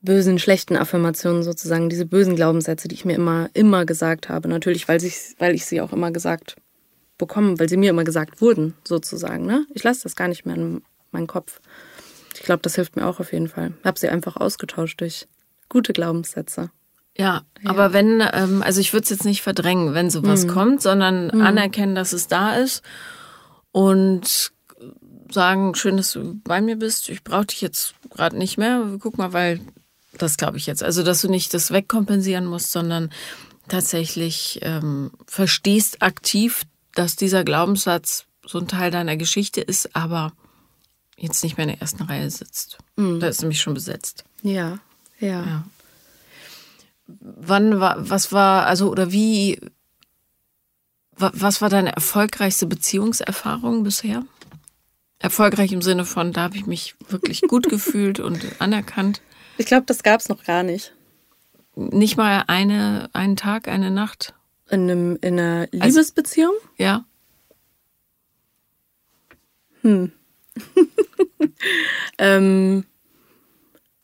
bösen, 0.01 0.39
schlechten 0.39 0.77
Affirmationen 0.77 1.43
sozusagen, 1.43 1.89
diese 1.89 2.05
bösen 2.05 2.35
Glaubenssätze, 2.35 2.87
die 2.87 2.95
ich 2.95 3.05
mir 3.05 3.15
immer, 3.15 3.49
immer 3.53 3.85
gesagt 3.85 4.29
habe. 4.29 4.47
Natürlich, 4.47 4.87
weil, 4.87 5.03
ich, 5.03 5.35
weil 5.39 5.55
ich 5.55 5.65
sie 5.65 5.81
auch 5.81 5.93
immer 5.93 6.11
gesagt 6.11 6.55
bekommen, 7.17 7.59
weil 7.59 7.69
sie 7.69 7.77
mir 7.77 7.89
immer 7.89 8.03
gesagt 8.03 8.41
wurden, 8.41 8.75
sozusagen. 8.83 9.45
Ne? 9.45 9.65
Ich 9.73 9.83
lasse 9.83 10.03
das 10.03 10.15
gar 10.15 10.27
nicht 10.27 10.45
mehr 10.45 10.55
in 10.55 10.81
meinen 11.11 11.27
Kopf. 11.27 11.59
Ich 12.33 12.41
glaube, 12.41 12.61
das 12.61 12.75
hilft 12.75 12.95
mir 12.95 13.05
auch 13.05 13.19
auf 13.19 13.33
jeden 13.33 13.49
Fall. 13.49 13.73
Ich 13.79 13.85
habe 13.85 13.99
sie 13.99 14.09
einfach 14.09 14.37
ausgetauscht 14.37 15.01
durch 15.01 15.27
gute 15.67 15.93
Glaubenssätze. 15.93 16.71
Ja, 17.19 17.41
ja. 17.61 17.69
aber 17.69 17.91
wenn, 17.91 18.23
ähm, 18.31 18.63
also 18.63 18.79
ich 18.79 18.93
würde 18.93 19.03
es 19.03 19.09
jetzt 19.09 19.25
nicht 19.25 19.41
verdrängen, 19.41 19.93
wenn 19.93 20.09
sowas 20.09 20.45
mhm. 20.45 20.49
kommt, 20.51 20.81
sondern 20.81 21.27
mhm. 21.27 21.41
anerkennen, 21.41 21.93
dass 21.93 22.13
es 22.13 22.27
da 22.27 22.55
ist 22.55 22.81
und 23.73 24.53
sagen, 25.29 25.75
schön, 25.75 25.97
dass 25.97 26.13
du 26.13 26.39
bei 26.45 26.61
mir 26.61 26.77
bist. 26.77 27.09
Ich 27.09 27.25
brauche 27.25 27.47
dich 27.47 27.59
jetzt 27.59 27.93
gerade 28.09 28.37
nicht 28.37 28.57
mehr. 28.57 28.97
Guck 29.01 29.17
mal, 29.17 29.33
weil 29.33 29.59
das 30.17 30.37
glaube 30.37 30.57
ich 30.57 30.65
jetzt. 30.65 30.81
Also, 30.81 31.03
dass 31.03 31.19
du 31.19 31.27
nicht 31.27 31.53
das 31.53 31.71
wegkompensieren 31.71 32.45
musst, 32.45 32.71
sondern 32.71 33.09
tatsächlich 33.67 34.59
ähm, 34.61 35.11
verstehst 35.27 36.01
aktiv, 36.01 36.63
dass 36.95 37.17
dieser 37.17 37.43
Glaubenssatz 37.43 38.27
so 38.45 38.59
ein 38.59 38.69
Teil 38.69 38.91
deiner 38.91 39.17
Geschichte 39.17 39.59
ist, 39.59 39.93
aber 39.93 40.31
jetzt 41.17 41.43
nicht 41.43 41.57
mehr 41.57 41.65
in 41.65 41.73
der 41.73 41.81
ersten 41.81 42.03
Reihe 42.03 42.31
sitzt. 42.31 42.77
Mhm. 42.95 43.19
Da 43.19 43.27
ist 43.27 43.41
nämlich 43.41 43.59
schon 43.59 43.73
besetzt. 43.73 44.23
Ja, 44.41 44.79
ja. 45.19 45.43
ja 45.45 45.63
wann 47.19 47.79
war, 47.79 48.09
was 48.09 48.31
war, 48.31 48.65
also 48.65 48.89
oder 48.89 49.11
wie, 49.11 49.59
was 51.11 51.61
war 51.61 51.69
deine 51.69 51.93
erfolgreichste 51.93 52.65
Beziehungserfahrung 52.65 53.83
bisher? 53.83 54.23
Erfolgreich 55.19 55.73
im 55.73 55.81
Sinne 55.81 56.05
von, 56.05 56.31
da 56.31 56.43
habe 56.43 56.55
ich 56.55 56.65
mich 56.65 56.95
wirklich 57.09 57.41
gut 57.41 57.67
gefühlt 57.69 58.19
und 58.19 58.39
anerkannt. 58.59 59.21
Ich 59.57 59.65
glaube, 59.65 59.85
das 59.85 60.03
gab 60.03 60.21
es 60.21 60.29
noch 60.29 60.43
gar 60.43 60.63
nicht. 60.63 60.93
Nicht 61.75 62.17
mal 62.17 62.43
eine, 62.47 63.09
einen 63.13 63.35
Tag, 63.35 63.67
eine 63.67 63.91
Nacht? 63.91 64.33
In, 64.69 64.83
einem, 64.83 65.17
in 65.21 65.39
einer 65.39 65.67
also, 65.73 65.99
Liebesbeziehung? 65.99 66.53
Also, 66.53 66.69
ja. 66.77 67.05
Hm. 69.81 70.11
ähm, 72.17 72.85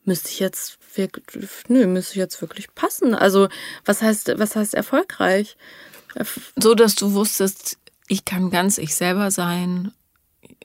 müsste 0.03 0.29
ich 0.29 0.39
jetzt 0.39 0.77
wirklich, 0.97 1.49
nö, 1.67 1.87
müsste 1.87 2.13
ich 2.13 2.17
jetzt 2.17 2.41
wirklich 2.41 2.73
passen. 2.73 3.13
Also, 3.13 3.47
was 3.85 4.01
heißt, 4.01 4.37
was 4.37 4.55
heißt 4.55 4.73
erfolgreich? 4.73 5.57
So, 6.55 6.75
dass 6.75 6.95
du 6.95 7.13
wusstest, 7.13 7.77
ich 8.07 8.25
kann 8.25 8.49
ganz 8.49 8.77
ich 8.77 8.95
selber 8.95 9.31
sein. 9.31 9.91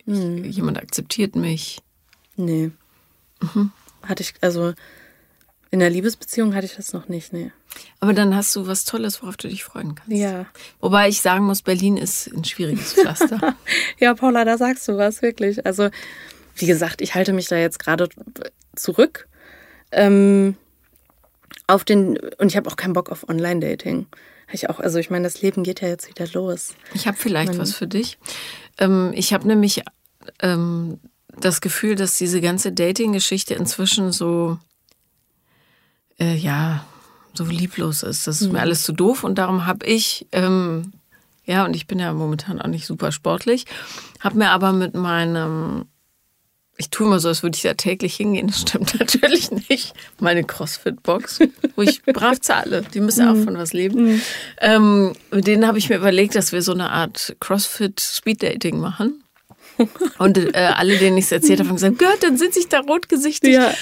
Hm. 0.05 0.45
Jemand 0.45 0.79
akzeptiert 0.79 1.37
mich. 1.37 1.81
Nee. 2.37 2.71
Mhm. 3.41 3.73
Hatte 4.03 4.23
ich, 4.23 4.35
also 4.41 4.75
in 5.71 5.79
der 5.79 5.91
Liebesbeziehung 5.91 6.55
hatte 6.55 6.67
ich 6.67 6.75
das 6.75 6.93
noch 6.93 7.09
nicht, 7.09 7.33
nee. 7.33 7.53
Aber 8.01 8.13
dann 8.13 8.35
hast 8.35 8.55
du 8.57 8.67
was 8.67 8.85
Tolles, 8.85 9.23
worauf 9.23 9.37
du 9.37 9.49
dich 9.49 9.63
freuen 9.63 9.95
kannst. 9.95 10.13
Ja. 10.13 10.47
Wobei 10.81 11.09
ich 11.09 11.21
sagen 11.21 11.45
muss, 11.45 11.63
Berlin 11.63 11.97
ist 11.97 12.27
ein 12.27 12.45
schwieriges 12.45 12.95
Pflaster. 12.95 13.57
ja, 13.99 14.15
Paula, 14.15 14.45
da 14.45 14.59
sagst 14.59 14.89
du 14.89 14.97
was, 14.97 15.23
wirklich. 15.23 15.65
Also 15.65 15.91
wie 16.57 16.67
gesagt, 16.67 17.01
ich 17.01 17.15
halte 17.15 17.33
mich 17.33 17.47
da 17.47 17.57
jetzt 17.57 17.79
gerade 17.79 18.09
zurück. 18.75 19.29
Ähm, 19.93 20.57
auf 21.67 21.85
den, 21.85 22.19
und 22.39 22.49
ich 22.49 22.57
habe 22.57 22.69
auch 22.71 22.77
keinen 22.77 22.93
Bock 22.93 23.11
auf 23.11 23.29
Online-Dating. 23.29 24.07
Ich 24.53 24.69
auch, 24.69 24.81
also 24.81 24.99
ich 24.99 25.11
meine, 25.11 25.25
das 25.25 25.43
Leben 25.43 25.63
geht 25.63 25.81
ja 25.81 25.89
jetzt 25.89 26.09
wieder 26.09 26.27
los. 26.33 26.75
Ich 26.95 27.07
habe 27.07 27.17
vielleicht 27.17 27.53
Man, 27.53 27.59
was 27.59 27.75
für 27.75 27.87
dich. 27.87 28.19
Ähm, 28.79 29.13
ich 29.15 29.33
habe 29.33 29.47
nämlich 29.47 29.83
ähm, 30.41 30.99
das 31.39 31.61
Gefühl, 31.61 31.95
dass 31.95 32.17
diese 32.17 32.41
ganze 32.41 32.73
Dating-Geschichte 32.73 33.55
inzwischen 33.55 34.13
so, 34.13 34.59
äh, 36.19 36.35
ja, 36.35 36.85
so 37.35 37.45
lieblos 37.45 38.03
ist. 38.03 38.27
Das 38.27 38.41
ist 38.41 38.49
mhm. 38.49 38.55
mir 38.55 38.61
alles 38.61 38.83
zu 38.83 38.93
doof 38.93 39.25
und 39.25 39.39
darum 39.39 39.67
habe 39.67 39.87
ich, 39.87 40.27
ähm, 40.33 40.93
ja, 41.45 41.65
und 41.65 41.75
ich 41.75 41.87
bin 41.87 41.99
ja 41.99 42.13
momentan 42.13 42.61
auch 42.61 42.67
nicht 42.67 42.87
super 42.87 43.13
sportlich, 43.13 43.67
habe 44.19 44.39
mir 44.39 44.51
aber 44.51 44.73
mit 44.73 44.95
meinem 44.95 45.87
ich 46.81 46.89
tue 46.89 47.07
immer 47.07 47.21
so, 47.21 47.29
als 47.29 47.43
würde 47.43 47.57
ich 47.57 47.63
da 47.63 47.75
täglich 47.75 48.17
hingehen. 48.17 48.47
Das 48.49 48.63
stimmt 48.63 48.95
natürlich 48.99 49.51
nicht. 49.51 49.93
Meine 50.19 50.43
CrossFit-Box, 50.43 51.41
wo 51.77 51.83
ich 51.83 52.03
brav 52.03 52.41
zahle. 52.41 52.83
Die 52.95 53.01
müssen 53.01 53.29
auch 53.29 53.35
mhm. 53.35 53.45
von 53.45 53.59
was 53.59 53.73
leben. 53.75 54.15
Mhm. 54.15 54.23
Ähm, 54.61 55.13
mit 55.31 55.47
denen 55.47 55.67
habe 55.67 55.79
ich 55.79 55.91
mir 55.91 55.97
überlegt, 55.97 56.35
dass 56.35 56.53
wir 56.53 56.63
so 56.63 56.73
eine 56.73 56.91
Art 56.91 57.37
CrossFit-Speed-Dating 57.39 58.81
machen. 58.81 59.23
Und 60.19 60.39
äh, 60.39 60.73
alle, 60.75 60.97
denen 60.97 61.19
ich 61.19 61.27
es 61.27 61.33
erzählt 61.33 61.61
habe, 61.61 61.69
haben 61.69 61.77
gesagt, 61.77 61.99
Gott, 61.99 62.23
dann 62.23 62.37
sind 62.37 62.55
sich 62.55 62.69
da 62.69 62.81
rotgesichtig. 62.81 63.55
Ja. 63.55 63.73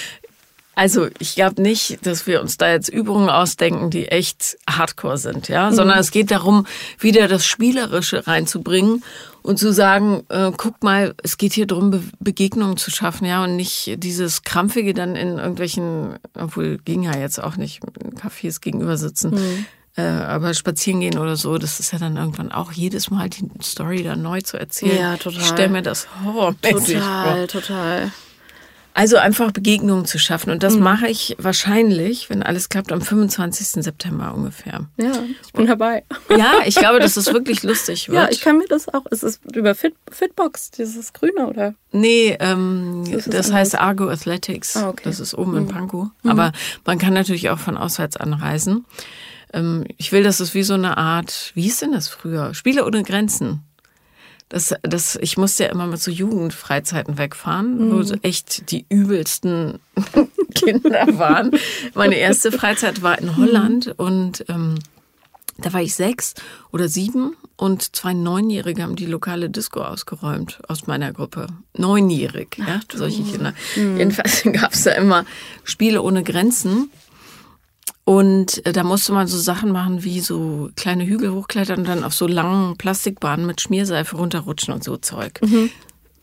Also 0.75 1.07
ich 1.19 1.35
glaube 1.35 1.61
nicht, 1.61 2.05
dass 2.05 2.25
wir 2.25 2.41
uns 2.41 2.55
da 2.55 2.71
jetzt 2.71 2.87
Übungen 2.87 3.29
ausdenken, 3.29 3.89
die 3.89 4.07
echt 4.07 4.57
hardcore 4.69 5.17
sind, 5.17 5.49
ja, 5.49 5.73
sondern 5.73 5.97
mhm. 5.97 6.01
es 6.01 6.11
geht 6.11 6.31
darum, 6.31 6.65
wieder 6.99 7.27
das 7.27 7.45
Spielerische 7.45 8.27
reinzubringen 8.27 9.03
und 9.49 9.57
zu 9.57 9.73
sagen, 9.73 10.21
äh, 10.29 10.51
guck 10.55 10.83
mal, 10.83 11.15
es 11.23 11.39
geht 11.39 11.53
hier 11.53 11.65
darum, 11.65 11.89
Be 11.89 12.03
Begegnungen 12.19 12.77
zu 12.77 12.91
schaffen, 12.91 13.25
ja, 13.25 13.43
und 13.43 13.55
nicht 13.55 13.95
dieses 13.97 14.43
Krampfige 14.43 14.93
dann 14.93 15.15
in 15.15 15.39
irgendwelchen, 15.39 16.19
obwohl 16.35 16.77
ging 16.77 17.01
ja 17.01 17.17
jetzt 17.17 17.41
auch 17.41 17.57
nicht, 17.57 17.81
in 18.03 18.11
Cafés 18.11 18.61
gegenüber 18.61 18.95
sitzen. 18.95 19.31
Mhm. 19.31 19.65
Äh, 19.97 20.03
aber 20.03 20.53
spazieren 20.53 20.99
gehen 20.99 21.17
oder 21.17 21.35
so, 21.35 21.57
das 21.57 21.79
ist 21.79 21.91
ja 21.91 21.97
dann 21.97 22.15
irgendwann 22.15 22.51
auch 22.51 22.73
jedes 22.73 23.09
Mal 23.09 23.27
die 23.27 23.49
Story 23.63 24.03
dann 24.03 24.21
neu 24.21 24.39
zu 24.41 24.59
erzählen. 24.59 24.95
Ja, 24.95 25.17
total. 25.17 25.41
Ich 25.41 25.47
stelle 25.47 25.69
mir 25.69 25.81
das 25.81 26.07
horrormäßig 26.23 26.99
Total, 26.99 27.37
vor. 27.37 27.47
total. 27.47 28.11
Also 28.93 29.17
einfach 29.17 29.51
Begegnungen 29.51 30.05
zu 30.05 30.19
schaffen. 30.19 30.51
Und 30.51 30.63
das 30.63 30.75
mhm. 30.75 30.83
mache 30.83 31.07
ich 31.07 31.35
wahrscheinlich, 31.39 32.29
wenn 32.29 32.43
alles 32.43 32.69
klappt, 32.69 32.91
am 32.91 33.01
25. 33.01 33.83
September 33.83 34.33
ungefähr. 34.33 34.87
Ja, 34.97 35.11
ich 35.41 35.53
bin 35.53 35.67
dabei. 35.67 36.03
Ja, 36.29 36.61
ich 36.65 36.75
glaube, 36.75 36.99
dass 36.99 37.15
es 37.15 37.31
wirklich 37.33 37.63
lustig 37.63 38.09
wird. 38.09 38.17
Ja, 38.17 38.29
ich 38.29 38.41
kann 38.41 38.57
mir 38.57 38.67
das 38.67 38.89
auch. 38.89 39.05
Ist 39.07 39.23
es 39.23 39.39
über 39.53 39.75
Fit, 39.75 39.95
Fitbox, 40.11 40.71
dieses 40.71 41.13
Grüne, 41.13 41.47
oder? 41.47 41.75
Nee, 41.91 42.35
ähm, 42.39 43.03
das, 43.11 43.25
das 43.25 43.51
heißt 43.51 43.79
Argo 43.79 44.09
Athletics. 44.09 44.75
Ah, 44.75 44.89
okay. 44.89 45.03
Das 45.05 45.19
ist 45.19 45.33
oben 45.33 45.51
mhm. 45.51 45.57
in 45.57 45.67
Pankow. 45.67 46.07
Mhm. 46.23 46.29
Aber 46.29 46.51
man 46.85 46.97
kann 46.97 47.13
natürlich 47.13 47.49
auch 47.49 47.59
von 47.59 47.77
auswärts 47.77 48.17
anreisen. 48.17 48.85
Ähm, 49.53 49.85
ich 49.97 50.11
will, 50.11 50.23
dass 50.23 50.39
es 50.39 50.53
wie 50.53 50.63
so 50.63 50.73
eine 50.73 50.97
Art, 50.97 51.51
wie 51.55 51.61
hieß 51.61 51.79
denn 51.79 51.91
das 51.91 52.07
früher? 52.07 52.53
Spiele 52.53 52.85
ohne 52.85 53.03
Grenzen. 53.03 53.63
Das, 54.49 54.73
das, 54.81 55.15
ich 55.21 55.37
musste 55.37 55.65
ja 55.65 55.69
immer 55.69 55.85
mit 55.85 56.01
so 56.01 56.09
Jugendfreizeiten 56.09 57.19
wegfahren, 57.19 57.89
mhm. 57.89 57.91
wo 57.91 58.03
so 58.03 58.15
echt 58.23 58.71
die 58.71 58.85
übelsten 58.89 59.79
Kinder 60.55 61.05
waren. 61.19 61.51
Meine 61.93 62.15
erste 62.15 62.51
Freizeit 62.51 63.03
war 63.03 63.19
in 63.19 63.37
Holland 63.37 63.87
mhm. 63.87 63.93
und 63.97 64.45
ähm, 64.49 64.75
da 65.61 65.73
war 65.73 65.81
ich 65.81 65.93
sechs 65.95 66.35
oder 66.71 66.87
sieben 66.87 67.35
und 67.57 67.95
zwei 67.95 68.13
Neunjährige 68.13 68.83
haben 68.83 68.95
die 68.95 69.05
lokale 69.05 69.49
Disco 69.49 69.81
ausgeräumt 69.81 70.59
aus 70.67 70.87
meiner 70.87 71.11
Gruppe. 71.11 71.47
Neunjährig, 71.75 72.57
Ach, 72.61 72.67
ja, 72.67 72.79
solche 72.93 73.23
Kinder. 73.23 73.53
Mhm. 73.75 73.97
Jedenfalls 73.97 74.43
gab 74.53 74.73
es 74.73 74.83
da 74.83 74.91
immer 74.91 75.25
Spiele 75.63 76.01
ohne 76.01 76.23
Grenzen. 76.23 76.89
Und 78.09 78.65
äh, 78.65 78.71
da 78.71 78.83
musste 78.83 79.13
man 79.13 79.27
so 79.27 79.37
Sachen 79.37 79.71
machen 79.71 80.03
wie 80.03 80.19
so 80.19 80.71
kleine 80.75 81.05
Hügel 81.05 81.31
hochklettern 81.31 81.81
und 81.81 81.87
dann 81.87 82.03
auf 82.03 82.15
so 82.15 82.25
langen 82.25 82.75
Plastikbahnen 82.75 83.45
mit 83.45 83.61
Schmierseife 83.61 84.17
runterrutschen 84.17 84.73
und 84.73 84.83
so 84.83 84.97
Zeug. 84.97 85.39
Mhm. 85.43 85.69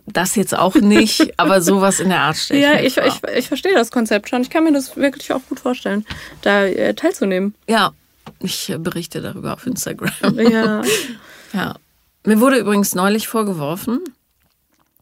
Das 0.04 0.34
jetzt 0.34 0.58
auch 0.58 0.74
nicht, 0.74 1.34
aber 1.38 1.62
sowas 1.62 2.00
in 2.00 2.08
der 2.08 2.22
Art 2.22 2.38
stelle 2.38 2.60
Ja, 2.60 2.80
ich, 2.80 2.96
ich, 2.96 3.22
ich, 3.36 3.46
verstehe 3.46 3.72
das 3.72 3.92
Konzept 3.92 4.28
schon. 4.28 4.42
Ich 4.42 4.50
kann 4.50 4.64
mir 4.64 4.72
das 4.72 4.96
wirklich 4.96 5.32
auch 5.32 5.40
gut 5.48 5.60
vorstellen, 5.60 6.04
da 6.42 6.64
äh, 6.64 6.92
teilzunehmen. 6.94 7.54
Ja, 7.68 7.92
ich 8.40 8.68
äh, 8.68 8.78
berichte 8.78 9.22
darüber 9.22 9.52
auf 9.52 9.64
Instagram. 9.64 10.40
Ja. 10.40 10.82
ja. 11.52 11.76
Mir 12.24 12.40
wurde 12.40 12.58
übrigens 12.58 12.96
neulich 12.96 13.28
vorgeworfen, 13.28 14.00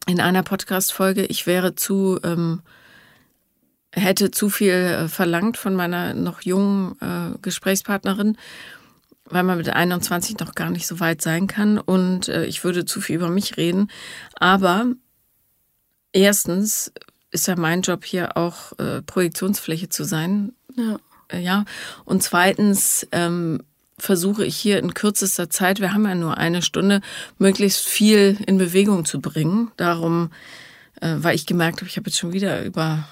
in 0.05 0.21
einer 0.21 0.43
Podcast-Folge, 0.43 1.25
ich 1.25 1.47
wäre 1.47 1.73
zu 1.73 2.19
ähm, 2.23 2.61
hätte 3.95 4.31
zu 4.31 4.49
viel 4.49 4.71
äh, 4.71 5.07
verlangt 5.07 5.57
von 5.57 5.75
meiner 5.75 6.13
noch 6.13 6.41
jungen 6.41 6.95
äh, 7.01 7.37
Gesprächspartnerin, 7.41 8.37
weil 9.25 9.43
man 9.43 9.57
mit 9.57 9.69
21 9.69 10.39
noch 10.39 10.53
gar 10.53 10.69
nicht 10.69 10.85
so 10.85 10.99
weit 10.99 11.21
sein 11.21 11.47
kann 11.47 11.79
und 11.79 12.27
äh, 12.27 12.45
ich 12.45 12.63
würde 12.63 12.85
zu 12.85 13.01
viel 13.01 13.15
über 13.15 13.29
mich 13.29 13.57
reden. 13.57 13.89
Aber 14.35 14.85
erstens 16.11 16.91
ist 17.31 17.47
ja 17.47 17.55
mein 17.55 17.81
Job 17.81 18.05
hier 18.05 18.37
auch 18.37 18.77
äh, 18.79 19.01
Projektionsfläche 19.01 19.89
zu 19.89 20.03
sein. 20.03 20.53
Ja. 20.75 20.97
Äh, 21.29 21.41
ja. 21.41 21.65
Und 22.05 22.23
zweitens 22.23 23.07
ähm, 23.11 23.61
versuche 23.97 24.45
ich 24.45 24.57
hier 24.57 24.79
in 24.79 24.93
kürzester 24.93 25.49
Zeit, 25.49 25.79
wir 25.79 25.93
haben 25.93 26.05
ja 26.05 26.15
nur 26.15 26.37
eine 26.37 26.61
Stunde, 26.61 27.01
möglichst 27.37 27.85
viel 27.85 28.37
in 28.45 28.57
Bewegung 28.57 29.05
zu 29.05 29.21
bringen. 29.21 29.71
Darum, 29.77 30.31
äh, 31.01 31.15
weil 31.17 31.35
ich 31.35 31.45
gemerkt 31.45 31.77
habe, 31.77 31.89
ich 31.89 31.97
habe 31.97 32.09
jetzt 32.09 32.19
schon 32.19 32.33
wieder 32.33 32.63
über 32.63 33.07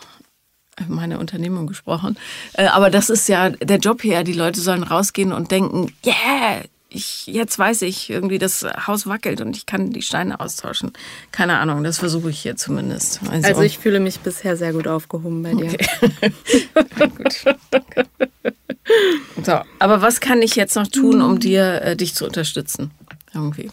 meine 0.87 1.19
Unternehmung 1.19 1.67
gesprochen. 1.67 2.17
Äh, 2.53 2.65
aber 2.67 2.89
das 2.89 3.09
ist 3.09 3.27
ja 3.29 3.49
der 3.49 3.77
Job 3.77 4.01
hier. 4.01 4.23
Die 4.23 4.33
Leute 4.33 4.61
sollen 4.61 4.83
rausgehen 4.83 5.31
und 5.31 5.51
denken, 5.51 5.91
yeah, 6.05 6.61
ich, 6.89 7.27
jetzt 7.27 7.57
weiß 7.57 7.81
ich 7.81 8.09
irgendwie, 8.09 8.37
das 8.37 8.65
Haus 8.87 9.07
wackelt 9.07 9.41
und 9.41 9.57
ich 9.57 9.65
kann 9.65 9.91
die 9.91 10.01
Steine 10.01 10.39
austauschen. 10.39 10.93
Keine 11.31 11.57
Ahnung, 11.57 11.83
das 11.83 11.97
versuche 11.97 12.29
ich 12.29 12.39
hier 12.39 12.55
zumindest. 12.55 13.19
Also, 13.29 13.47
also 13.47 13.61
ich 13.63 13.79
fühle 13.79 13.99
mich 13.99 14.19
bisher 14.19 14.55
sehr 14.57 14.73
gut 14.73 14.87
aufgehoben 14.87 15.41
bei 15.41 15.53
dir. 15.53 15.71
Okay. 15.71 17.55
So, 19.43 19.59
aber 19.79 20.01
was 20.01 20.19
kann 20.19 20.41
ich 20.41 20.55
jetzt 20.55 20.75
noch 20.75 20.87
tun, 20.87 21.21
um 21.21 21.39
dir 21.39 21.81
äh, 21.81 21.95
dich 21.95 22.15
zu 22.15 22.25
unterstützen? 22.25 22.91
Irgendwie. 23.33 23.71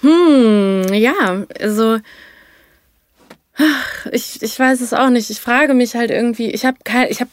Hm, 0.00 0.92
ja, 0.92 1.44
also 1.60 1.98
ich, 4.12 4.42
ich 4.42 4.58
weiß 4.58 4.80
es 4.80 4.92
auch 4.92 5.10
nicht. 5.10 5.30
Ich 5.30 5.40
frage 5.40 5.74
mich 5.74 5.94
halt 5.94 6.10
irgendwie, 6.10 6.50
ich 6.50 6.64
habe 6.64 6.78
kein, 6.84 7.08
ich 7.10 7.20
habe, 7.20 7.30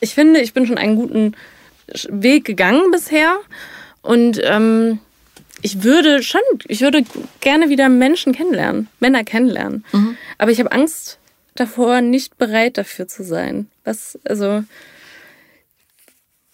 ich 0.00 0.14
finde, 0.14 0.40
ich 0.40 0.52
bin 0.52 0.66
schon 0.66 0.78
einen 0.78 0.96
guten 0.96 1.34
Weg 2.08 2.44
gegangen 2.44 2.90
bisher 2.90 3.36
und 4.02 4.40
ähm, 4.42 5.00
ich 5.62 5.82
würde 5.82 6.22
schon, 6.22 6.40
ich 6.68 6.80
würde 6.80 7.04
gerne 7.40 7.68
wieder 7.68 7.88
Menschen 7.88 8.32
kennenlernen, 8.32 8.88
Männer 8.98 9.24
kennenlernen. 9.24 9.84
Mhm. 9.92 10.16
Aber 10.38 10.50
ich 10.50 10.58
habe 10.58 10.72
Angst 10.72 11.18
davor, 11.54 12.00
nicht 12.00 12.38
bereit 12.38 12.78
dafür 12.78 13.08
zu 13.08 13.22
sein. 13.24 13.68
Was, 13.84 14.18
also, 14.24 14.64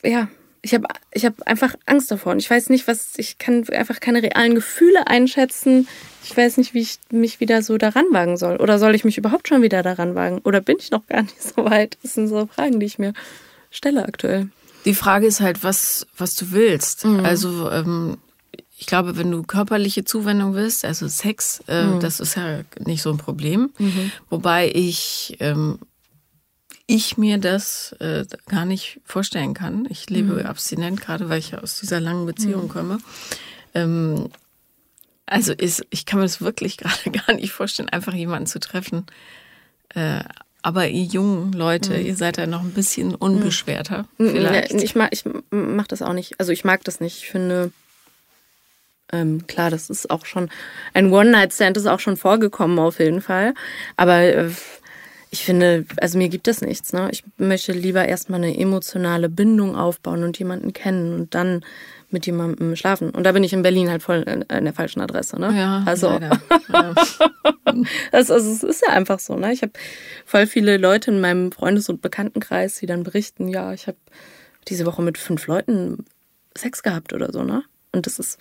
ja, 0.03 0.29
ich 0.67 0.75
habe 0.75 0.89
ich 1.12 1.25
hab 1.25 1.41
einfach 1.47 1.77
Angst 1.87 2.11
davor. 2.11 2.33
Und 2.33 2.39
ich 2.39 2.51
weiß 2.51 2.71
nicht, 2.71 2.89
was, 2.89 3.12
ich 3.19 3.39
kann 3.39 3.69
einfach 3.69 4.01
keine 4.01 4.21
realen 4.21 4.57
Gefühle 4.57 5.07
einschätzen. 5.07 5.87
Ich 6.25 6.37
weiß 6.37 6.57
nicht, 6.57 6.75
wie 6.75 6.81
ich 6.81 6.99
mich 7.12 7.39
wieder 7.39 7.62
so 7.62 7.79
daran 7.79 8.05
wagen 8.11 8.37
soll. 8.37 8.57
Oder 8.57 8.81
soll 8.81 8.97
ich 8.97 9.05
mich 9.05 9.17
überhaupt 9.17 9.47
schon 9.47 9.62
wieder 9.62 9.85
daran 9.85 10.17
wagen? 10.17 10.41
Oder 10.43 10.61
bin 10.61 10.79
ich 10.81 10.91
noch 10.91 11.07
gar 11.07 11.23
nicht 11.23 11.41
so 11.57 11.64
weit? 11.64 11.97
Das 12.03 12.14
sind 12.14 12.27
so 12.27 12.47
Fragen, 12.47 12.81
die 12.81 12.87
ich 12.87 12.99
mir 12.99 13.12
stelle 13.71 14.05
aktuell. 14.05 14.49
Die 14.85 14.95
Frage 14.95 15.27
ist 15.27 15.41
halt, 15.41 15.62
was, 15.62 16.07
was 16.17 16.35
du 16.35 16.51
willst. 16.51 17.05
Mhm. 17.05 17.21
Also, 17.21 17.71
ähm, 17.71 18.17
ich 18.77 18.87
glaube, 18.87 19.17
wenn 19.17 19.31
du 19.31 19.45
körperliche 19.45 20.05
Zuwendung 20.05 20.55
willst, 20.55 20.85
also 20.85 21.07
Sex, 21.07 21.62
äh, 21.69 21.85
mhm. 21.85 22.01
das 22.01 22.19
ist 22.19 22.35
ja 22.35 22.62
nicht 22.85 23.03
so 23.03 23.11
ein 23.11 23.19
Problem. 23.19 23.71
Mhm. 23.79 24.11
Wobei 24.31 24.69
ich 24.75 25.37
ähm, 25.39 25.79
ich 26.87 27.18
mir 27.18 27.39
das 27.39 27.93
äh, 27.99 28.24
gar 28.49 28.64
nicht 28.64 29.01
vorstellen 29.05 29.55
kann. 29.55 29.87
Ich 29.91 30.09
lebe 30.09 30.34
mhm. 30.34 30.47
abstinent, 30.47 31.01
gerade 31.01 31.28
weil 31.28 31.41
ich 31.41 31.51
ja 31.51 31.59
aus 31.59 31.80
dieser 31.80 32.01
langen 32.01 32.26
Beziehung 32.26 32.64
mhm. 32.64 32.68
komme. 32.68 32.99
Ähm, 33.74 34.30
also 35.26 35.53
ist, 35.53 35.84
ich 35.91 36.07
kann 36.07 36.20
mir 36.20 36.24
das 36.24 36.41
wirklich 36.41 36.76
gerade 36.78 37.11
gar 37.11 37.34
nicht 37.34 37.53
vorstellen, 37.53 37.89
einfach 37.89 38.14
jemanden 38.14 38.47
zu 38.47 38.61
treffen. 38.61 39.07
Äh, 39.95 40.20
aber 40.62 40.89
ihr 40.89 41.05
jungen 41.05 41.53
Leute, 41.53 41.97
mhm. 41.97 42.07
ihr 42.07 42.16
seid 42.16 42.39
ja 42.39 42.47
noch 42.47 42.62
ein 42.62 42.72
bisschen 42.72 43.14
unbeschwerter. 43.14 44.07
Mhm. 44.18 44.30
Vielleicht. 44.30 44.72
Ich 44.72 44.95
mag, 44.95 45.11
ich 45.12 45.24
mach 45.51 45.87
das 45.87 46.03
auch 46.03 46.12
nicht. 46.12 46.39
Also 46.39 46.53
ich 46.53 46.64
mag 46.64 46.84
das 46.84 47.01
nicht. 47.01 47.18
Ich 47.18 47.30
finde, 47.30 47.72
ähm, 49.12 49.47
klar, 49.47 49.70
das 49.70 49.91
ist 49.91 50.11
auch 50.11 50.26
schon 50.26 50.51
ein 50.93 51.12
One-Night-Stand 51.12 51.76
ist 51.76 51.87
auch 51.87 52.01
schon 52.01 52.16
vorgekommen 52.16 52.78
auf 52.78 52.99
jeden 52.99 53.22
Fall. 53.22 53.55
Aber 53.97 54.20
äh, 54.22 54.51
ich 55.37 55.45
finde, 55.45 55.84
also 55.99 56.16
mir 56.16 56.30
gibt 56.30 56.47
das 56.47 56.62
nichts. 56.62 56.95
Ne? 56.95 57.11
Ich 57.12 57.22
möchte 57.37 57.72
lieber 57.72 58.07
erstmal 58.07 58.43
eine 58.43 58.59
emotionale 58.59 59.28
Bindung 59.28 59.76
aufbauen 59.76 60.22
und 60.24 60.39
jemanden 60.39 60.72
kennen 60.72 61.12
und 61.12 61.34
dann 61.34 61.62
mit 62.11 62.24
jemandem 62.24 62.74
schlafen. 62.74 63.11
Und 63.11 63.24
da 63.24 63.32
bin 63.32 63.45
ich 63.45 63.53
in 63.53 63.61
Berlin 63.61 63.91
halt 63.91 64.03
voll 64.03 64.22
in, 64.22 64.41
in 64.41 64.64
der 64.64 64.72
falschen 64.72 65.03
Adresse. 65.03 65.39
Ne? 65.39 65.55
Ja, 65.55 65.82
also. 65.84 66.18
Ja. 66.18 66.41
also 68.12 68.34
es 68.34 68.62
ist 68.62 68.82
ja 68.87 68.95
einfach 68.95 69.18
so. 69.18 69.37
Ne? 69.37 69.53
Ich 69.53 69.61
habe 69.61 69.72
voll 70.24 70.47
viele 70.47 70.78
Leute 70.78 71.11
in 71.11 71.20
meinem 71.20 71.53
Freundes- 71.53 71.91
und 71.91 72.01
Bekanntenkreis, 72.01 72.78
die 72.78 72.87
dann 72.87 73.03
berichten, 73.03 73.49
ja, 73.49 73.74
ich 73.74 73.89
habe 73.89 73.99
diese 74.68 74.87
Woche 74.87 75.03
mit 75.03 75.18
fünf 75.18 75.47
Leuten 75.49 76.07
Sex 76.57 76.82
gehabt 76.82 77.12
oder 77.12 77.30
so. 77.30 77.43
Ne? 77.43 77.62
Und 77.93 78.07
das 78.07 78.18
ist 78.18 78.39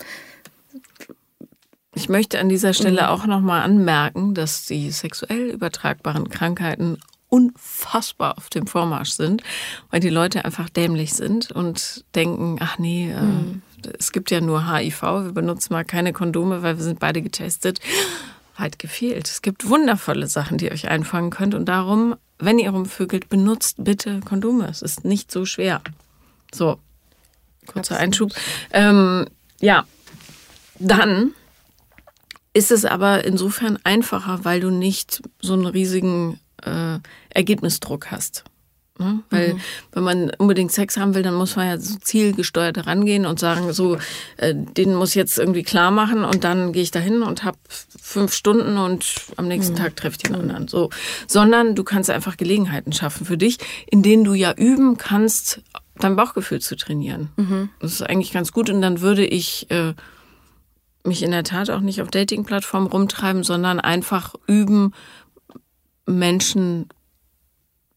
Ich 1.96 2.10
möchte 2.10 2.40
an 2.40 2.50
dieser 2.50 2.74
Stelle 2.74 3.10
auch 3.10 3.26
nochmal 3.26 3.62
anmerken, 3.62 4.34
dass 4.34 4.66
die 4.66 4.92
sexuell 4.92 5.50
übertragbaren 5.50 6.30
Krankheiten 6.30 6.98
unfassbar 7.30 8.38
auf 8.38 8.50
dem 8.50 8.68
Vormarsch 8.68 9.12
sind, 9.12 9.42
weil 9.90 10.02
die 10.02 10.10
Leute 10.10 10.46
einfach 10.46 10.70
dämlich 10.70 11.14
sind 11.14 11.52
und 11.52 12.06
denken, 12.14 12.58
ach 12.60 12.78
nee, 12.78 13.12
äh, 13.12 13.90
es 13.98 14.12
gibt 14.12 14.30
ja 14.32 14.42
nur 14.42 14.72
HIV, 14.72 15.02
wir 15.02 15.32
benutzen 15.32 15.74
mal 15.74 15.86
keine 15.86 16.14
Kondome, 16.14 16.64
weil 16.64 16.78
wir 16.78 16.84
sind 16.84 17.00
beide 17.00 17.22
getestet. 17.22 17.80
Weit 18.58 18.80
gefehlt. 18.80 19.28
Es 19.28 19.42
gibt 19.42 19.70
wundervolle 19.70 20.28
Sachen, 20.28 20.58
die 20.58 20.66
ihr 20.66 20.72
euch 20.72 20.88
einfangen 20.88 21.30
könnt 21.30 21.56
und 21.56 21.66
darum, 21.66 22.16
wenn 22.40 22.58
ihr 22.60 22.70
rumvögelt, 22.70 23.28
benutzt 23.28 23.78
bitte 23.80 24.22
Kondome. 24.22 24.68
Es 24.70 24.82
ist 24.82 25.04
nicht 25.04 25.30
so 25.30 25.46
schwer. 25.46 25.82
So, 26.54 26.80
kurzer 27.66 27.96
Absolut. 27.96 28.02
Einschub. 28.02 28.32
Ähm, 28.72 29.26
ja, 29.60 29.86
dann 30.80 31.34
ist 32.56 32.72
es 32.72 32.86
aber 32.86 33.26
insofern 33.26 33.78
einfacher, 33.84 34.40
weil 34.44 34.62
du 34.62 34.72
nicht 34.72 35.22
so 35.42 35.54
einen 35.54 35.66
riesigen 35.66 36.40
äh, 36.64 37.00
Ergebnisdruck 37.30 38.12
hast. 38.12 38.46
Ne? 38.98 39.24
Weil 39.30 39.58
wenn 39.92 40.04
man 40.04 40.32
unbedingt 40.38 40.72
Sex 40.72 40.96
haben 40.96 41.16
will, 41.16 41.22
dann 41.22 41.34
muss 41.34 41.58
man 41.58 41.68
ja 41.68 41.78
so 41.78 41.98
zielgesteuert 41.98 42.88
rangehen 42.88 43.26
und 43.26 43.42
sagen, 43.42 43.74
so, 43.74 43.98
äh, 44.38 44.56
den 44.56 44.96
muss 44.96 45.10
ich 45.10 45.16
jetzt 45.16 45.38
irgendwie 45.38 45.64
klar 45.64 45.92
machen 45.92 46.24
und 46.24 46.46
dann 46.46 46.72
gehe 46.72 46.82
ich 46.82 46.92
dahin 46.92 47.24
und 47.24 47.44
habe 47.44 47.58
fünf 47.70 48.34
Stunden 48.34 48.78
und 48.78 49.06
am 49.36 49.50
nächsten 49.50 49.76
Tag 49.76 49.98
treffe 49.98 50.16
ich 50.16 50.24
den 50.24 50.36
anderen. 50.36 50.70
So, 50.70 50.92
sondern 51.28 51.76
du 51.76 51.84
kannst 51.84 52.10
einfach 52.10 52.38
Gelegenheiten 52.38 52.94
schaffen 52.94 53.26
für 53.26 53.38
dich, 53.38 53.58
in 53.88 54.02
denen 54.02 54.24
du 54.24 54.34
ja 54.34 54.54
üben 54.54 54.96
kannst, 54.96 55.62
dein 56.00 56.16
Bauchgefühl 56.16 56.62
zu 56.62 56.78
trainieren. 56.78 57.32
Das 57.82 57.92
ist 57.92 58.02
eigentlich 58.02 58.32
ganz 58.32 58.54
gut 58.54 58.70
und 58.70 58.82
dann 58.82 59.02
würde 59.02 59.26
ich 59.26 59.70
äh, 59.72 59.94
mich 61.06 61.24
in 61.24 61.32
der 61.32 61.44
Tat 61.44 61.70
auch 61.70 61.82
nicht 61.82 62.02
auf 62.02 62.10
Dating-Plattformen 62.10 62.88
rumtreiben, 62.88 63.44
sondern 63.44 63.80
einfach 63.80 64.36
üben, 64.48 64.94
Menschen 66.06 66.90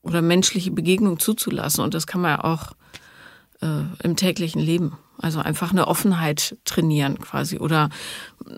oder 0.03 0.23
menschliche 0.23 0.71
Begegnung 0.71 1.19
zuzulassen. 1.19 1.85
Und 1.85 1.95
das 1.95 2.07
kann 2.07 2.21
man 2.21 2.31
ja 2.31 2.45
auch 2.45 2.73
äh, 3.61 3.83
im 4.03 4.17
täglichen 4.17 4.61
Leben. 4.61 4.97
Also 5.19 5.41
einfach 5.41 5.73
eine 5.73 5.89
Offenheit 5.89 6.57
trainieren 6.65 7.19
quasi 7.19 7.59
oder 7.59 7.91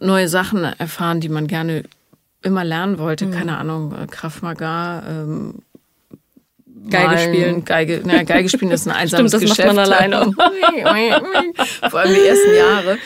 neue 0.00 0.28
Sachen 0.28 0.62
erfahren, 0.64 1.20
die 1.20 1.30
man 1.30 1.46
gerne 1.46 1.84
immer 2.42 2.64
lernen 2.64 2.98
wollte. 2.98 3.30
Keine 3.30 3.58
Ahnung, 3.58 3.94
äh, 3.94 4.06
Krav 4.06 4.42
Maga, 4.42 5.02
ähm, 5.06 5.62
Geige 6.88 7.06
malen, 7.06 7.34
spielen. 7.34 7.64
Geige, 7.64 8.02
na, 8.04 8.22
Geige 8.22 8.48
spielen 8.48 8.70
ist 8.70 8.86
ein 8.88 8.92
einsames 8.96 9.30
Stimmt, 9.32 9.42
das 9.42 9.58
macht 9.58 9.58
Geschäft. 9.58 9.74
man 9.74 9.78
alleine. 9.78 10.32
Vor 11.90 12.00
allem 12.00 12.14
die 12.14 12.26
ersten 12.26 12.54
Jahre. 12.56 12.98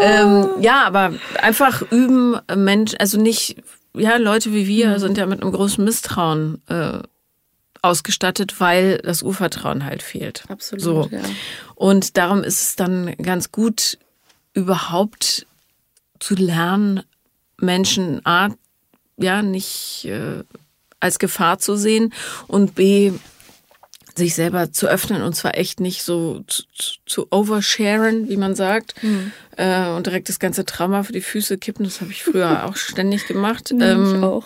Ähm, 0.00 0.48
ja, 0.62 0.84
aber 0.84 1.14
einfach 1.40 1.82
üben, 1.90 2.36
Mensch, 2.54 2.92
also 2.98 3.20
nicht, 3.20 3.56
ja, 3.94 4.16
Leute 4.16 4.52
wie 4.52 4.66
wir 4.66 4.98
sind 4.98 5.16
ja 5.18 5.26
mit 5.26 5.42
einem 5.42 5.52
großen 5.52 5.82
Misstrauen 5.84 6.60
äh, 6.68 6.98
ausgestattet, 7.80 8.60
weil 8.60 8.98
das 8.98 9.22
Urvertrauen 9.22 9.84
halt 9.84 10.02
fehlt. 10.02 10.44
Absolut, 10.48 10.82
So. 10.82 11.08
ja. 11.10 11.20
Und 11.74 12.16
darum 12.16 12.44
ist 12.44 12.60
es 12.62 12.76
dann 12.76 13.14
ganz 13.16 13.50
gut, 13.50 13.98
überhaupt 14.54 15.46
zu 16.20 16.34
lernen, 16.34 17.02
Menschen 17.58 18.20
A, 18.24 18.50
ja, 19.16 19.42
nicht 19.42 20.04
äh, 20.04 20.42
als 21.02 21.18
Gefahr 21.18 21.58
zu 21.58 21.76
sehen 21.76 22.12
und 22.46 22.74
B, 22.74 23.12
sich 24.14 24.34
selber 24.34 24.70
zu 24.72 24.86
öffnen 24.88 25.22
und 25.22 25.34
zwar 25.34 25.56
echt 25.56 25.80
nicht 25.80 26.02
so 26.02 26.44
zu, 26.46 26.64
zu- 27.06 27.26
oversharen, 27.30 28.28
wie 28.28 28.36
man 28.36 28.54
sagt, 28.54 28.94
äh, 29.56 29.88
und 29.88 30.06
direkt 30.06 30.28
das 30.28 30.38
ganze 30.38 30.66
Trauma 30.66 31.02
für 31.02 31.14
die 31.14 31.22
Füße 31.22 31.56
kippen. 31.56 31.84
Das 31.86 32.02
habe 32.02 32.10
ich 32.10 32.22
früher 32.22 32.64
auch 32.66 32.76
ständig 32.76 33.26
gemacht. 33.26 33.70
ich 33.70 33.80
Ähm, 33.82 34.22
auch. 34.22 34.44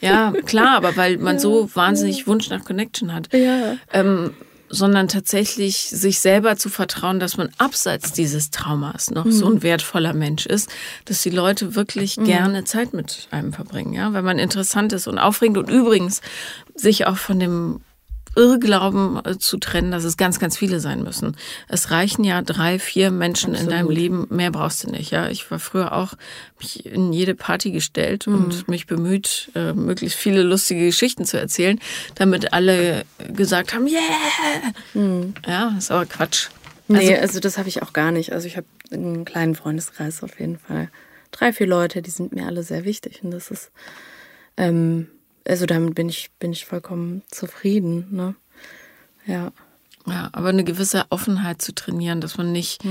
ja, 0.00 0.32
klar, 0.46 0.76
aber 0.76 0.96
weil 0.96 1.18
man 1.18 1.40
so 1.40 1.68
wahnsinnig 1.74 2.28
Wunsch 2.28 2.50
nach 2.50 2.64
Connection 2.64 3.12
hat. 3.12 3.32
Ja. 3.34 3.76
Ähm, 3.92 4.34
sondern 4.70 5.08
tatsächlich 5.08 5.76
sich 5.76 6.20
selber 6.20 6.56
zu 6.56 6.68
vertrauen, 6.68 7.20
dass 7.20 7.36
man 7.36 7.50
abseits 7.58 8.12
dieses 8.12 8.50
Traumas 8.50 9.10
noch 9.10 9.26
so 9.28 9.46
ein 9.46 9.62
wertvoller 9.62 10.14
Mensch 10.14 10.46
ist, 10.46 10.70
dass 11.04 11.22
die 11.22 11.30
Leute 11.30 11.74
wirklich 11.74 12.16
gerne 12.16 12.64
Zeit 12.64 12.94
mit 12.94 13.28
einem 13.32 13.52
verbringen, 13.52 13.92
ja, 13.92 14.12
weil 14.12 14.22
man 14.22 14.38
interessant 14.38 14.92
ist 14.92 15.08
und 15.08 15.18
aufregend 15.18 15.58
und 15.58 15.68
übrigens 15.68 16.20
sich 16.74 17.06
auch 17.06 17.16
von 17.16 17.40
dem 17.40 17.80
Irrglauben 18.40 19.20
äh, 19.24 19.38
zu 19.38 19.58
trennen, 19.58 19.90
dass 19.90 20.04
es 20.04 20.16
ganz, 20.16 20.38
ganz 20.38 20.56
viele 20.56 20.80
sein 20.80 21.02
müssen. 21.02 21.36
Es 21.68 21.90
reichen 21.90 22.24
ja 22.24 22.42
drei, 22.42 22.78
vier 22.78 23.10
Menschen 23.10 23.54
in 23.54 23.66
deinem 23.66 23.86
Absolut. 23.86 23.94
Leben, 23.94 24.26
mehr 24.30 24.50
brauchst 24.50 24.84
du 24.84 24.90
nicht. 24.90 25.10
Ja, 25.10 25.28
ich 25.28 25.50
war 25.50 25.58
früher 25.58 25.92
auch 25.92 26.14
mich 26.58 26.86
in 26.86 27.12
jede 27.12 27.34
Party 27.34 27.70
gestellt 27.70 28.26
und 28.26 28.66
mich 28.68 28.86
bemüht, 28.86 29.50
äh, 29.54 29.72
möglichst 29.72 30.18
viele 30.18 30.42
lustige 30.42 30.86
Geschichten 30.86 31.24
zu 31.24 31.38
erzählen, 31.38 31.78
damit 32.14 32.52
alle 32.52 33.04
gesagt 33.32 33.74
haben, 33.74 33.86
yeah. 33.86 34.00
Ja, 35.46 35.74
ist 35.78 35.90
aber 35.90 36.06
Quatsch. 36.06 36.48
Nee, 36.88 37.16
also, 37.16 37.38
das 37.38 37.56
habe 37.56 37.68
ich 37.68 37.82
auch 37.82 37.92
gar 37.92 38.10
nicht. 38.10 38.32
Also 38.32 38.48
ich 38.48 38.56
habe 38.56 38.66
einen 38.90 39.24
kleinen 39.24 39.54
Freundeskreis 39.54 40.24
auf 40.24 40.40
jeden 40.40 40.58
Fall. 40.58 40.90
Drei, 41.30 41.52
vier 41.52 41.68
Leute, 41.68 42.02
die 42.02 42.10
sind 42.10 42.32
mir 42.32 42.46
alle 42.46 42.64
sehr 42.64 42.84
wichtig. 42.84 43.20
Und 43.22 43.30
das 43.30 43.50
ist, 43.52 43.70
ähm, 44.56 45.06
also 45.50 45.66
damit 45.66 45.94
bin 45.94 46.08
ich, 46.08 46.30
bin 46.38 46.52
ich 46.52 46.64
vollkommen 46.64 47.22
zufrieden. 47.30 48.06
Ne? 48.10 48.34
Ja. 49.26 49.52
Ja, 50.06 50.30
aber 50.32 50.48
eine 50.48 50.64
gewisse 50.64 51.04
Offenheit 51.10 51.60
zu 51.60 51.74
trainieren, 51.74 52.20
dass 52.20 52.38
man 52.38 52.52
nicht 52.52 52.82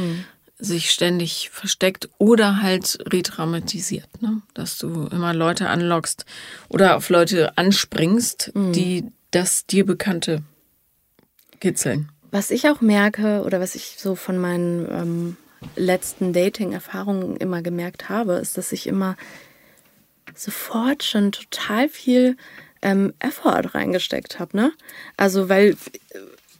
sich 0.59 0.91
ständig 0.91 1.49
versteckt 1.51 2.09
oder 2.17 2.61
halt 2.61 2.99
retraumatisiert, 3.11 4.21
ne? 4.21 4.41
Dass 4.53 4.77
du 4.77 5.07
immer 5.07 5.33
Leute 5.33 5.69
anlockst 5.69 6.25
oder 6.67 6.97
auf 6.97 7.09
Leute 7.09 7.57
anspringst, 7.57 8.51
die 8.53 9.05
das 9.31 9.65
dir 9.65 9.85
Bekannte 9.85 10.43
kitzeln. 11.59 12.09
Was 12.31 12.51
ich 12.51 12.69
auch 12.69 12.81
merke 12.81 13.41
oder 13.43 13.59
was 13.59 13.73
ich 13.73 13.95
so 13.97 14.15
von 14.15 14.37
meinen 14.37 14.87
ähm, 14.91 15.37
letzten 15.75 16.31
Dating-Erfahrungen 16.33 17.37
immer 17.37 17.61
gemerkt 17.61 18.09
habe, 18.09 18.33
ist, 18.33 18.57
dass 18.57 18.71
ich 18.71 18.85
immer 18.85 19.17
sofort 20.39 21.03
schon 21.03 21.31
total 21.31 21.89
viel 21.89 22.37
ähm, 22.81 23.13
Effort 23.19 23.75
reingesteckt 23.75 24.39
habe. 24.39 24.55
Ne? 24.55 24.71
Also 25.17 25.49
weil, 25.49 25.75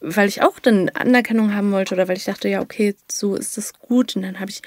weil 0.02 0.28
ich 0.28 0.42
auch 0.42 0.60
dann 0.60 0.90
Anerkennung 0.90 1.54
haben 1.54 1.72
wollte 1.72 1.96
oder 1.96 2.08
weil 2.08 2.18
ich 2.18 2.26
dachte, 2.26 2.50
ja, 2.50 2.62
okay, 2.62 2.96
so 3.10 3.36
ist 3.36 3.58
das 3.58 3.74
gut. 3.74 4.16
Und 4.16 4.24
dann 4.24 4.40
habe 4.40 4.52
ich 4.52 4.62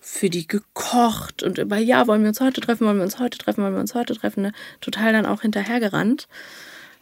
für 0.00 0.30
die 0.30 0.46
gekocht 0.46 1.42
und 1.42 1.58
über, 1.58 1.78
ja, 1.78 2.06
wollen 2.06 2.22
wir 2.22 2.28
uns 2.28 2.40
heute 2.40 2.60
treffen, 2.60 2.86
wollen 2.86 2.98
wir 2.98 3.04
uns 3.04 3.18
heute 3.18 3.38
treffen, 3.38 3.62
wollen 3.62 3.74
wir 3.74 3.80
uns 3.80 3.94
heute 3.94 4.14
treffen, 4.14 4.42
ne? 4.42 4.52
total 4.80 5.12
dann 5.12 5.26
auch 5.26 5.42
hinterhergerannt. 5.42 6.28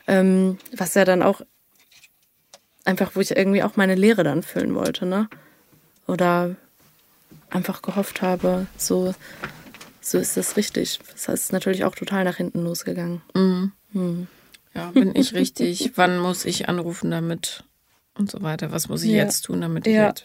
Ähm, 0.06 0.58
was 0.74 0.94
ja 0.94 1.04
dann 1.04 1.22
auch 1.22 1.42
einfach, 2.84 3.12
wo 3.14 3.20
ich 3.20 3.36
irgendwie 3.36 3.62
auch 3.62 3.76
meine 3.76 3.94
Lehre 3.94 4.24
dann 4.24 4.42
füllen 4.42 4.74
wollte, 4.74 5.06
ne? 5.06 5.28
Oder 6.06 6.56
einfach 7.50 7.82
gehofft 7.82 8.20
habe, 8.20 8.66
so, 8.76 9.14
so 10.04 10.18
ist 10.18 10.36
das 10.36 10.56
richtig. 10.56 10.98
Das 11.12 11.28
heißt, 11.28 11.38
es 11.38 11.42
ist 11.44 11.52
natürlich 11.52 11.84
auch 11.84 11.94
total 11.94 12.24
nach 12.24 12.36
hinten 12.36 12.62
losgegangen. 12.62 13.22
Ja, 14.74 14.90
bin 14.90 15.14
ich 15.14 15.34
richtig? 15.34 15.92
Wann 15.96 16.18
muss 16.18 16.44
ich 16.44 16.68
anrufen 16.68 17.10
damit? 17.10 17.64
Und 18.16 18.30
so 18.30 18.42
weiter. 18.42 18.70
Was 18.70 18.88
muss 18.88 19.02
ich 19.02 19.10
Ja. 19.10 19.24
jetzt 19.24 19.42
tun, 19.42 19.60
damit 19.60 19.86
ich 19.86 19.94
Ja. 19.94 20.08
jetzt 20.08 20.24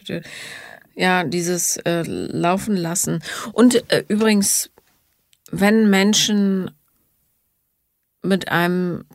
ja 0.95 1.23
dieses 1.23 1.77
äh, 1.77 2.03
laufen 2.03 2.75
lassen. 2.75 3.23
Und 3.53 3.89
äh, 3.91 4.03
übrigens, 4.07 4.69
wenn 5.51 5.89
Menschen 5.89 6.71
mit 8.21 8.49
einem 8.49 9.05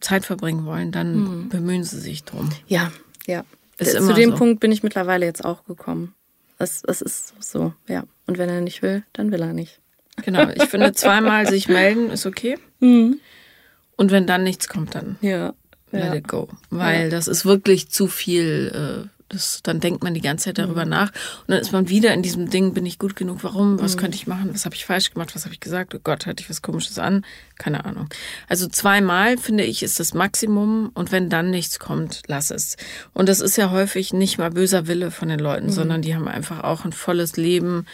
Zeit 0.00 0.24
verbringen 0.26 0.64
wollen, 0.66 0.92
dann 0.92 1.48
bemühen 1.48 1.84
sie 1.84 1.98
sich 2.00 2.24
drum. 2.24 2.50
Ja, 2.66 2.92
ja. 3.26 3.44
Ist 3.78 3.96
Zu 3.96 4.12
dem 4.12 4.30
so. 4.32 4.36
Punkt 4.36 4.60
bin 4.60 4.70
ich 4.72 4.82
mittlerweile 4.82 5.24
jetzt 5.26 5.44
auch 5.44 5.64
gekommen. 5.64 6.14
Es, 6.58 6.82
es 6.86 7.00
ist 7.02 7.34
so, 7.42 7.72
ja. 7.88 8.04
Und 8.26 8.38
wenn 8.38 8.48
er 8.48 8.60
nicht 8.60 8.82
will, 8.82 9.02
dann 9.12 9.32
will 9.32 9.40
er 9.42 9.52
nicht. 9.52 9.80
Genau. 10.22 10.48
Ich 10.54 10.64
finde, 10.64 10.92
zweimal 10.92 11.48
sich 11.48 11.68
melden 11.68 12.10
ist 12.10 12.26
okay. 12.26 12.58
Und 12.80 14.10
wenn 14.10 14.26
dann 14.26 14.44
nichts 14.44 14.68
kommt, 14.68 14.94
dann 14.94 15.16
Ja. 15.20 15.54
let 15.90 16.04
ja. 16.04 16.14
it 16.14 16.28
go. 16.28 16.48
Weil 16.70 17.10
das 17.10 17.28
ist 17.28 17.44
wirklich 17.44 17.88
zu 17.88 18.06
viel. 18.08 19.06
Äh, 19.06 19.08
Das, 19.32 19.60
dann 19.62 19.80
denkt 19.80 20.04
man 20.04 20.12
die 20.12 20.20
ganze 20.20 20.44
Zeit 20.44 20.58
darüber 20.58 20.84
mhm. 20.84 20.90
nach 20.90 21.10
und 21.40 21.48
dann 21.48 21.58
ist 21.58 21.72
man 21.72 21.88
wieder 21.88 22.12
in 22.12 22.20
diesem 22.20 22.50
Ding, 22.50 22.74
bin 22.74 22.84
ich 22.84 22.98
gut 22.98 23.16
genug, 23.16 23.38
warum, 23.40 23.80
was 23.80 23.96
mhm. 23.96 24.00
könnte 24.00 24.16
ich 24.16 24.26
machen, 24.26 24.50
was 24.52 24.66
habe 24.66 24.74
ich 24.74 24.84
falsch 24.84 25.10
gemacht, 25.10 25.34
was 25.34 25.44
habe 25.44 25.54
ich 25.54 25.60
gesagt, 25.60 25.94
oh 25.94 26.00
Gott, 26.04 26.26
hatte 26.26 26.42
ich 26.42 26.50
was 26.50 26.60
Komisches 26.60 26.98
an, 26.98 27.24
keine 27.56 27.86
Ahnung. 27.86 28.10
Also 28.46 28.68
zweimal, 28.68 29.38
finde 29.38 29.64
ich, 29.64 29.82
ist 29.82 29.98
das 29.98 30.12
Maximum 30.12 30.90
und 30.92 31.12
wenn 31.12 31.30
dann 31.30 31.48
nichts 31.48 31.78
kommt, 31.78 32.20
lass 32.26 32.50
es. 32.50 32.76
Und 33.14 33.26
das 33.26 33.40
ist 33.40 33.56
ja 33.56 33.70
häufig 33.70 34.12
nicht 34.12 34.36
mal 34.36 34.50
böser 34.50 34.86
Wille 34.86 35.10
von 35.10 35.30
den 35.30 35.40
Leuten, 35.40 35.68
mhm. 35.68 35.72
sondern 35.72 36.02
die 36.02 36.14
haben 36.14 36.28
einfach 36.28 36.62
auch 36.62 36.84
ein 36.84 36.92
volles 36.92 37.38
Leben, 37.38 37.86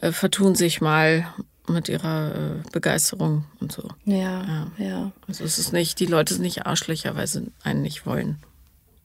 äh, 0.00 0.12
vertun 0.12 0.54
sich 0.54 0.80
mal 0.80 1.26
mit 1.68 1.88
ihrer 1.88 2.34
äh, 2.34 2.70
Begeisterung 2.72 3.44
und 3.60 3.72
so. 3.72 3.90
Ja, 4.04 4.16
ja, 4.16 4.72
ja. 4.78 5.12
Also 5.26 5.44
es 5.44 5.58
ist 5.58 5.72
nicht, 5.72 6.00
die 6.00 6.06
Leute 6.06 6.34
sind 6.34 6.42
nicht 6.42 6.66
Arschlöcher, 6.66 7.14
weil 7.14 7.26
sie 7.26 7.52
einen 7.62 7.82
nicht 7.82 8.06
wollen. 8.06 8.38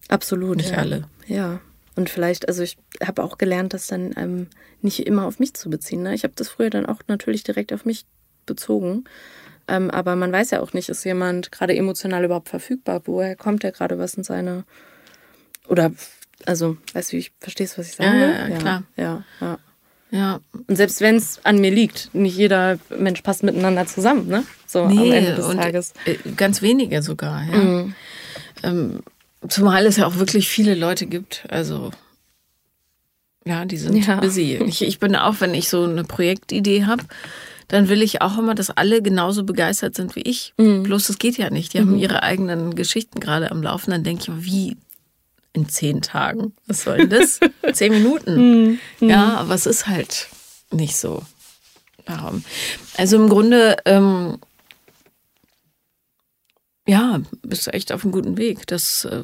Absolut. 0.08 0.58
Nicht 0.58 0.72
ja. 0.72 0.78
alle. 0.78 1.08
Ja. 1.28 1.60
Und 1.96 2.10
vielleicht, 2.10 2.48
also 2.48 2.64
ich 2.64 2.78
habe 3.06 3.24
auch 3.24 3.38
gelernt, 3.38 3.74
das 3.74 3.88
dann 3.88 4.14
ähm, 4.18 4.48
nicht 4.82 5.06
immer 5.06 5.26
auf 5.26 5.40
mich 5.40 5.54
zu 5.54 5.70
beziehen. 5.70 6.04
Ne? 6.04 6.16
Ich 6.16 6.24
habe 6.24 6.34
das 6.36 6.50
früher 6.50 6.70
dann 6.70 6.86
auch 6.86 7.00
natürlich 7.08 7.44
direkt 7.44 7.72
auf 7.72 7.86
mich 7.86 8.06
bezogen. 8.46 9.04
Ähm, 9.68 9.92
aber 9.92 10.16
man 10.16 10.32
weiß 10.32 10.52
ja 10.52 10.62
auch 10.62 10.74
nicht, 10.74 10.90
ist 10.90 11.06
jemand 11.06 11.52
gerade 11.52 11.76
emotional 11.76 12.24
überhaupt 12.24 12.50
verfügbar? 12.50 13.02
Woher 13.06 13.36
kommt 13.36 13.64
der 13.64 13.72
gerade? 13.72 13.98
Was 13.98 14.14
sind 14.14 14.26
seine. 14.26 14.66
Oder, 15.68 15.92
also, 16.46 16.78
weißt 16.94 17.14
du, 17.14 17.18
ich 17.18 17.32
verstehst, 17.40 17.78
was 17.78 17.88
ich 17.88 17.96
sage? 17.96 18.18
Ja, 18.18 18.48
ja, 18.48 18.58
klar. 18.58 18.84
Ja, 18.98 19.24
ja. 19.40 19.60
Ja. 20.14 20.42
Und 20.68 20.76
selbst 20.76 21.02
wenn 21.02 21.16
es 21.16 21.40
an 21.44 21.60
mir 21.60 21.72
liegt, 21.72 22.14
nicht 22.14 22.38
jeder 22.38 22.78
Mensch 22.96 23.22
passt 23.24 23.42
miteinander 23.42 23.88
zusammen, 23.88 24.28
ne? 24.28 24.44
So 24.68 24.88
nee, 24.88 25.00
am 25.00 25.12
Ende 25.12 25.36
des 25.36 25.48
Tages. 25.48 25.94
Äh, 26.06 26.18
ganz 26.36 26.62
wenige 26.62 27.02
sogar, 27.02 27.44
ja. 27.44 27.58
Mhm. 27.58 27.96
Ähm, 28.62 29.00
zumal 29.50 29.88
es 29.88 29.98
ja 29.98 30.06
auch 30.06 30.18
wirklich 30.18 30.48
viele 30.48 30.76
Leute 30.76 31.08
gibt. 31.08 31.46
Also 31.50 31.92
ja, 33.44 33.66
die 33.66 33.78
sind 33.78 34.06
ja. 34.06 34.18
busy. 34.18 34.56
Ich, 34.68 34.84
ich 34.84 35.00
bin 35.00 35.16
auch, 35.16 35.42
wenn 35.42 35.56
ich 35.56 35.68
so 35.68 35.84
eine 35.84 36.04
Projektidee 36.04 36.86
habe, 36.86 37.04
dann 37.68 37.90
will 37.90 38.04
ich 38.04 38.22
auch 38.22 38.38
immer, 38.38 38.54
dass 38.54 38.70
alle 38.70 39.02
genauso 39.02 39.44
begeistert 39.44 39.96
sind 39.96 40.16
wie 40.16 40.22
ich. 40.22 40.54
Mhm. 40.58 40.84
Bloß 40.84 41.08
das 41.08 41.18
geht 41.18 41.38
ja 41.40 41.50
nicht. 41.50 41.74
Die 41.74 41.80
mhm. 41.80 41.90
haben 41.90 41.98
ihre 41.98 42.22
eigenen 42.22 42.76
Geschichten 42.76 43.20
gerade 43.20 43.50
am 43.50 43.64
Laufen. 43.64 43.90
Dann 43.90 44.04
denke 44.04 44.24
ich, 44.28 44.46
wie 44.46 44.78
in 45.54 45.70
zehn 45.70 46.02
Tagen. 46.02 46.54
Was 46.68 46.84
soll 46.84 46.98
denn 46.98 47.10
das? 47.10 47.40
zehn 47.74 47.94
Minuten. 47.94 48.80
Mhm. 49.00 49.10
Ja, 49.10 49.36
aber 49.38 49.54
es 49.54 49.66
ist 49.66 49.88
halt 49.88 50.28
nicht 50.72 50.98
so. 50.98 51.24
Also 52.98 53.16
im 53.16 53.30
Grunde, 53.30 53.78
ähm, 53.86 54.40
ja, 56.86 57.22
bist 57.44 57.68
du 57.68 57.72
echt 57.72 57.92
auf 57.92 58.04
einem 58.04 58.12
guten 58.12 58.38
Weg. 58.38 58.68
Das 58.68 59.06
äh, 59.06 59.24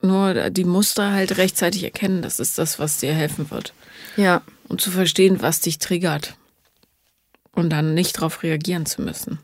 nur 0.00 0.50
die 0.50 0.64
Muster 0.64 1.12
halt 1.12 1.36
rechtzeitig 1.36 1.84
erkennen, 1.84 2.22
das 2.22 2.40
ist 2.40 2.58
das, 2.58 2.78
was 2.78 2.98
dir 2.98 3.14
helfen 3.14 3.50
wird. 3.50 3.72
Ja. 4.16 4.42
Und 4.68 4.80
zu 4.80 4.90
verstehen, 4.90 5.42
was 5.42 5.60
dich 5.60 5.78
triggert. 5.78 6.36
Und 7.54 7.70
dann 7.70 7.94
nicht 7.94 8.16
darauf 8.16 8.42
reagieren 8.42 8.86
zu 8.86 9.02
müssen. 9.02 9.38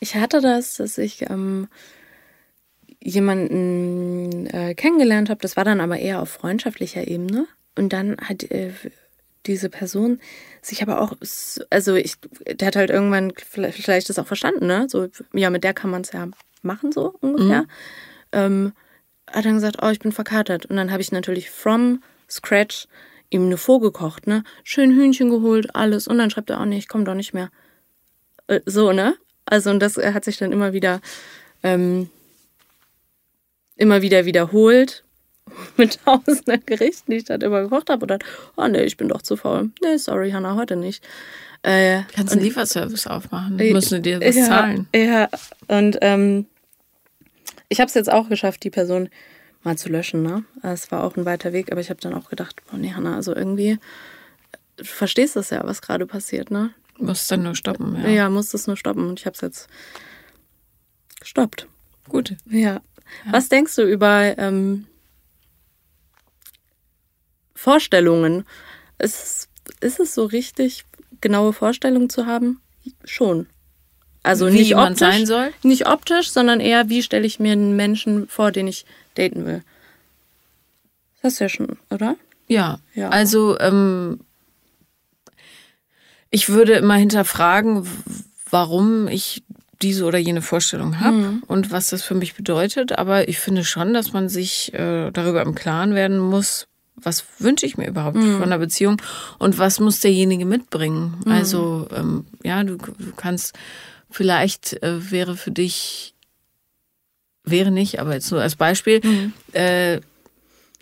Ich 0.00 0.16
hatte 0.16 0.40
das, 0.40 0.76
dass 0.76 0.98
ich 0.98 1.22
ähm, 1.30 1.68
jemanden 3.04 4.46
äh, 4.46 4.74
kennengelernt 4.74 5.28
habe. 5.28 5.40
Das 5.40 5.56
war 5.56 5.64
dann 5.64 5.80
aber 5.80 5.98
eher 5.98 6.22
auf 6.22 6.30
freundschaftlicher 6.30 7.06
Ebene. 7.06 7.46
Und 7.76 7.92
dann 7.92 8.16
hat 8.18 8.44
äh, 8.44 8.70
diese 9.46 9.68
Person 9.68 10.20
sich 10.62 10.82
aber 10.82 11.02
auch, 11.02 11.12
also 11.68 11.94
ich, 11.94 12.14
der 12.46 12.66
hat 12.66 12.76
halt 12.76 12.90
irgendwann 12.90 13.32
vielleicht 13.36 14.08
das 14.08 14.18
auch 14.18 14.26
verstanden, 14.26 14.66
ne? 14.66 14.86
So, 14.88 15.08
ja, 15.34 15.50
mit 15.50 15.64
der 15.64 15.74
kann 15.74 15.90
man 15.90 16.00
es 16.00 16.12
ja 16.12 16.28
machen, 16.62 16.92
so 16.92 17.14
ungefähr. 17.20 17.62
Mhm. 17.62 17.68
Ähm, 18.32 18.72
hat 19.30 19.44
dann 19.44 19.54
gesagt, 19.54 19.76
oh, 19.82 19.90
ich 19.90 19.98
bin 19.98 20.12
verkatert. 20.12 20.66
Und 20.66 20.76
dann 20.76 20.90
habe 20.90 21.02
ich 21.02 21.12
natürlich 21.12 21.50
from 21.50 22.02
scratch 22.30 22.88
ihm 23.28 23.46
eine 23.46 23.58
vorgekocht, 23.58 24.26
ne? 24.26 24.44
Schön 24.62 24.92
Hühnchen 24.92 25.28
geholt, 25.28 25.74
alles. 25.74 26.08
Und 26.08 26.16
dann 26.16 26.30
schreibt 26.30 26.48
er, 26.48 26.60
oh 26.60 26.64
nee, 26.64 26.78
ich 26.78 26.88
komme 26.88 27.04
doch 27.04 27.14
nicht 27.14 27.34
mehr. 27.34 27.50
Äh, 28.46 28.60
so, 28.64 28.92
ne? 28.92 29.14
Also, 29.44 29.70
und 29.70 29.80
das 29.80 29.98
hat 29.98 30.24
sich 30.24 30.38
dann 30.38 30.52
immer 30.52 30.72
wieder 30.72 31.02
ähm, 31.62 32.08
immer 33.76 34.02
wieder 34.02 34.24
wiederholt 34.24 35.04
mit 35.76 35.98
tausenden 36.04 36.64
Gerichten, 36.66 37.10
die 37.10 37.18
ich 37.18 37.24
dann 37.24 37.40
immer 37.40 37.62
gekocht 37.62 37.90
habe. 37.90 38.02
Und 38.02 38.08
dann, 38.08 38.18
oh 38.56 38.66
nee, 38.66 38.82
ich 38.82 38.96
bin 38.96 39.08
doch 39.08 39.22
zu 39.22 39.36
faul. 39.36 39.70
Nee, 39.82 39.96
sorry, 39.98 40.30
Hannah, 40.30 40.56
heute 40.56 40.76
nicht. 40.76 41.04
Äh, 41.62 42.02
Kannst 42.14 42.34
einen 42.34 42.42
Lieferservice 42.42 43.06
aufmachen, 43.06 43.58
äh, 43.58 43.72
müssen 43.72 44.02
dir 44.02 44.20
was 44.20 44.36
ja, 44.36 44.44
zahlen. 44.44 44.86
Ja, 44.94 45.28
und 45.68 45.96
ähm, 46.02 46.46
ich 47.70 47.80
habe 47.80 47.88
es 47.88 47.94
jetzt 47.94 48.12
auch 48.12 48.28
geschafft, 48.28 48.62
die 48.64 48.70
Person 48.70 49.08
mal 49.62 49.78
zu 49.78 49.88
löschen. 49.88 50.22
Ne? 50.22 50.44
Es 50.62 50.92
war 50.92 51.02
auch 51.02 51.16
ein 51.16 51.24
weiter 51.24 51.54
Weg, 51.54 51.72
aber 51.72 51.80
ich 51.80 51.88
habe 51.88 52.00
dann 52.00 52.12
auch 52.12 52.28
gedacht, 52.28 52.56
boah, 52.70 52.76
nee, 52.76 52.92
Hannah, 52.92 53.16
also 53.16 53.34
irgendwie, 53.34 53.78
du 54.76 54.84
verstehst 54.84 55.36
das 55.36 55.50
ja, 55.50 55.64
was 55.64 55.80
gerade 55.80 56.06
passiert, 56.06 56.50
ne? 56.50 56.70
Musst 56.98 57.30
dann 57.30 57.42
nur 57.42 57.56
stoppen, 57.56 57.96
ja. 57.96 58.08
Ja, 58.08 58.28
musst 58.28 58.54
es 58.54 58.66
nur 58.66 58.76
stoppen 58.76 59.08
und 59.08 59.18
ich 59.18 59.26
habe 59.26 59.34
es 59.34 59.40
jetzt 59.40 59.68
gestoppt. 61.18 61.66
Gut. 62.08 62.36
Ja. 62.44 62.82
Was 63.30 63.48
denkst 63.48 63.76
du 63.76 63.82
über 63.82 64.36
ähm, 64.38 64.86
Vorstellungen? 67.54 68.44
Ist, 68.98 69.48
ist 69.80 70.00
es 70.00 70.14
so 70.14 70.24
richtig, 70.24 70.84
genaue 71.20 71.52
Vorstellungen 71.52 72.10
zu 72.10 72.26
haben? 72.26 72.60
Schon. 73.04 73.46
Also 74.22 74.48
wie 74.48 74.52
nicht 74.52 74.76
optisch, 74.76 74.98
sein 74.98 75.26
soll? 75.26 75.52
Nicht 75.62 75.86
optisch, 75.86 76.30
sondern 76.30 76.60
eher, 76.60 76.88
wie 76.88 77.02
stelle 77.02 77.26
ich 77.26 77.40
mir 77.40 77.52
einen 77.52 77.76
Menschen 77.76 78.26
vor, 78.28 78.52
den 78.52 78.66
ich 78.66 78.86
daten 79.14 79.44
will. 79.44 79.62
Das 81.22 81.34
ist 81.34 81.38
ja 81.38 81.48
schon, 81.48 81.78
oder? 81.90 82.16
Ja. 82.48 82.80
ja. 82.94 83.10
Also 83.10 83.58
ähm, 83.60 84.20
ich 86.30 86.48
würde 86.48 86.72
immer 86.74 86.96
hinterfragen, 86.96 87.86
warum 88.50 89.08
ich 89.08 89.42
diese 89.82 90.04
oder 90.04 90.18
jene 90.18 90.42
Vorstellung 90.42 91.00
habe 91.00 91.16
mhm. 91.16 91.42
und 91.46 91.70
was 91.70 91.88
das 91.88 92.02
für 92.02 92.14
mich 92.14 92.34
bedeutet. 92.34 92.98
Aber 92.98 93.28
ich 93.28 93.38
finde 93.38 93.64
schon, 93.64 93.94
dass 93.94 94.12
man 94.12 94.28
sich 94.28 94.72
äh, 94.74 95.10
darüber 95.10 95.42
im 95.42 95.54
Klaren 95.54 95.94
werden 95.94 96.18
muss, 96.18 96.66
was 96.96 97.24
wünsche 97.38 97.66
ich 97.66 97.76
mir 97.76 97.88
überhaupt 97.88 98.16
mhm. 98.16 98.34
von 98.34 98.44
einer 98.44 98.58
Beziehung 98.58 99.00
und 99.38 99.58
was 99.58 99.80
muss 99.80 100.00
derjenige 100.00 100.46
mitbringen. 100.46 101.16
Mhm. 101.24 101.32
Also 101.32 101.88
ähm, 101.94 102.26
ja, 102.42 102.62
du, 102.62 102.76
du, 102.76 103.12
kannst 103.16 103.54
vielleicht 104.10 104.82
äh, 104.82 105.10
wäre 105.10 105.36
für 105.36 105.50
dich 105.50 106.14
wäre 107.44 107.70
nicht, 107.70 108.00
aber 108.00 108.14
jetzt 108.14 108.30
nur 108.30 108.40
als 108.40 108.56
Beispiel. 108.56 109.00
Mhm. 109.02 109.32
Äh, 109.52 110.00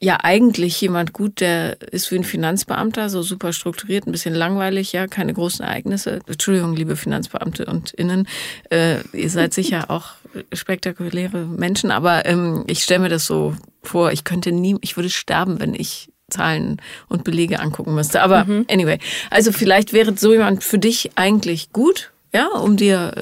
ja 0.02 0.18
eigentlich 0.22 0.80
jemand 0.80 1.12
gut, 1.12 1.40
der 1.40 1.80
ist 1.92 2.10
wie 2.10 2.16
ein 2.16 2.24
Finanzbeamter, 2.24 3.08
so 3.08 3.22
super 3.22 3.52
strukturiert, 3.52 4.06
ein 4.06 4.12
bisschen 4.12 4.34
langweilig, 4.34 4.92
ja, 4.92 5.06
keine 5.06 5.32
großen 5.32 5.64
Ereignisse. 5.64 6.18
Entschuldigung, 6.26 6.74
liebe 6.74 6.96
Finanzbeamte 6.96 7.66
und 7.66 7.92
Innen, 7.92 8.26
äh, 8.70 8.96
ihr 9.12 9.30
seid 9.30 9.54
sicher 9.54 9.84
auch 9.90 10.10
spektakuläre 10.52 11.46
Menschen, 11.46 11.92
aber 11.92 12.26
ähm, 12.26 12.64
ich 12.66 12.82
stelle 12.82 13.00
mir 13.00 13.08
das 13.10 13.26
so 13.26 13.54
vor, 13.82 14.10
ich 14.10 14.24
könnte 14.24 14.50
nie, 14.50 14.76
ich 14.80 14.96
würde 14.96 15.08
sterben, 15.08 15.60
wenn 15.60 15.74
ich 15.74 16.08
Zahlen 16.30 16.80
und 17.08 17.22
Belege 17.22 17.60
angucken 17.60 17.94
müsste. 17.94 18.22
Aber 18.22 18.44
mhm. 18.44 18.66
anyway, 18.68 18.98
also 19.30 19.52
vielleicht 19.52 19.92
wäre 19.92 20.16
so 20.16 20.32
jemand 20.32 20.64
für 20.64 20.78
dich 20.78 21.12
eigentlich 21.14 21.72
gut, 21.72 22.10
ja, 22.32 22.48
um 22.48 22.76
dir 22.76 23.12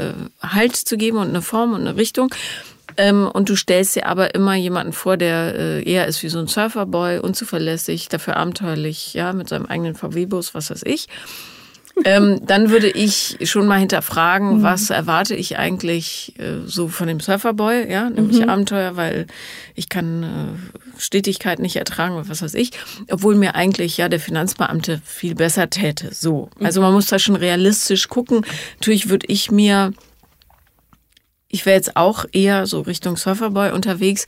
äh, 0.42 0.46
Halt 0.46 0.76
zu 0.76 0.96
geben 0.96 1.18
und 1.18 1.28
eine 1.28 1.42
Form 1.42 1.74
und 1.74 1.80
eine 1.80 1.96
Richtung. 1.96 2.32
Ähm, 2.97 3.28
und 3.32 3.49
du 3.49 3.57
stellst 3.57 3.97
dir 3.97 4.07
aber 4.07 4.34
immer 4.34 4.55
jemanden 4.55 4.93
vor, 4.93 5.16
der 5.16 5.55
äh, 5.55 5.82
eher 5.82 6.07
ist 6.07 6.22
wie 6.22 6.28
so 6.28 6.38
ein 6.38 6.49
Surferboy, 6.49 7.18
unzuverlässig, 7.18 8.09
dafür 8.09 8.36
abenteuerlich, 8.36 9.14
ja, 9.14 9.32
mit 9.32 9.49
seinem 9.49 9.66
eigenen 9.66 9.95
VW-Bus, 9.95 10.55
was 10.55 10.70
weiß 10.70 10.82
ich. 10.84 11.09
ähm, 12.05 12.41
dann 12.47 12.70
würde 12.70 12.88
ich 12.88 13.38
schon 13.45 13.66
mal 13.66 13.78
hinterfragen, 13.78 14.59
mhm. 14.59 14.62
was 14.62 14.91
erwarte 14.91 15.34
ich 15.34 15.59
eigentlich 15.59 16.34
äh, 16.38 16.66
so 16.66 16.88
von 16.88 17.09
dem 17.09 17.20
Surferboy, 17.20 17.91
ja, 17.91 18.11
nämlich 18.11 18.41
mhm. 18.41 18.49
Abenteuer, 18.49 18.97
weil 18.97 19.26
ich 19.74 19.88
kann 19.88 20.22
äh, 20.22 21.01
Stetigkeit 21.01 21.59
nicht 21.59 21.76
ertragen, 21.76 22.22
was 22.28 22.43
weiß 22.43 22.55
ich, 22.55 22.72
obwohl 23.11 23.34
mir 23.34 23.55
eigentlich 23.55 23.97
ja 23.97 24.09
der 24.09 24.20
Finanzbeamte 24.20 25.01
viel 25.05 25.34
besser 25.34 25.70
täte. 25.70 26.12
So, 26.12 26.51
also 26.61 26.80
man 26.80 26.93
muss 26.93 27.07
da 27.07 27.18
schon 27.18 27.36
realistisch 27.36 28.09
gucken. 28.09 28.45
Natürlich 28.78 29.09
würde 29.09 29.26
ich 29.28 29.51
mir 29.51 29.93
ich 31.51 31.66
wäre 31.66 31.76
jetzt 31.76 31.96
auch 31.96 32.24
eher 32.32 32.66
so 32.66 32.80
Richtung 32.80 33.16
Surferboy 33.16 33.72
unterwegs, 33.72 34.26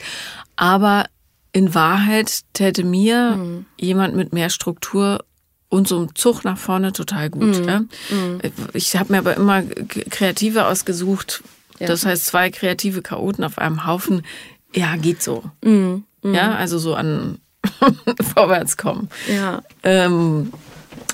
aber 0.57 1.07
in 1.53 1.75
Wahrheit 1.75 2.41
täte 2.53 2.85
mir 2.85 3.37
mhm. 3.37 3.66
jemand 3.79 4.16
mit 4.16 4.33
mehr 4.33 4.51
Struktur 4.51 5.25
und 5.68 5.89
so 5.89 5.99
einem 5.99 6.14
Zug 6.14 6.45
nach 6.45 6.59
vorne 6.59 6.93
total 6.93 7.31
gut. 7.31 7.61
Mhm. 7.61 7.68
Ja? 7.68 7.81
Mhm. 8.11 8.41
Ich 8.75 8.97
habe 8.97 9.12
mir 9.12 9.18
aber 9.18 9.37
immer 9.37 9.62
Kreative 10.11 10.66
ausgesucht. 10.66 11.43
Ja. 11.79 11.87
Das 11.87 12.05
heißt, 12.05 12.27
zwei 12.27 12.51
kreative 12.51 13.03
Chaoten 13.03 13.45
auf 13.45 13.59
einem 13.59 13.87
Haufen. 13.87 14.23
Ja, 14.75 14.97
geht 14.97 15.23
so. 15.23 15.45
Mhm. 15.64 16.05
Mhm. 16.23 16.35
Ja, 16.35 16.55
also 16.55 16.79
so 16.79 16.95
an 16.95 17.39
vorwärts 18.35 18.77
kommen. 18.77 19.09
Ja. 19.29 19.62
Ähm, 19.83 20.53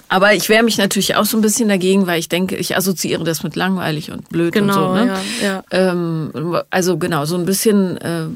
aber 0.09 0.35
ich 0.35 0.49
wehre 0.49 0.63
mich 0.63 0.79
natürlich 0.79 1.17
auch 1.17 1.25
so 1.25 1.37
ein 1.37 1.41
bisschen 1.41 1.69
dagegen, 1.69 2.07
weil 2.07 2.19
ich 2.19 2.29
denke, 2.29 2.57
ich 2.57 2.77
assoziiere 2.77 3.25
das 3.25 3.43
mit 3.43 3.57
langweilig 3.57 4.11
und 4.11 4.29
blöd 4.29 4.53
genau, 4.53 4.93
und 4.93 4.99
so. 4.99 5.05
Ne? 5.05 5.21
Ja, 5.43 5.47
ja. 5.47 5.65
Ähm, 5.71 6.63
also 6.71 6.99
genau, 6.99 7.25
so 7.25 7.37
ein 7.37 7.45
bisschen 7.45 7.97
äh, 7.99 8.27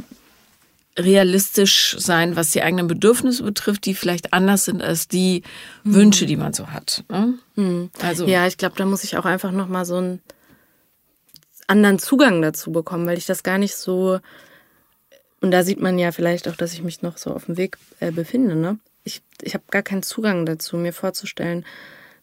realistisch 0.99 1.97
sein, 1.99 2.37
was 2.37 2.51
die 2.51 2.63
eigenen 2.63 2.87
Bedürfnisse 2.87 3.43
betrifft, 3.43 3.87
die 3.87 3.95
vielleicht 3.95 4.33
anders 4.33 4.65
sind 4.67 4.83
als 4.83 5.09
die 5.09 5.43
mhm. 5.85 5.95
Wünsche, 5.95 6.27
die 6.27 6.37
man 6.37 6.53
so 6.53 6.69
hat. 6.69 7.05
Ne? 7.09 7.35
Mhm. 7.57 7.91
Also 8.03 8.27
ja, 8.27 8.47
ich 8.47 8.59
glaube, 8.59 8.75
da 8.77 8.85
muss 8.85 9.05
ich 9.05 9.17
auch 9.17 9.25
einfach 9.25 9.53
noch 9.53 9.69
mal 9.69 9.85
so 9.85 9.97
einen 9.97 10.21
anderen 11.67 11.99
Zugang 11.99 12.43
dazu 12.43 12.73
bekommen, 12.73 13.07
weil 13.07 13.19
ich 13.19 13.27
das 13.27 13.43
gar 13.43 13.59
nicht 13.59 13.77
so 13.77 14.21
und 15.43 15.51
da 15.51 15.65
sieht 15.65 15.81
man 15.81 15.99
ja 15.99 16.13
vielleicht 16.13 16.49
auch, 16.49 16.55
dass 16.55 16.73
ich 16.73 16.83
mich 16.83 17.03
noch 17.03 17.19
so 17.19 17.35
auf 17.35 17.47
dem 17.47 17.57
Weg 17.57 17.77
äh, 17.99 18.13
befinde. 18.13 18.55
Ne? 18.55 18.79
Ich, 19.05 19.23
ich 19.43 19.55
habe 19.55 19.65
gar 19.71 19.83
keinen 19.83 20.03
Zugang 20.03 20.47
dazu, 20.47 20.77
mir 20.77 20.93
vorzustellen, 20.93 21.65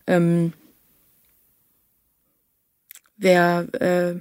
ähm, 0.08 0.54
wer, 3.18 3.68
äh, 3.74 4.16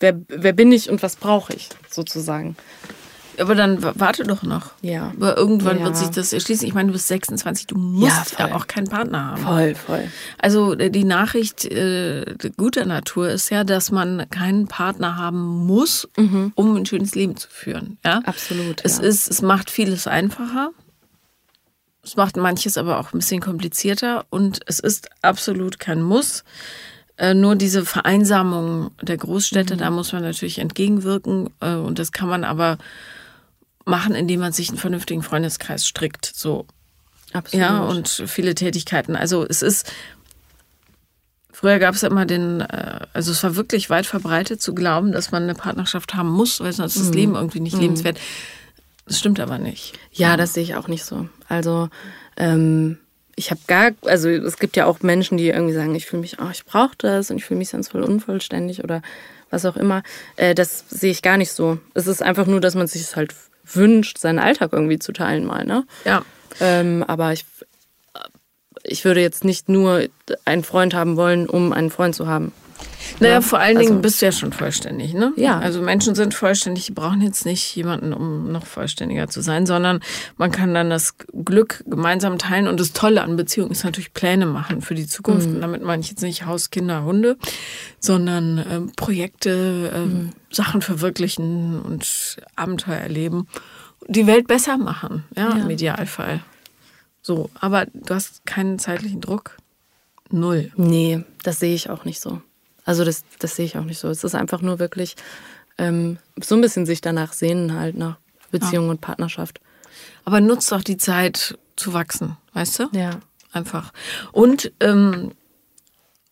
wer, 0.00 0.20
wer 0.28 0.52
bin 0.52 0.72
ich 0.72 0.88
und 0.88 1.02
was 1.02 1.16
brauche 1.16 1.52
ich 1.52 1.68
sozusagen. 1.90 2.56
Aber 3.38 3.54
dann 3.54 3.82
warte 3.82 4.24
doch 4.24 4.42
noch. 4.42 4.72
Ja. 4.82 5.12
Aber 5.16 5.36
irgendwann 5.36 5.78
ja. 5.78 5.84
wird 5.84 5.96
sich 5.96 6.08
das 6.08 6.32
erschließen. 6.32 6.66
Ich 6.66 6.74
meine, 6.74 6.88
du 6.88 6.92
bist 6.92 7.08
26, 7.08 7.66
du 7.66 7.76
musst 7.76 8.38
ja, 8.38 8.48
ja, 8.48 8.54
auch 8.54 8.66
keinen 8.66 8.88
Partner 8.88 9.32
haben. 9.32 9.42
Voll, 9.42 9.74
voll. 9.74 10.10
Also 10.38 10.74
äh, 10.74 10.90
die 10.90 11.04
Nachricht 11.04 11.64
äh, 11.66 12.34
guter 12.56 12.86
Natur 12.86 13.28
ist 13.28 13.50
ja, 13.50 13.64
dass 13.64 13.90
man 13.90 14.28
keinen 14.30 14.68
Partner 14.68 15.16
haben 15.16 15.66
muss, 15.66 16.08
mhm. 16.16 16.52
um 16.54 16.76
ein 16.76 16.86
schönes 16.86 17.14
Leben 17.14 17.36
zu 17.36 17.48
führen. 17.50 17.98
Ja? 18.04 18.22
Absolut. 18.24 18.80
Es, 18.84 18.98
ja. 18.98 19.04
ist, 19.04 19.30
es 19.30 19.42
macht 19.42 19.70
vieles 19.70 20.06
einfacher. 20.06 20.70
Es 22.06 22.14
macht 22.14 22.36
manches 22.36 22.78
aber 22.78 23.00
auch 23.00 23.12
ein 23.12 23.18
bisschen 23.18 23.40
komplizierter. 23.40 24.26
Und 24.30 24.60
es 24.66 24.78
ist 24.78 25.08
absolut 25.22 25.80
kein 25.80 26.02
Muss. 26.02 26.44
Äh, 27.16 27.34
nur 27.34 27.56
diese 27.56 27.84
Vereinsamung 27.84 28.92
der 29.02 29.16
Großstädte, 29.16 29.74
mhm. 29.74 29.78
da 29.78 29.90
muss 29.90 30.12
man 30.12 30.22
natürlich 30.22 30.60
entgegenwirken. 30.60 31.50
Äh, 31.60 31.74
und 31.74 31.98
das 31.98 32.12
kann 32.12 32.28
man 32.28 32.44
aber 32.44 32.78
machen, 33.84 34.14
indem 34.14 34.40
man 34.40 34.52
sich 34.52 34.68
einen 34.68 34.78
vernünftigen 34.78 35.24
Freundeskreis 35.24 35.86
strickt. 35.86 36.30
So. 36.32 36.66
Absolut. 37.32 37.66
Ja, 37.66 37.80
und 37.80 38.08
viele 38.08 38.54
Tätigkeiten. 38.54 39.16
Also 39.16 39.44
es 39.44 39.62
ist, 39.62 39.92
früher 41.52 41.80
gab 41.80 41.96
es 41.96 42.04
immer 42.04 42.24
den, 42.24 42.60
äh, 42.60 43.00
also 43.14 43.32
es 43.32 43.42
war 43.42 43.56
wirklich 43.56 43.90
weit 43.90 44.06
verbreitet 44.06 44.62
zu 44.62 44.76
glauben, 44.76 45.10
dass 45.10 45.32
man 45.32 45.42
eine 45.42 45.54
Partnerschaft 45.54 46.14
haben 46.14 46.30
muss, 46.30 46.60
weil 46.60 46.72
sonst 46.72 46.94
ist 46.94 47.02
das 47.02 47.08
mhm. 47.08 47.16
Leben 47.16 47.34
irgendwie 47.34 47.60
nicht 47.60 47.74
mhm. 47.74 47.82
lebenswert. 47.82 48.20
Das 49.06 49.18
stimmt 49.18 49.40
aber 49.40 49.58
nicht. 49.58 49.98
Ja, 50.12 50.36
das 50.36 50.54
sehe 50.54 50.62
ich 50.62 50.74
auch 50.74 50.88
nicht 50.88 51.04
so. 51.04 51.28
Also 51.48 51.88
ähm, 52.36 52.98
ich 53.36 53.50
habe 53.50 53.60
gar, 53.66 53.92
also 54.04 54.28
es 54.28 54.58
gibt 54.58 54.76
ja 54.76 54.86
auch 54.86 55.00
Menschen, 55.00 55.38
die 55.38 55.48
irgendwie 55.48 55.74
sagen, 55.74 55.94
ich 55.94 56.06
fühle 56.06 56.22
mich, 56.22 56.38
oh, 56.40 56.50
ich 56.50 56.64
brauche 56.64 56.96
das 56.98 57.30
und 57.30 57.36
ich 57.36 57.44
fühle 57.44 57.58
mich 57.58 57.68
sonst 57.68 57.88
voll 57.88 58.02
unvollständig 58.02 58.82
oder 58.82 59.02
was 59.50 59.64
auch 59.64 59.76
immer. 59.76 60.02
Äh, 60.36 60.54
das 60.54 60.84
sehe 60.88 61.12
ich 61.12 61.22
gar 61.22 61.36
nicht 61.36 61.52
so. 61.52 61.78
Es 61.94 62.06
ist 62.06 62.22
einfach 62.22 62.46
nur, 62.46 62.60
dass 62.60 62.74
man 62.74 62.86
sich 62.86 63.02
es 63.02 63.14
halt 63.14 63.34
wünscht, 63.64 64.18
seinen 64.18 64.38
Alltag 64.38 64.72
irgendwie 64.72 64.98
zu 64.98 65.12
teilen 65.12 65.44
mal. 65.44 65.64
Ne? 65.64 65.86
Ja. 66.04 66.24
Ähm, 66.60 67.04
aber 67.06 67.32
ich, 67.32 67.44
ich 68.82 69.04
würde 69.04 69.20
jetzt 69.20 69.44
nicht 69.44 69.68
nur 69.68 70.06
einen 70.44 70.64
Freund 70.64 70.94
haben 70.94 71.16
wollen, 71.16 71.48
um 71.48 71.72
einen 71.72 71.90
Freund 71.90 72.14
zu 72.14 72.26
haben. 72.26 72.52
Naja, 73.20 73.34
ja? 73.34 73.40
vor 73.40 73.58
allen 73.58 73.78
Dingen 73.78 73.92
also, 73.92 74.02
bist 74.02 74.20
du 74.20 74.26
ja 74.26 74.32
schon 74.32 74.52
vollständig, 74.52 75.14
ne? 75.14 75.32
Ja. 75.36 75.58
Also 75.58 75.82
Menschen 75.82 76.14
sind 76.14 76.34
vollständig, 76.34 76.86
die 76.86 76.92
brauchen 76.92 77.20
jetzt 77.22 77.46
nicht 77.46 77.74
jemanden, 77.74 78.12
um 78.12 78.52
noch 78.52 78.66
vollständiger 78.66 79.28
zu 79.28 79.40
sein, 79.40 79.66
sondern 79.66 80.00
man 80.36 80.50
kann 80.50 80.74
dann 80.74 80.90
das 80.90 81.14
Glück 81.44 81.82
gemeinsam 81.86 82.38
teilen. 82.38 82.68
Und 82.68 82.80
das 82.80 82.92
Tolle 82.92 83.22
an 83.22 83.36
Beziehungen 83.36 83.70
ist 83.70 83.84
natürlich 83.84 84.12
Pläne 84.12 84.46
machen 84.46 84.82
für 84.82 84.94
die 84.94 85.06
Zukunft. 85.06 85.48
Mhm. 85.48 85.56
Und 85.56 85.60
damit 85.60 85.82
meine 85.82 86.02
ich 86.02 86.10
jetzt 86.10 86.22
nicht 86.22 86.46
Haus, 86.46 86.70
Kinder, 86.70 87.04
Hunde, 87.04 87.36
sondern 88.00 88.58
äh, 88.58 88.80
Projekte, 88.96 89.90
äh, 89.94 89.98
mhm. 90.00 90.30
Sachen 90.50 90.82
verwirklichen 90.82 91.80
und 91.80 92.36
Abenteuer 92.56 92.96
erleben. 92.96 93.46
Die 94.08 94.26
Welt 94.26 94.46
besser 94.46 94.78
machen, 94.78 95.24
ja, 95.36 95.50
ja. 95.50 95.62
im 95.62 95.70
Idealfall. 95.70 96.40
So, 97.22 97.50
aber 97.58 97.86
du 97.92 98.14
hast 98.14 98.46
keinen 98.46 98.78
zeitlichen 98.78 99.20
Druck. 99.20 99.56
Null. 100.30 100.70
Nee, 100.76 101.24
das 101.42 101.58
sehe 101.58 101.74
ich 101.74 101.90
auch 101.90 102.04
nicht 102.04 102.20
so. 102.20 102.40
Also 102.86 103.04
das, 103.04 103.24
das 103.38 103.56
sehe 103.56 103.66
ich 103.66 103.76
auch 103.76 103.84
nicht 103.84 103.98
so. 103.98 104.08
Es 104.08 104.24
ist 104.24 104.34
einfach 104.34 104.62
nur 104.62 104.78
wirklich 104.78 105.16
ähm, 105.76 106.18
so 106.42 106.54
ein 106.54 106.62
bisschen 106.62 106.86
sich 106.86 107.02
danach 107.02 107.34
sehnen 107.34 107.74
halt 107.74 107.96
nach 107.96 108.16
Beziehung 108.50 108.86
ja. 108.86 108.90
und 108.92 109.00
Partnerschaft. 109.02 109.60
Aber 110.24 110.40
nutzt 110.40 110.72
auch 110.72 110.82
die 110.82 110.96
Zeit 110.96 111.58
zu 111.74 111.92
wachsen, 111.92 112.36
weißt 112.54 112.78
du? 112.78 112.88
Ja. 112.92 113.20
Einfach. 113.52 113.92
Und 114.32 114.72
ähm, 114.80 115.32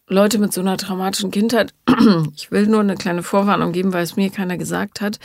Leute 0.07 0.39
mit 0.39 0.53
so 0.53 0.61
einer 0.61 0.77
traumatischen 0.77 1.31
Kindheit, 1.31 1.75
ich 2.35 2.51
will 2.51 2.67
nur 2.67 2.81
eine 2.81 2.95
kleine 2.95 3.23
Vorwarnung 3.23 3.73
geben, 3.73 3.93
weil 3.93 4.05
es 4.05 4.17
mir 4.17 4.31
keiner 4.31 4.57
gesagt 4.57 5.01
hat, 5.01 5.19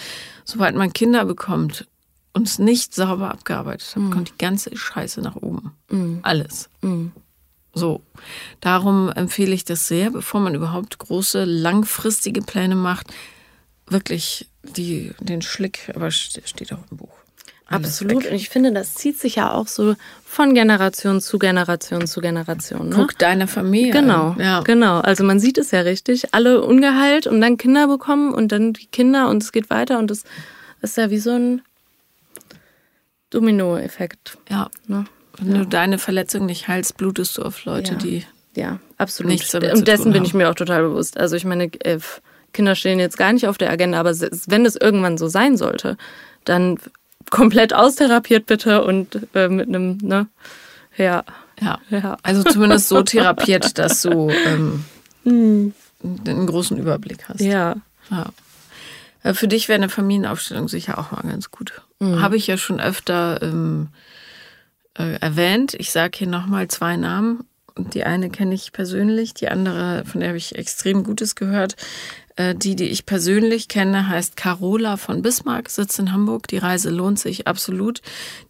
sobald 0.46 0.76
man 0.76 0.94
Kinder 0.94 1.26
bekommt 1.26 1.88
und 2.34 2.48
es 2.48 2.60
nicht 2.60 2.96
sauber 2.96 3.32
abgearbeitet 3.32 3.96
hat, 3.96 4.02
mhm. 4.02 4.12
kommt 4.12 4.30
die 4.30 4.38
ganze 4.38 4.76
Scheiße 4.76 5.22
nach 5.22 5.36
oben. 5.36 5.74
Mhm. 5.90 6.20
Alles. 6.24 6.70
Mhm. 6.82 7.12
So, 7.74 8.02
darum 8.62 9.10
empfehle 9.10 9.54
ich 9.54 9.64
das 9.64 9.88
sehr, 9.88 10.12
bevor 10.12 10.42
man 10.42 10.56
überhaupt 10.56 10.98
große, 10.98 11.46
langfristige 11.46 12.42
Pläne 12.42 12.76
macht, 12.76 13.08
wirklich 13.88 14.48
die, 14.64 15.12
den 15.20 15.42
Schlick, 15.42 15.92
aber 15.96 16.12
steht 16.12 16.74
auch 16.74 16.84
im 16.92 16.98
Buch. 16.98 17.20
Absolut. 17.70 18.24
Weg. 18.24 18.32
Und 18.32 18.36
ich 18.36 18.50
finde, 18.50 18.72
das 18.72 18.96
zieht 18.96 19.20
sich 19.20 19.36
ja 19.36 19.52
auch 19.52 19.68
so 19.68 19.96
von 20.26 20.56
Generation 20.56 21.22
zu 21.22 21.38
Generation 21.38 22.08
zu 22.08 22.20
Generation. 22.20 22.90
Ne? 22.90 22.96
Guck 22.96 23.18
deine 23.20 23.48
Familie. 23.48 23.92
Genau, 23.92 24.36
ja. 24.40 24.62
genau. 24.62 25.00
Also 25.02 25.24
man 25.24 25.40
sieht 25.40 25.60
es 25.60 25.70
ja 25.72 25.82
richtig. 25.82 26.34
Alle 26.34 26.64
ungeheilt 26.64 27.28
und 27.28 27.42
dann 27.42 27.58
Kinder 27.58 27.88
bekommen 27.88 28.34
und 28.34 28.52
dann 28.52 28.74
die 28.74 28.88
Kinder 28.88 29.30
und 29.30 29.44
es 29.44 29.52
geht 29.52 29.70
weiter 29.70 30.00
und 30.00 30.10
das 30.10 30.24
ist 30.82 30.98
ja 30.98 31.12
wie 31.12 31.20
so 31.20 31.32
ein 31.32 31.62
Domino-Effekt. 33.30 34.40
Ja. 34.50 34.72
Ne? 34.88 35.06
Wenn 35.40 35.56
ja. 35.56 35.58
du 35.60 35.68
deine 35.68 36.00
Verletzung 36.00 36.46
nicht 36.46 36.68
heilst, 36.68 36.98
blutest 36.98 37.38
du 37.38 37.44
auf 37.44 37.66
Leute, 37.66 37.94
ja. 37.94 37.98
die. 37.98 38.26
Ja, 38.56 38.80
absolut. 38.98 39.32
Nichts 39.32 39.52
damit 39.52 39.74
Und 39.74 39.88
dessen 39.88 40.12
bin 40.12 40.26
ich 40.26 40.34
mir 40.34 40.50
auch 40.50 40.56
total 40.56 40.82
bewusst. 40.82 41.18
Also 41.18 41.36
ich 41.36 41.46
meine, 41.46 41.66
äh, 41.84 42.00
Kinder 42.52 42.76
stehen 42.76 43.00
jetzt 43.00 43.18
gar 43.18 43.32
nicht 43.32 43.48
auf 43.48 43.58
der 43.58 43.70
Agenda, 43.70 44.00
aber 44.00 44.14
wenn 44.48 44.66
es 44.66 44.76
irgendwann 44.76 45.18
so 45.18 45.28
sein 45.28 45.56
sollte, 45.56 45.98
dann 46.46 46.78
komplett 47.30 47.74
austherapiert 47.74 48.48
bitte 48.48 48.84
und 48.84 49.20
äh, 49.36 49.48
mit 49.50 49.68
einem, 49.68 49.98
ne? 50.02 50.28
Ja. 50.98 51.24
ja. 51.62 51.80
Ja. 51.90 52.18
Also 52.24 52.44
zumindest 52.44 52.90
so 52.90 53.02
therapiert, 53.04 53.78
dass 53.78 54.02
du 54.02 54.30
ähm, 54.30 54.86
hm. 55.24 55.74
einen 56.26 56.48
großen 56.48 56.78
Überblick 56.78 57.30
hast. 57.30 57.42
Ja. 57.42 57.76
ja. 58.10 58.26
Äh, 59.24 59.34
für 59.34 59.48
dich 59.48 59.68
wäre 59.70 59.78
eine 59.78 59.90
Familienaufstellung 59.90 60.68
sicher 60.68 60.98
auch 60.98 61.12
mal 61.12 61.22
ganz 61.22 61.52
gut. 61.52 61.82
Mhm. 62.00 62.22
Habe 62.22 62.38
ich 62.38 62.48
ja 62.48 62.58
schon 62.58 62.80
öfter 62.80 63.42
ähm, 63.42 63.90
äh, 65.00 65.16
erwähnt. 65.20 65.74
Ich 65.80 65.92
sage 65.92 66.18
hier 66.20 66.28
nochmal 66.28 66.68
zwei 66.68 66.98
Namen. 66.98 67.46
Die 67.78 68.04
eine 68.04 68.30
kenne 68.30 68.54
ich 68.54 68.74
persönlich, 68.74 69.34
die 69.34 69.48
andere, 69.48 70.04
von 70.06 70.20
der 70.20 70.30
habe 70.30 70.38
ich 70.38 70.56
extrem 70.56 71.04
Gutes 71.04 71.36
gehört. 71.36 71.78
Äh, 72.36 72.54
die, 72.56 72.76
die 72.76 72.86
ich 72.86 73.06
persönlich 73.06 73.70
kenne, 73.70 74.10
heißt 74.10 74.36
Carola 74.36 74.98
von 74.98 75.22
Bismarck, 75.22 75.70
sitzt 75.70 76.00
in 76.00 76.12
Hamburg. 76.12 76.48
Die 76.50 76.58
Reise 76.58 76.90
lohnt 76.90 77.20
sich 77.20 77.48
absolut. 77.48 78.02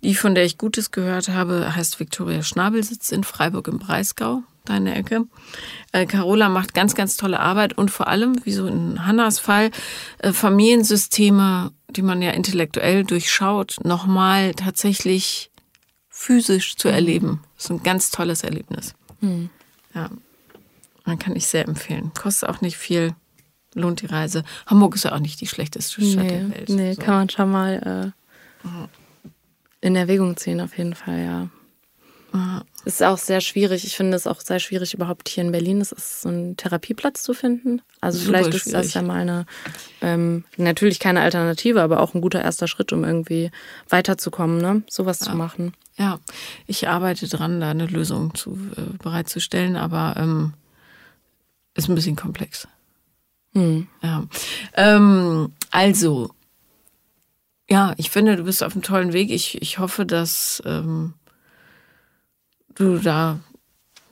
Die, 0.04 0.16
von 0.16 0.34
der 0.34 0.46
ich 0.46 0.58
Gutes 0.58 0.92
gehört 0.92 1.30
habe, 1.30 1.76
heißt 1.76 2.00
Viktoria 2.00 2.42
Schnabel, 2.42 2.84
sitzt 2.84 3.12
in 3.12 3.24
Freiburg 3.24 3.68
im 3.68 3.78
Breisgau, 3.78 4.42
deine 4.66 4.96
Ecke. 4.96 5.26
Äh, 5.92 6.08
Carola 6.08 6.50
macht 6.50 6.74
ganz, 6.74 6.96
ganz 6.96 7.16
tolle 7.18 7.40
Arbeit 7.40 7.78
und 7.78 7.92
vor 7.92 8.08
allem, 8.08 8.44
wie 8.46 8.54
so 8.54 8.66
in 8.66 9.06
Hannas 9.06 9.40
Fall, 9.40 9.72
Familiensysteme, 10.24 11.72
die 11.90 12.02
man 12.02 12.22
ja 12.22 12.32
intellektuell 12.32 13.04
durchschaut, 13.04 13.78
nochmal 13.84 14.54
tatsächlich 14.54 15.50
physisch 16.20 16.76
zu 16.76 16.90
mhm. 16.90 16.94
erleben. 16.94 17.44
Das 17.56 17.66
ist 17.66 17.72
ein 17.72 17.82
ganz 17.82 18.12
tolles 18.12 18.44
Erlebnis. 18.44 18.94
Mhm. 19.22 19.50
Ja, 19.96 20.10
man 21.06 21.18
kann 21.18 21.34
ich 21.38 21.48
sehr 21.48 21.66
empfehlen. 21.66 22.12
Kostet 22.14 22.50
auch 22.50 22.60
nicht 22.60 22.78
viel, 22.78 23.16
lohnt 23.74 24.02
die 24.02 24.08
Reise. 24.08 24.44
Hamburg 24.66 24.96
ist 24.96 25.06
ja 25.06 25.14
auch 25.14 25.20
nicht 25.20 25.40
die 25.40 25.48
schlechteste 25.48 26.02
Stadt 26.02 26.24
nee, 26.26 26.30
der 26.30 26.50
Welt. 26.52 26.70
Nee, 26.70 26.94
so. 26.94 27.02
kann 27.02 27.14
man 27.14 27.30
schon 27.30 27.50
mal 27.50 28.14
äh, 28.66 28.68
in 29.80 29.96
Erwägung 29.96 30.36
ziehen, 30.36 30.60
auf 30.60 30.78
jeden 30.78 30.94
Fall, 30.94 31.24
ja. 31.24 31.50
Mhm. 32.34 32.64
Ist 32.84 33.02
auch 33.02 33.18
sehr 33.18 33.40
schwierig. 33.40 33.86
Ich 33.86 33.96
finde 33.96 34.16
es 34.18 34.28
auch 34.28 34.42
sehr 34.42 34.60
schwierig, 34.60 34.94
überhaupt 34.94 35.30
hier 35.30 35.44
in 35.44 35.52
Berlin 35.52 35.80
ist 35.80 35.94
es 35.94 36.22
so 36.22 36.30
einen 36.30 36.58
Therapieplatz 36.58 37.24
zu 37.24 37.34
finden. 37.34 37.82
Also 38.02 38.20
Super 38.20 38.40
vielleicht 38.40 38.56
ist 38.56 38.64
schwierig. 38.64 38.82
das 38.82 38.94
ja 38.94 39.02
mal 39.02 39.22
eine, 39.22 39.46
ähm, 40.02 40.44
natürlich 40.58 41.00
keine 41.00 41.22
Alternative, 41.22 41.82
aber 41.82 42.02
auch 42.02 42.14
ein 42.14 42.22
guter 42.22 42.42
erster 42.42 42.68
Schritt, 42.68 42.92
um 42.92 43.06
irgendwie 43.06 43.52
weiterzukommen, 43.88 44.58
ne? 44.58 44.84
Sowas 44.90 45.22
ja. 45.22 45.28
zu 45.28 45.38
machen. 45.38 45.74
Ja, 46.00 46.18
ich 46.66 46.88
arbeite 46.88 47.28
dran, 47.28 47.60
da 47.60 47.72
eine 47.72 47.86
Lösung 47.86 48.34
zu, 48.34 48.58
äh, 48.78 48.98
bereitzustellen, 48.98 49.76
aber 49.76 50.16
ähm, 50.18 50.54
ist 51.76 51.90
ein 51.90 51.96
bisschen 51.96 52.16
komplex. 52.16 52.70
Hm. 53.54 53.88
Ja. 54.02 54.24
Ähm, 54.76 55.52
also, 55.72 56.34
ja, 57.70 57.94
ich 57.98 58.10
finde, 58.10 58.38
du 58.38 58.46
bist 58.46 58.64
auf 58.64 58.74
einem 58.74 58.82
tollen 58.82 59.12
Weg. 59.12 59.30
Ich, 59.30 59.62
ich 59.62 59.80
hoffe, 59.80 60.06
dass 60.06 60.64
ähm, 60.66 61.16
du 62.76 62.98
da 63.00 63.40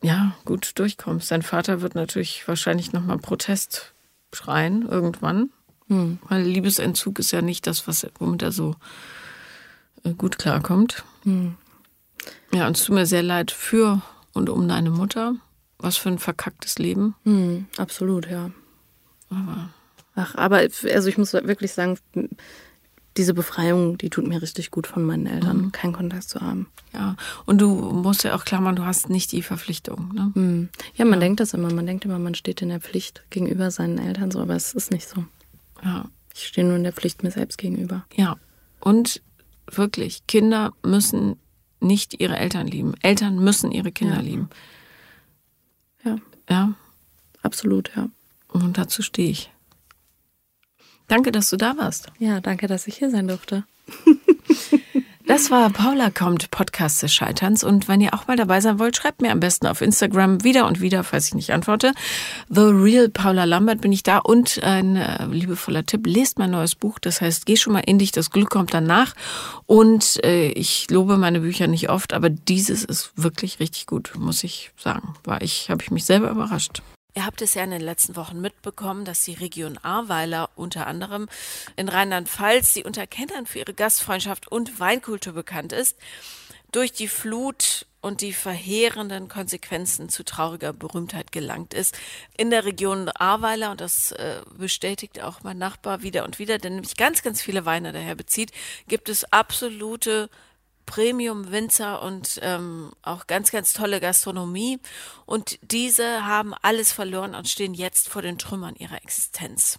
ja 0.01 0.35
gut 0.43 0.77
durchkommst. 0.77 1.31
Dein 1.31 1.41
Vater 1.41 1.81
wird 1.81 1.95
natürlich 1.95 2.45
wahrscheinlich 2.49 2.91
nochmal 2.91 3.17
Protest 3.17 3.93
schreien 4.33 4.81
irgendwann. 4.85 5.51
Hm. 5.87 6.19
Weil 6.27 6.43
Liebesentzug 6.43 7.19
ist 7.19 7.31
ja 7.31 7.41
nicht 7.41 7.65
das, 7.65 7.87
was, 7.87 8.05
womit 8.19 8.41
er 8.41 8.51
so 8.51 8.75
äh, 10.03 10.11
gut 10.13 10.37
klarkommt. 10.37 11.05
Mhm. 11.23 11.55
Ja, 12.53 12.67
und 12.67 12.77
es 12.77 12.85
tut 12.85 12.95
mir 12.95 13.05
sehr 13.05 13.23
leid 13.23 13.51
für 13.51 14.01
und 14.33 14.49
um 14.49 14.67
deine 14.67 14.89
Mutter. 14.89 15.35
Was 15.79 15.97
für 15.97 16.09
ein 16.09 16.19
verkacktes 16.19 16.79
Leben. 16.79 17.15
Mhm, 17.23 17.67
absolut, 17.77 18.29
ja. 18.29 18.51
Aber. 19.29 19.69
Ach, 20.15 20.35
aber 20.35 20.57
also 20.57 21.09
ich 21.09 21.17
muss 21.17 21.33
wirklich 21.33 21.73
sagen, 21.73 21.99
diese 23.17 23.33
Befreiung, 23.33 23.97
die 23.97 24.09
tut 24.09 24.27
mir 24.27 24.41
richtig 24.41 24.71
gut 24.71 24.87
von 24.87 25.03
meinen 25.03 25.27
Eltern, 25.27 25.57
mhm. 25.57 25.71
keinen 25.71 25.93
Kontakt 25.93 26.29
zu 26.29 26.39
haben. 26.41 26.67
Ja, 26.93 27.15
und 27.45 27.59
du 27.59 27.69
musst 27.69 28.23
ja 28.23 28.35
auch 28.35 28.45
klar 28.45 28.61
machen, 28.61 28.77
du 28.77 28.85
hast 28.85 29.09
nicht 29.09 29.31
die 29.31 29.41
Verpflichtung. 29.41 30.13
Ne? 30.13 30.31
Mhm. 30.33 30.69
Ja, 30.95 31.05
man 31.05 31.15
ja. 31.15 31.19
denkt 31.21 31.39
das 31.39 31.53
immer. 31.53 31.71
Man 31.71 31.85
denkt 31.85 32.05
immer, 32.05 32.19
man 32.19 32.35
steht 32.35 32.61
in 32.61 32.69
der 32.69 32.79
Pflicht 32.79 33.23
gegenüber 33.29 33.69
seinen 33.71 33.97
Eltern 33.97 34.31
so, 34.31 34.39
aber 34.39 34.55
es 34.55 34.73
ist 34.73 34.91
nicht 34.91 35.07
so. 35.07 35.25
Ja. 35.83 36.05
Ich 36.33 36.47
stehe 36.47 36.65
nur 36.65 36.77
in 36.77 36.83
der 36.83 36.93
Pflicht 36.93 37.23
mir 37.23 37.31
selbst 37.31 37.57
gegenüber. 37.57 38.05
Ja. 38.15 38.37
Und 38.79 39.21
wirklich, 39.71 40.25
Kinder 40.27 40.73
müssen 40.83 41.37
nicht 41.79 42.19
ihre 42.19 42.37
Eltern 42.37 42.67
lieben. 42.67 42.93
Eltern 43.01 43.39
müssen 43.39 43.71
ihre 43.71 43.91
Kinder 43.91 44.15
ja. 44.15 44.21
lieben. 44.21 44.49
Ja. 46.03 46.17
Ja. 46.49 46.73
Absolut, 47.41 47.91
ja. 47.95 48.09
Und 48.47 48.77
dazu 48.77 49.01
stehe 49.01 49.29
ich. 49.29 49.51
Danke, 51.07 51.31
dass 51.31 51.49
du 51.49 51.57
da 51.57 51.77
warst. 51.77 52.11
Ja, 52.19 52.41
danke, 52.41 52.67
dass 52.67 52.87
ich 52.87 52.97
hier 52.97 53.09
sein 53.09 53.27
durfte. 53.27 53.63
Das 55.27 55.51
war 55.51 55.69
Paula 55.71 56.09
kommt, 56.09 56.51
Podcast 56.51 57.03
des 57.03 57.13
Scheiterns. 57.13 57.61
Und 57.61 57.89
wenn 57.89 57.99
ihr 57.99 58.13
auch 58.13 58.27
mal 58.27 58.37
dabei 58.37 58.61
sein 58.61 58.79
wollt, 58.79 58.95
schreibt 58.95 59.21
mir 59.21 59.33
am 59.33 59.41
besten 59.41 59.67
auf 59.67 59.81
Instagram 59.81 60.45
wieder 60.45 60.65
und 60.65 60.79
wieder, 60.79 61.03
falls 61.03 61.27
ich 61.27 61.33
nicht 61.33 61.51
antworte. 61.51 61.91
The 62.47 62.61
Real 62.61 63.09
Paula 63.09 63.43
Lambert 63.43 63.81
bin 63.81 63.91
ich 63.91 64.03
da. 64.03 64.19
Und 64.19 64.63
ein 64.63 64.95
äh, 64.95 65.25
liebevoller 65.25 65.85
Tipp, 65.85 66.07
lest 66.07 66.39
mein 66.39 66.51
neues 66.51 66.75
Buch. 66.75 66.97
Das 66.99 67.19
heißt, 67.19 67.45
geh 67.45 67.57
schon 67.57 67.73
mal 67.73 67.83
in 67.85 67.99
dich, 67.99 68.13
das 68.13 68.31
Glück 68.31 68.49
kommt 68.49 68.73
danach. 68.73 69.15
Und 69.65 70.23
äh, 70.23 70.47
ich 70.51 70.89
lobe 70.89 71.17
meine 71.17 71.41
Bücher 71.41 71.67
nicht 71.67 71.89
oft, 71.89 72.13
aber 72.13 72.29
dieses 72.29 72.85
ist 72.85 73.11
wirklich 73.17 73.59
richtig 73.59 73.85
gut, 73.85 74.13
muss 74.17 74.45
ich 74.45 74.71
sagen. 74.77 75.13
War 75.25 75.41
ich, 75.41 75.69
habe 75.69 75.83
ich 75.83 75.91
mich 75.91 76.05
selber 76.05 76.31
überrascht. 76.31 76.81
Ihr 77.17 77.25
habt 77.25 77.41
es 77.41 77.55
ja 77.55 77.63
in 77.63 77.71
den 77.71 77.81
letzten 77.81 78.15
Wochen 78.15 78.39
mitbekommen, 78.39 79.03
dass 79.03 79.23
die 79.23 79.33
Region 79.33 79.79
Ahrweiler 79.79 80.51
unter 80.53 80.85
anderem 80.85 81.27
in 81.75 81.89
Rheinland-Pfalz, 81.89 82.73
die 82.73 82.83
unter 82.83 83.07
Kennern 83.07 83.47
für 83.47 83.57
ihre 83.57 83.73
Gastfreundschaft 83.73 84.51
und 84.51 84.79
Weinkultur 84.79 85.33
bekannt 85.33 85.73
ist, 85.73 85.97
durch 86.71 86.91
die 86.91 87.07
Flut 87.07 87.87
und 88.01 88.21
die 88.21 88.33
verheerenden 88.33 89.29
Konsequenzen 89.29 90.09
zu 90.09 90.23
trauriger 90.25 90.73
Berühmtheit 90.73 91.31
gelangt 91.31 91.73
ist. 91.73 91.97
In 92.37 92.51
der 92.51 92.65
Region 92.65 93.09
Ahrweiler, 93.09 93.71
und 93.71 93.81
das 93.81 94.11
äh, 94.11 94.43
bestätigt 94.55 95.19
auch 95.23 95.41
mein 95.41 95.57
Nachbar 95.57 96.03
wieder 96.03 96.23
und 96.23 96.37
wieder, 96.37 96.59
der 96.59 96.69
nämlich 96.69 96.97
ganz, 96.97 97.23
ganz 97.23 97.41
viele 97.41 97.65
Weine 97.65 97.93
daher 97.93 98.13
bezieht, 98.13 98.51
gibt 98.87 99.09
es 99.09 99.23
absolute 99.33 100.29
Premium-Winzer 100.87 102.01
und 102.01 102.39
ähm, 102.41 102.91
auch 103.03 103.27
ganz, 103.27 103.51
ganz 103.51 103.73
tolle 103.73 103.99
Gastronomie. 103.99 104.79
Und 105.27 105.59
diese 105.61 106.25
haben 106.25 106.55
alles 106.63 106.91
verloren 106.91 107.35
und 107.35 107.47
stehen 107.47 107.75
jetzt 107.75 108.09
vor 108.09 108.23
den 108.23 108.39
Trümmern 108.39 108.75
ihrer 108.75 108.95
Existenz. 108.95 109.77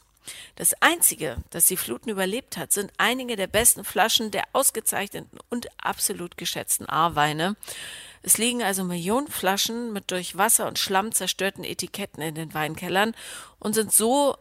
Das 0.54 0.74
Einzige, 0.82 1.38
das 1.50 1.64
die 1.64 1.78
Fluten 1.78 2.10
überlebt 2.10 2.56
hat, 2.56 2.70
sind 2.70 2.92
einige 2.98 3.34
der 3.34 3.46
besten 3.46 3.82
Flaschen 3.82 4.30
der 4.30 4.44
ausgezeichneten 4.52 5.38
und 5.48 5.68
absolut 5.82 6.36
geschätzten 6.36 6.88
A-Weine. 6.88 7.56
Es 8.22 8.36
liegen 8.36 8.62
also 8.62 8.84
Millionen 8.84 9.28
Flaschen 9.28 9.92
mit 9.92 10.10
durch 10.10 10.36
Wasser 10.36 10.68
und 10.68 10.78
Schlamm 10.78 11.12
zerstörten 11.12 11.64
Etiketten 11.64 12.22
in 12.22 12.34
den 12.34 12.52
Weinkellern 12.52 13.14
und 13.58 13.74
sind 13.74 13.92
so 13.92 14.36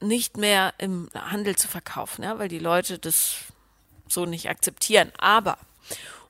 nicht 0.00 0.38
mehr 0.38 0.72
im 0.78 1.10
Handel 1.14 1.56
zu 1.56 1.68
verkaufen, 1.68 2.22
ja, 2.22 2.38
weil 2.38 2.48
die 2.48 2.58
Leute 2.58 2.98
das 2.98 3.34
so 4.08 4.24
nicht 4.24 4.48
akzeptieren. 4.48 5.12
Aber 5.18 5.58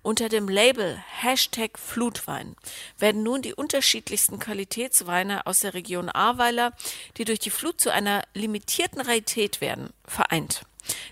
unter 0.02 0.30
dem 0.30 0.48
Label 0.48 1.02
Hashtag 1.20 1.78
Flutwein 1.78 2.56
werden 2.98 3.22
nun 3.22 3.42
die 3.42 3.54
unterschiedlichsten 3.54 4.38
Qualitätsweine 4.38 5.46
aus 5.46 5.60
der 5.60 5.74
Region 5.74 6.08
Ahrweiler, 6.08 6.72
die 7.18 7.24
durch 7.24 7.38
die 7.38 7.50
Flut 7.50 7.80
zu 7.80 7.92
einer 7.92 8.22
limitierten 8.32 9.00
Rarität 9.00 9.60
werden, 9.60 9.90
vereint. 10.06 10.62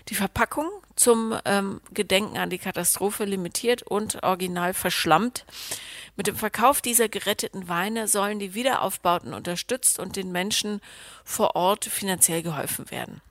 Die 0.09 0.15
Verpackung 0.15 0.69
zum 0.95 1.37
ähm, 1.45 1.81
Gedenken 1.93 2.37
an 2.37 2.49
die 2.49 2.57
Katastrophe 2.57 3.25
limitiert 3.25 3.83
und 3.83 4.23
original 4.23 4.73
verschlammt. 4.73 5.45
Mit 6.15 6.27
dem 6.27 6.35
Verkauf 6.35 6.81
dieser 6.81 7.07
geretteten 7.07 7.69
Weine 7.69 8.07
sollen 8.07 8.39
die 8.39 8.55
Wiederaufbauten 8.55 9.33
unterstützt 9.33 9.99
und 9.99 10.15
den 10.15 10.31
Menschen 10.31 10.81
vor 11.23 11.55
Ort 11.55 11.85
finanziell 11.85 12.41
geholfen 12.41 12.89
werden. 12.91 13.21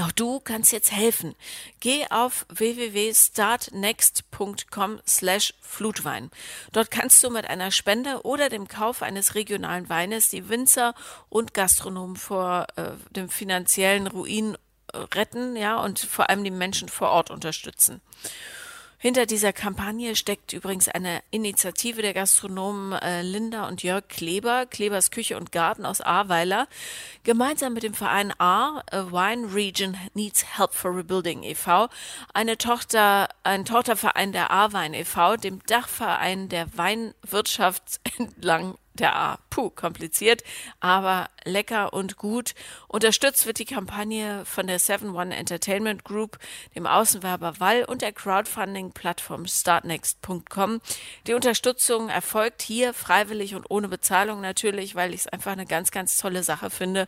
Auch 0.00 0.12
du 0.12 0.40
kannst 0.40 0.72
jetzt 0.72 0.90
helfen. 0.90 1.34
Geh 1.80 2.06
auf 2.08 2.46
www.startnext.com 2.48 5.00
slash 5.06 5.52
Flutwein. 5.60 6.30
Dort 6.72 6.90
kannst 6.90 7.22
du 7.22 7.28
mit 7.28 7.46
einer 7.46 7.70
Spende 7.70 8.22
oder 8.22 8.48
dem 8.48 8.68
Kauf 8.68 9.02
eines 9.02 9.34
regionalen 9.34 9.90
Weines 9.90 10.30
die 10.30 10.48
Winzer 10.48 10.94
und 11.28 11.52
Gastronomen 11.52 12.16
vor 12.16 12.68
äh, 12.76 12.92
dem 13.10 13.28
finanziellen 13.28 14.06
Ruin 14.06 14.56
äh, 14.94 14.98
retten, 15.14 15.56
ja, 15.56 15.78
und 15.78 15.98
vor 15.98 16.30
allem 16.30 16.42
die 16.42 16.50
Menschen 16.50 16.88
vor 16.88 17.10
Ort 17.10 17.30
unterstützen. 17.30 18.00
Hinter 19.02 19.26
dieser 19.26 19.52
Kampagne 19.52 20.14
steckt 20.14 20.52
übrigens 20.52 20.88
eine 20.88 21.24
Initiative 21.32 22.02
der 22.02 22.14
Gastronomen 22.14 22.92
äh, 22.92 23.22
Linda 23.22 23.66
und 23.66 23.82
Jörg 23.82 24.06
Kleber, 24.06 24.64
Klebers 24.64 25.10
Küche 25.10 25.36
und 25.36 25.50
Garten 25.50 25.84
aus 25.84 26.00
Ahrweiler, 26.00 26.68
gemeinsam 27.24 27.72
mit 27.72 27.82
dem 27.82 27.94
Verein 27.94 28.32
A, 28.38 28.80
A 28.92 29.10
Wine 29.10 29.52
Region 29.52 29.96
Needs 30.14 30.56
Help 30.56 30.72
for 30.72 30.94
Rebuilding 30.94 31.42
e.V., 31.42 31.88
eine 32.32 32.56
Tochter, 32.58 33.28
ein 33.42 33.64
Tochterverein 33.64 34.30
der 34.30 34.52
Ahrwein 34.52 34.94
e.V., 34.94 35.36
dem 35.36 35.58
Dachverein 35.66 36.48
der 36.48 36.68
Weinwirtschaft 36.78 37.98
entlang 38.18 38.78
der 38.94 39.16
A. 39.16 39.38
Puh, 39.50 39.70
kompliziert, 39.70 40.42
aber 40.80 41.28
lecker 41.44 41.92
und 41.92 42.16
gut. 42.16 42.54
Unterstützt 42.88 43.46
wird 43.46 43.58
die 43.58 43.64
Kampagne 43.64 44.44
von 44.44 44.66
der 44.66 44.80
7-One 44.80 45.34
Entertainment 45.34 46.04
Group, 46.04 46.38
dem 46.74 46.86
Außenwerber 46.86 47.60
Wall 47.60 47.84
und 47.84 48.02
der 48.02 48.12
Crowdfunding-Plattform 48.12 49.46
startnext.com. 49.46 50.80
Die 51.26 51.34
Unterstützung 51.34 52.08
erfolgt 52.08 52.62
hier 52.62 52.94
freiwillig 52.94 53.54
und 53.54 53.70
ohne 53.70 53.88
Bezahlung 53.88 54.40
natürlich, 54.40 54.94
weil 54.94 55.14
ich 55.14 55.20
es 55.20 55.26
einfach 55.26 55.52
eine 55.52 55.66
ganz, 55.66 55.90
ganz 55.90 56.16
tolle 56.16 56.42
Sache 56.42 56.70
finde. 56.70 57.06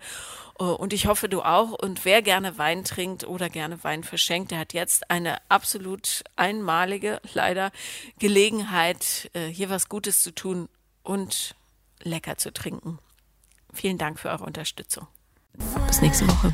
Und 0.54 0.92
ich 0.92 1.06
hoffe, 1.06 1.28
du 1.28 1.42
auch. 1.42 1.72
Und 1.72 2.04
wer 2.04 2.22
gerne 2.22 2.58
Wein 2.58 2.84
trinkt 2.84 3.26
oder 3.26 3.50
gerne 3.50 3.82
Wein 3.82 4.04
verschenkt, 4.04 4.52
der 4.52 4.60
hat 4.60 4.72
jetzt 4.72 5.10
eine 5.10 5.38
absolut 5.48 6.22
einmalige, 6.36 7.20
leider, 7.32 7.72
Gelegenheit, 8.18 9.30
äh, 9.34 9.48
hier 9.48 9.68
was 9.68 9.88
Gutes 9.88 10.22
zu 10.22 10.32
tun 10.32 10.68
und 11.02 11.56
lecker 12.04 12.36
zu 12.36 12.52
trinken. 12.52 12.98
Vielen 13.72 13.98
Dank 13.98 14.18
für 14.20 14.30
eure 14.30 14.44
Unterstützung. 14.44 15.06
Bis 15.86 16.00
nächste 16.00 16.26
Woche. 16.28 16.52